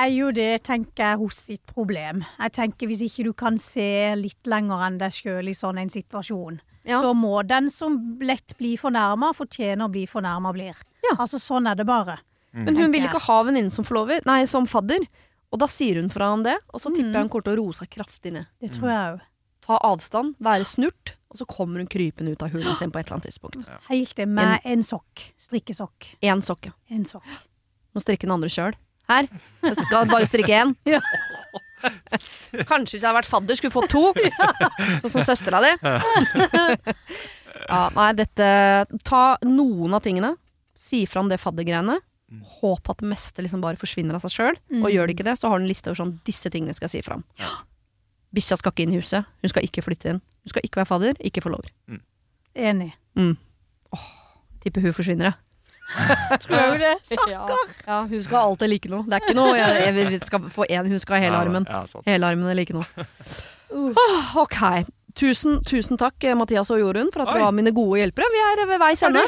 er 0.04 0.08
jo 0.14 0.30
det, 0.34 0.62
tenker 0.66 1.04
jeg, 1.10 1.18
hos 1.20 1.36
sitt 1.50 1.64
problem. 1.66 2.22
Jeg 2.40 2.52
tenker 2.56 2.88
Hvis 2.90 3.02
ikke 3.04 3.24
du 3.28 3.32
kan 3.36 3.58
se 3.60 4.14
litt 4.16 4.48
lenger 4.50 4.86
enn 4.86 4.98
deg 5.02 5.12
sjøl 5.12 5.48
i 5.52 5.56
sånn 5.56 5.78
en 5.82 5.92
situasjon, 5.92 6.60
Ja. 6.84 7.00
da 7.02 7.12
må 7.16 7.46
den 7.46 7.70
som 7.70 8.18
lett 8.20 8.56
blir 8.58 8.76
fornærma, 8.80 9.32
fortjener 9.36 9.86
å 9.86 9.90
bli 9.92 10.06
fornærma 10.06 10.52
blir. 10.52 10.74
Ja. 11.04 11.16
Altså 11.18 11.38
Sånn 11.40 11.68
er 11.70 11.74
det 11.76 11.86
bare. 11.86 12.18
Men 12.52 12.76
hun 12.76 12.92
vil 12.92 13.02
ikke 13.08 13.20
ha 13.20 13.42
venninnen 13.42 13.72
som 13.72 13.84
forlover, 13.84 14.20
nei, 14.26 14.44
som 14.46 14.64
fadder. 14.66 15.04
Og 15.52 15.58
da 15.58 15.66
sier 15.66 15.96
hun 16.00 16.08
fra 16.10 16.32
om 16.32 16.42
det, 16.42 16.56
og 16.72 16.80
så 16.80 16.90
tipper 16.90 17.10
Mm. 17.10 17.12
jeg 17.14 17.22
hun 17.22 17.28
kommer 17.28 17.44
til 17.44 17.52
å 17.54 17.56
roe 17.64 17.72
seg 17.72 17.88
kraftig 17.90 18.32
ned. 18.32 18.46
Det 18.60 18.70
tror 18.72 18.88
jeg 18.90 19.14
òg. 19.14 19.20
Ta 19.64 19.78
avstand, 19.80 20.34
være 20.44 20.66
snurt, 20.68 21.14
og 21.32 21.40
så 21.40 21.46
kommer 21.48 21.80
hun 21.80 21.88
krypende 21.90 22.34
ut 22.34 22.42
av 22.44 22.52
hulen 22.52 22.76
sin 22.78 22.92
på 22.92 23.00
et 23.00 23.08
eller 23.08 23.18
annet 23.18 23.30
tidspunkt. 23.30 23.64
Helt 23.88 24.14
det, 24.18 24.26
med 24.28 24.66
en 24.68 24.84
sokk. 24.84 25.22
Strikkesokk. 25.40 26.10
Én 26.22 26.42
ja 26.44 26.72
En 26.92 27.04
sokk. 27.08 27.24
Må 27.94 28.02
strikke 28.04 28.26
den 28.28 28.34
andre 28.36 28.50
sjøl. 28.52 28.76
Her. 29.08 29.28
Jeg 29.64 29.76
skal 29.80 30.08
bare 30.08 30.28
strikke 30.28 30.60
én. 30.62 30.74
Ja. 30.88 31.00
Kanskje 32.70 32.96
hvis 32.96 33.02
jeg 33.02 33.08
hadde 33.08 33.18
vært 33.18 33.28
fadder, 33.28 33.58
skulle 33.58 33.74
fått 33.74 33.92
to. 33.92 34.04
Sånn 35.02 35.16
som 35.18 35.26
søstera 35.26 35.62
di. 35.64 35.74
Ja, 37.64 37.86
nei, 37.94 38.10
dette 38.18 38.46
Ta 39.06 39.20
noen 39.46 39.94
av 39.96 40.02
tingene. 40.04 40.34
Si 40.76 41.04
fram 41.08 41.30
det 41.30 41.38
faddergreiene. 41.40 42.00
Håp 42.58 42.90
at 42.90 43.00
det 43.00 43.08
meste 43.08 43.44
liksom 43.44 43.62
bare 43.62 43.78
forsvinner 43.80 44.18
av 44.18 44.24
seg 44.24 44.34
sjøl. 44.34 44.58
Og 44.82 44.90
gjør 44.92 45.08
det 45.08 45.14
ikke 45.16 45.26
det, 45.30 45.36
så 45.40 45.48
har 45.48 45.60
du 45.60 45.64
en 45.64 45.70
liste 45.70 45.88
over 45.88 46.02
sånn 46.02 46.16
Disse 46.28 46.50
tingene 46.52 46.74
skal 46.76 46.90
jeg 46.90 46.98
si 46.98 47.06
fram. 47.06 47.22
Bikkja 48.34 48.56
skal 48.60 48.72
ikke 48.74 48.84
inn 48.86 48.94
i 48.96 49.00
huset. 49.00 49.26
Hun 49.42 49.52
skal 49.52 49.66
ikke 49.66 49.82
flytte 49.86 50.10
inn. 50.14 50.20
Hun 50.44 50.52
skal 50.52 50.64
ikke 50.66 50.80
være 50.82 50.90
fadder, 50.90 51.18
ikke 51.24 51.42
få 51.44 51.52
lov. 51.54 51.64
Enig. 52.54 52.90
Tipper 54.64 54.80
hun 54.84 54.94
forsvinner, 54.96 55.30
jeg. 55.32 55.40
Tror 56.40 56.56
du 56.72 56.80
det? 56.80 56.94
Ja, 57.28 57.46
ja, 57.86 57.96
hun 58.08 58.22
skal 58.24 58.38
alltid 58.40 58.70
like 58.72 58.88
noe. 58.88 59.04
Det 59.04 59.18
er 59.18 59.24
ikke 59.26 59.36
noe 59.36 59.52
jeg, 59.58 59.80
jeg, 59.84 60.12
jeg 60.16 60.20
skal 60.24 60.46
få 60.52 60.64
én, 60.72 60.88
hun 60.88 61.00
skal 61.02 61.18
ha 61.18 61.26
hele 61.26 61.40
armen. 61.44 61.66
Ja. 61.68 61.82
Hele 62.08 62.30
armen 62.32 62.48
er 62.48 62.56
like 62.56 62.72
noe. 62.76 63.06
Oh, 63.74 64.36
ok. 64.44 64.60
Tusen, 65.14 65.60
tusen 65.68 65.98
takk, 66.00 66.16
eh, 66.26 66.34
Mathias 66.34 66.72
og 66.74 66.80
Jorunn, 66.80 67.12
for 67.14 67.22
at 67.22 67.30
dere 67.30 67.44
var 67.44 67.52
mine 67.54 67.70
gode 67.76 68.00
hjelpere. 68.00 68.26
Vi 68.34 68.40
er 68.42 68.64
ved 68.66 68.80
veis 68.82 69.02
ende. 69.06 69.22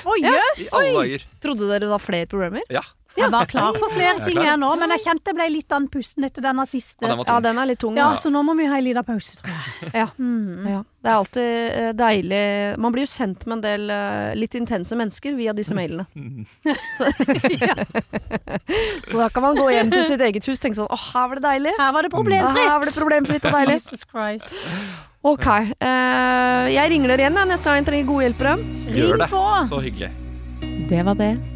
Trodde 1.45 1.69
dere 1.69 1.85
det 1.85 1.91
var 1.93 2.03
flere 2.03 2.27
problemer? 2.31 2.65
Ja. 2.73 2.83
Jeg 3.17 3.31
var 3.33 3.47
klar 3.51 3.77
for 3.79 3.93
flere 3.95 4.17
er 4.19 4.25
ting 4.25 4.39
her 4.43 4.57
nå, 4.61 4.69
men 4.81 4.93
jeg 4.97 5.05
kjente 5.07 5.33
jeg 5.33 5.39
ble 5.39 5.47
litt 5.55 5.73
andpusten 5.77 6.27
etter 6.29 6.45
denne 6.45 6.67
siste. 6.69 7.03
Og 7.05 7.11
den 7.11 7.25
Ja, 7.27 7.39
den 7.41 7.59
er 7.63 7.71
litt 7.71 7.81
tung. 7.83 7.97
Ja, 7.97 8.11
Ja. 8.13 8.17
så 8.21 8.31
nå 8.33 8.43
må 8.45 8.57
vi 8.59 8.67
ha 8.69 8.77
en 8.77 8.85
liten 8.85 9.05
pause, 9.07 9.37
tror 9.41 9.51
jeg. 9.55 9.93
Ja. 10.03 10.09
Mm. 10.19 10.67
Ja. 10.69 10.83
Det 11.07 11.13
er 11.13 11.17
alltid 11.21 11.43
eh, 11.71 11.93
deilig 11.95 12.79
Man 12.83 12.91
blir 12.93 13.05
jo 13.07 13.11
kjent 13.13 13.45
med 13.47 13.59
en 13.59 13.63
del 13.63 13.91
eh, 13.95 14.35
litt 14.35 14.57
intense 14.59 14.97
mennesker 14.99 15.37
via 15.39 15.53
disse 15.55 15.75
mailene. 15.77 16.07
Så, 16.97 17.05
så 19.07 19.19
da 19.21 19.29
kan 19.31 19.43
man 19.45 19.57
gå 19.57 19.69
hjem 19.71 19.91
til 19.93 20.05
sitt 20.09 20.21
eget 20.21 20.47
hus 20.49 20.59
og 20.59 20.63
tenke 20.65 20.79
sånn 20.81 20.91
Å, 20.91 20.99
her 21.13 21.29
var 21.31 21.41
det 21.41 21.45
deilig. 21.47 21.75
Her 21.79 21.93
var 21.95 22.07
det 22.07 22.13
problemfritt! 22.15 22.63
Her 22.67 22.79
var 22.79 22.89
det 22.91 22.97
problemfritt 22.99 23.45
og 23.47 23.59
deilig. 23.59 23.77
Jesus 23.79 24.07
Christ. 24.09 24.55
Ok. 25.27 25.47
Uh, 25.83 26.67
jeg 26.71 26.93
ringer 26.93 27.13
dere 27.15 27.27
igjen 27.27 27.41
jeg, 27.41 27.51
neste 27.51 27.71
gang 27.71 27.81
jeg 27.81 27.89
trenger 27.91 28.09
gode 28.13 28.29
hjelpere. 28.29 28.57
Ring 28.97 29.27
på! 29.33 29.45
Så 29.73 29.83
hyggelig. 29.87 30.11
Det 30.91 31.03
var 31.07 31.19
det. 31.19 31.56